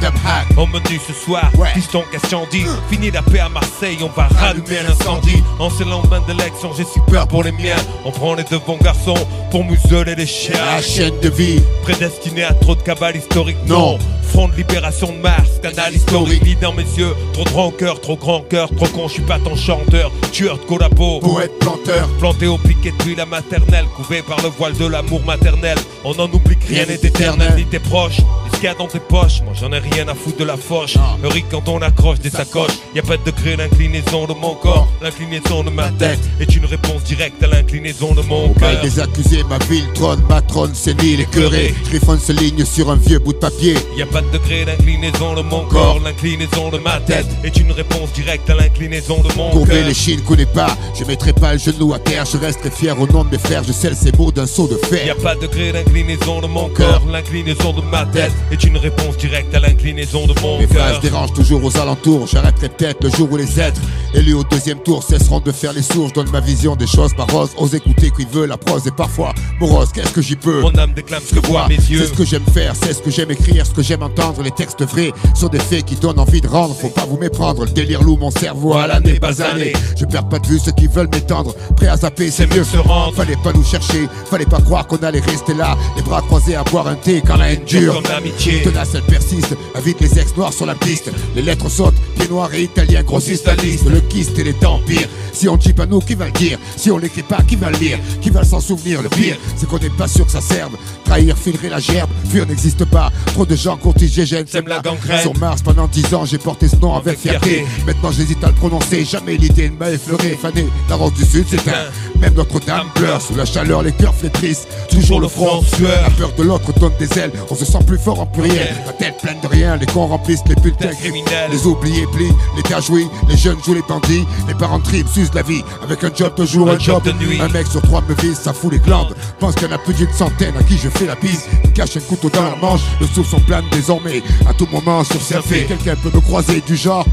Au 0.57 0.67
menu 0.67 1.01
ce 1.07 1.13
soir, 1.13 1.51
piston 1.75 2.03
question 2.11 2.47
dit. 2.51 2.65
Fini 2.91 3.11
la 3.11 3.23
paix 3.23 3.41
à 3.41 3.49
Marseille, 3.49 3.99
on 4.03 4.09
va 4.09 4.29
rallumer 4.39 4.83
l'incendie. 4.87 5.43
En 5.59 5.71
ce 5.71 5.85
lendemain 5.85 6.23
d'élection, 6.27 6.73
j'ai 6.77 6.85
si 6.85 7.01
peur 7.09 7.27
pour 7.29 7.43
les 7.43 7.53
miens. 7.53 7.77
On 8.05 8.11
prend 8.11 8.35
les 8.35 8.45
devants 8.45 8.79
garçons 8.83 9.15
pour 9.51 9.65
museler 9.65 10.15
les 10.15 10.27
chiens. 10.27 10.55
La 10.67 10.83
chaîne 10.83 11.19
de 11.21 11.29
vie. 11.29 11.61
Prédestiné 11.83 12.45
à 12.45 12.55
trop 12.55 12.75
de 12.75 12.83
cabales 12.83 13.17
historiques. 13.17 13.57
Non. 13.67 13.99
Front 14.33 14.49
de 14.49 14.57
libération 14.57 15.13
de 15.13 15.19
Mars, 15.19 15.49
canal 15.63 15.95
historique. 15.95 16.43
Lit 16.43 16.57
dans 16.57 16.73
mes 16.73 16.83
yeux, 16.83 17.15
trop 17.33 17.45
de 17.45 17.51
rancœur, 17.51 18.01
trop 18.01 18.17
grand 18.17 18.41
cœur, 18.41 18.69
trop 18.75 18.87
con, 18.87 19.07
je 19.07 19.15
suis 19.15 19.23
pas 19.23 19.39
ton 19.39 19.55
chanteur. 19.55 20.11
Tueur 20.33 20.59
de 20.59 20.65
collabo. 20.65 21.21
Poète 21.21 21.57
planteur. 21.61 22.09
Planté 22.19 22.47
au 22.47 22.59
piquet 22.59 22.93
depuis 22.99 23.15
la 23.15 23.27
maternelle, 23.27 23.85
couvé 23.97 24.23
par 24.23 24.41
le 24.43 24.49
voile 24.49 24.73
de 24.75 24.87
l'amour 24.87 25.23
maternel. 25.25 25.79
On 26.05 26.13
en 26.19 26.27
oublie 26.33 26.57
que 26.57 26.67
rien 26.67 26.87
n'est 26.87 26.99
éternel, 27.15 27.55
ni 27.57 27.65
tes 27.65 27.79
proches, 27.79 28.19
ni 28.19 28.51
ce 28.53 28.57
qu'il 28.57 28.65
y 28.65 28.69
a 28.69 28.75
dans 28.75 28.87
tes 28.87 28.99
poches. 29.01 29.43
Moi 29.45 29.53
j'en 29.55 29.73
ai 29.73 29.79
rien 29.79 30.09
à 30.09 30.15
foutre 30.15 30.39
de 30.39 30.45
la 30.45 30.57
foche. 30.57 30.95
Le 31.23 31.29
riz 31.29 31.45
quand 31.51 31.69
on 31.69 31.81
accroche 31.81 32.19
des 32.21 32.31
sacoches, 32.31 32.73
y 32.95 32.99
a 32.99 33.03
pas 33.03 33.17
de 33.17 33.25
degré 33.25 33.57
d'inclinaison 33.57 34.27
de 34.27 34.35
mon 34.35 34.55
corps. 34.55 34.89
L'inclinaison 35.03 35.63
de 35.63 35.71
ma 35.71 35.89
tête 35.91 36.19
est 36.41 36.55
une 36.57 36.65
réponse 36.67 37.03
directe 37.05 37.43
à 37.43 37.47
l'inclinaison 37.47 38.15
de 38.15 38.23
mon 38.23 38.53
cœur. 38.55 38.81
des 38.83 39.01
accusés, 39.01 39.43
ma 39.49 39.59
ville 39.67 39.87
trône, 39.95 40.23
ma 40.29 40.41
trône 40.43 40.75
sénile 40.75 41.21
et 41.21 41.27
queurée. 41.27 41.75
Griffon 41.89 42.19
se 42.19 42.33
ligne 42.33 42.65
sur 42.65 42.91
un 42.91 42.97
vieux 42.97 43.19
bout 43.19 43.33
de 43.33 43.39
papier. 43.39 43.75
Y 43.97 44.03
a 44.03 44.07
pas 44.07 44.23
de 44.23 44.31
degré 44.31 44.65
d'inclinaison 44.65 45.35
de 45.35 45.43
mon 45.43 45.65
corps, 45.67 46.01
l'inclinaison 46.05 46.71
de 46.71 46.79
ma 46.79 46.99
tête 47.01 47.27
est 47.45 47.57
une 47.57 47.73
réponse 47.73 48.13
directe 48.13 48.49
à 48.51 48.55
l'inclinaison 48.55 49.19
de 49.23 49.33
mon 49.37 49.51
Courber 49.51 49.75
cœur. 49.75 49.87
les 49.87 49.95
chines 49.95 50.21
connais 50.23 50.47
pas, 50.47 50.77
je 50.99 51.05
mettrai 51.05 51.33
pas 51.33 51.53
le 51.53 51.59
genou 51.59 51.93
à 51.95 51.99
terre, 51.99 52.25
je 52.25 52.37
resterai 52.37 52.71
fier 52.71 52.99
au 53.01 53.07
nom 53.07 53.25
de 53.25 53.31
mes 53.31 53.39
frères, 53.39 53.63
je 53.65 53.73
scelle 53.73 53.97
ces 53.97 54.13
mots 54.13 54.33
d'un 54.33 54.47
saut 54.47 54.67
de 54.67 54.75
Y 54.75 54.87
fer. 54.87 55.17
a 55.19 55.23
pas 55.23 55.35
de 55.35 55.43
degré 55.43 55.73
d'inclinaison 55.73 56.41
de 56.41 56.47
mon 56.47 56.69
corps, 56.69 57.03
l'inclinaison 57.13 57.73
de 57.73 57.81
ma 57.83 58.05
tête 58.07 58.33
est 58.51 58.63
une 58.65 58.77
réponse 58.77 59.17
directe 59.17 59.55
à 59.55 59.61
l'inclinaison 59.61 60.27
de 60.27 60.35
mon 60.41 60.59
Mes 60.59 60.67
phrases 60.67 60.93
cœur. 60.93 61.01
dérangent 61.01 61.33
toujours 61.33 61.65
aux 61.65 61.77
alentours, 61.77 62.27
j'arrêterai 62.27 62.69
peut-être 62.69 63.05
le 63.05 63.11
jour 63.11 63.29
où 63.31 63.37
les 63.37 63.61
êtres 63.61 63.81
élus 64.15 64.35
au 64.35 64.45
deuxième 64.45 64.79
tour 64.81 65.03
cesseront 65.03 65.41
de 65.41 65.53
faire 65.53 65.73
les 65.73 65.83
sourds. 65.83 66.09
Je 66.09 66.15
donne 66.15 66.31
ma 66.31 66.41
vision 66.41 66.77
des 66.77 66.87
choses 66.87 67.13
par 67.15 67.27
rose, 67.31 67.51
ose 67.57 67.75
écouter 67.75 68.11
qui 68.17 68.25
veut, 68.31 68.47
la 68.47 68.57
prose 68.57 68.87
est 68.87 68.95
parfois 68.95 69.33
morose, 69.61 69.91
qu'est-ce 69.93 70.11
que 70.13 70.23
j'y 70.23 70.37
peux? 70.37 70.61
Mon 70.61 70.75
âme 70.79 70.93
déclame 70.95 71.23
ce 71.29 71.35
que 71.35 71.47
voient 71.47 71.69
mes 71.69 71.77
C'est 71.81 71.93
yeux. 71.93 72.07
ce 72.07 72.13
que 72.13 72.25
j'aime 72.25 72.45
faire, 72.53 72.75
c'est 72.81 72.93
ce 72.95 73.03
que 73.03 73.11
j'aime 73.11 73.31
écrire, 73.31 73.67
ce 73.67 73.73
que 73.73 73.83
j'aime 73.83 74.03
entendre, 74.03 74.43
les 74.43 74.51
textes 74.51 74.83
vrais 74.85 75.13
sur 75.35 75.51
des 75.51 75.59
faits 75.61 75.85
qui 75.85 75.97
donnent 75.97 76.19
envie 76.19 76.41
de 76.41 76.49
rendre. 76.49 76.75
Faut 76.75 76.89
pas 76.89 77.05
vous 77.07 77.19
méprendre, 77.19 77.65
le 77.65 77.71
délire 77.71 78.03
loue 78.03 78.17
mon 78.17 78.31
cerveau 78.31 78.75
à 78.75 78.87
l'année 78.87 79.19
basanée. 79.19 79.73
Je 79.99 80.05
perds 80.05 80.29
pas 80.29 80.39
de 80.39 80.47
vue 80.47 80.59
ceux 80.59 80.73
qui 80.73 80.87
veulent 80.87 81.09
m'étendre, 81.13 81.55
prêt 81.77 81.89
à 81.89 81.97
zapper, 81.97 82.31
c'est 82.31 82.47
mieux 82.55 82.65
se 82.65 82.77
rendre. 82.79 83.15
Fallait 83.15 83.37
pas 83.43 83.53
nous 83.53 83.65
chercher, 83.65 84.09
fallait 84.31 84.45
pas 84.47 84.61
croire 84.61 84.87
qu'on 84.87 84.97
allait 84.99 85.21
rester 85.21 85.55
là, 85.55 85.77
les 85.97 86.03
bras 86.03 86.21
croisés 86.23 86.55
à 86.57 86.63
boire 86.65 86.87
un 86.89 86.94
quand 87.27 87.37
la 87.37 87.53
haine 87.53 87.65
dure. 87.65 87.95
Comme 87.95 88.05
l'amitié. 88.13 88.63
Tenace, 88.63 88.91
elle 88.95 89.03
persiste, 89.03 89.57
invite 89.75 90.01
les 90.01 90.19
ex 90.19 90.37
noirs 90.37 90.53
sur 90.53 90.67
la 90.67 90.75
piste. 90.75 91.11
Les 91.35 91.43
lettres 91.43 91.69
sautent, 91.69 91.95
pieds 92.17 92.29
noirs 92.29 92.53
et 92.55 92.63
italiens 92.63 93.03
grossissent 93.03 93.45
la 93.45 93.55
liste. 93.57 93.89
Le 93.89 94.01
kiste 94.01 94.39
et 94.39 94.45
les 94.45 94.53
temps 94.55 94.81
pire. 94.87 95.09
Si 95.33 95.49
on 95.49 95.57
dit 95.57 95.73
pas 95.73 95.87
nous, 95.87 96.01
qui 96.01 96.15
va 96.15 96.27
le 96.27 96.33
dire? 96.33 96.59
Si 96.77 96.91
on 96.91 96.99
l'écrit 96.99 97.23
pas, 97.23 97.43
qui 97.47 97.57
va 97.57 97.71
le 97.71 97.79
lire? 97.79 97.99
Qui 98.21 98.31
va 98.31 98.45
s'en 98.45 98.61
souvenir? 98.61 99.03
Le 99.03 99.09
pire, 99.09 99.37
c'est 99.57 99.69
qu'on 99.69 99.79
n'est 99.79 99.91
pas 99.91 100.07
sûr 100.09 100.25
que 100.27 100.33
ça 100.33 100.41
serve. 100.41 100.73
Trahir, 101.05 101.37
filerait 101.37 101.69
la 101.71 101.81
gerbe, 101.81 102.09
fuir 102.31 102.47
n'existe 102.47 102.85
pas. 102.85 103.11
Trop 103.27 103.45
de 103.45 103.57
gens 103.57 103.77
contigés 103.77 104.25
gênent, 104.27 104.47
Sème 104.47 104.69
la 104.69 104.81
gangrène. 104.81 105.21
Sur 105.21 105.37
Mars, 105.39 105.63
pendant 105.63 105.89
dix 105.89 106.15
ans, 106.15 106.25
j'ai 106.25 106.39
porté 106.39 106.69
ce 106.69 106.77
nom 106.77 106.95
avec 106.95 107.09
Avec 107.09 107.19
fierté. 107.21 107.49
fierté. 107.51 107.67
Maintenant, 107.87 108.13
j'hésite 108.13 108.43
à 108.45 108.49
le 108.49 108.55
prononcer. 108.55 109.05
Jamais 109.05 109.37
l'idée 109.37 109.69
ne 109.71 109.77
m'a 109.77 109.91
effleuré. 109.91 110.39
Fané, 110.41 110.67
la 110.89 110.95
rose 110.97 111.15
du 111.15 111.25
Sud, 111.25 111.45
c'est 111.51 111.69
un. 111.69 111.73
Même 112.21 112.35
Notre-Dame 112.35 112.89
pleure. 112.95 113.21
Sous 113.21 113.35
la 113.35 113.45
chaleur, 113.45 113.83
les 113.83 113.93
cœurs 113.93 114.15
flétrissent. 114.15 114.67
Toujours 114.91 115.21
le 115.21 115.29
front 115.29 115.59
en 115.59 115.63
sueur. 115.63 116.03
La 116.03 116.11
peur 116.11 116.33
de 116.37 116.43
l'autre 116.43 116.73
donne 116.79 116.93
des 116.99 117.19
ailes. 117.19 117.33
On 117.51 117.55
se 117.55 117.65
sent 117.65 117.79
plus 117.87 117.99
fort 117.99 118.21
en 118.21 118.27
pluriel. 118.27 118.75
La 118.87 118.93
tête 118.93 119.19
pleine 119.21 119.41
de 119.41 119.47
rien. 119.47 119.77
Les 119.77 119.87
cons 119.87 120.07
remplissent 120.07 120.45
les 120.49 120.55
bulletins 120.57 120.95
criminels. 120.95 121.51
Les 121.51 121.67
oubliés 121.67 122.07
plient. 122.13 122.33
Les 122.57 122.63
terres 122.63 122.83
jouis. 122.83 123.07
Les 123.29 123.37
jeunes 123.37 123.59
jouent 123.65 123.75
les 123.75 123.83
bandits. 123.89 124.25
Les 124.49 124.55
parents 124.55 124.81
triment, 124.81 125.09
s'usent 125.09 125.35
la 125.35 125.43
vie. 125.43 125.63
Avec 125.83 126.03
un 126.05 126.15
job 126.15 126.35
de 126.37 126.45
jour, 126.45 126.69
Un 126.69 126.75
un, 126.75 126.79
job 126.79 127.03
job 127.05 127.15
de 127.15 127.25
nuit. 127.25 127.41
Un 127.41 127.49
mec 127.49 127.67
sur 127.67 127.83
trois 127.83 128.03
me 128.09 128.15
vise, 128.15 128.39
ça 128.39 128.53
fout 128.53 128.73
les 128.73 128.79
glandes. 128.79 129.15
Pense 129.39 129.55
qu'il 129.55 129.69
y 129.69 129.71
en 129.71 129.75
a 129.75 129.79
plus 129.79 129.95
d'une 129.95 130.13
centaine 130.13 130.57
à 130.59 130.63
qui 130.63 130.77
je 130.79 130.89
fais 130.89 131.07
la 131.07 131.15
bise. 131.17 131.47
Ils 131.65 131.73
cachent 131.73 131.97
un 131.97 132.01
couteau 132.01 132.31
dans 132.31 132.43
leur 132.43 132.59
manche. 132.59 132.83
Le 133.01 133.07
souffle 133.07 133.31
sont 133.31 133.41
plane 133.41 133.65
désormais. 133.71 134.23
À 134.49 134.55
tout 134.55 134.69
moment, 134.71 135.05
sur 135.05 135.21
Surfer. 135.21 135.65
Quelqu'un 135.67 135.97
peut 135.97 136.11
me 136.15 136.21
croiser 136.21 136.63
du 136.67 136.77
genre. 136.77 137.07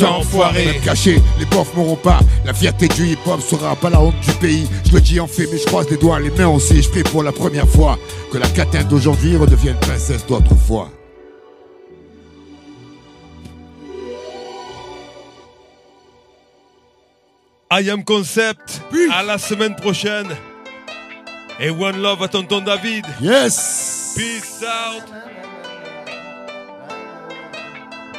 Enfoiré. 0.00 0.66
Même 0.66 0.80
caché, 0.82 1.20
les 1.38 1.44
bofs 1.46 1.74
m'auront 1.74 1.96
pas. 1.96 2.20
La 2.44 2.54
fierté 2.54 2.86
du 2.88 3.08
hip-hop 3.08 3.40
sera 3.40 3.74
pas 3.74 3.90
la 3.90 4.00
honte 4.00 4.18
du 4.20 4.32
pays. 4.34 4.68
Je 4.86 4.92
le 4.92 5.00
dis 5.00 5.18
en 5.18 5.26
fait, 5.26 5.48
mais 5.50 5.58
je 5.58 5.66
croise 5.66 5.88
les 5.90 5.96
doigts, 5.96 6.20
les 6.20 6.30
mains 6.30 6.48
aussi. 6.48 6.80
Je 6.82 6.88
prie 6.88 7.02
pour 7.02 7.22
la 7.22 7.32
première 7.32 7.68
fois 7.68 7.98
que 8.32 8.38
la 8.38 8.48
catin 8.48 8.84
d'aujourd'hui 8.84 9.36
redevienne 9.36 9.76
princesse 9.80 10.24
d'autrefois. 10.26 10.90
I 17.72 17.88
am 17.90 18.04
Concept. 18.04 18.80
À 19.12 19.22
la 19.22 19.38
semaine 19.38 19.76
prochaine. 19.76 20.28
Et 21.60 21.70
One 21.70 22.00
Love 22.00 22.22
à 22.22 22.28
tonton 22.28 22.60
David. 22.60 23.04
Yes! 23.20 24.14
Peace 24.16 24.64
out. 24.64 25.04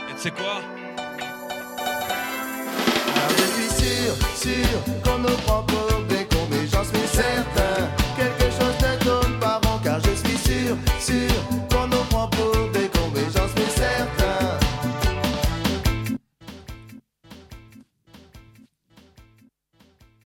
Et 0.09 0.13
tu 0.15 0.21
sais 0.21 0.31
quoi? 0.31 0.61
Sûr, 4.41 4.79
qu'on 5.03 5.19
ne 5.19 5.70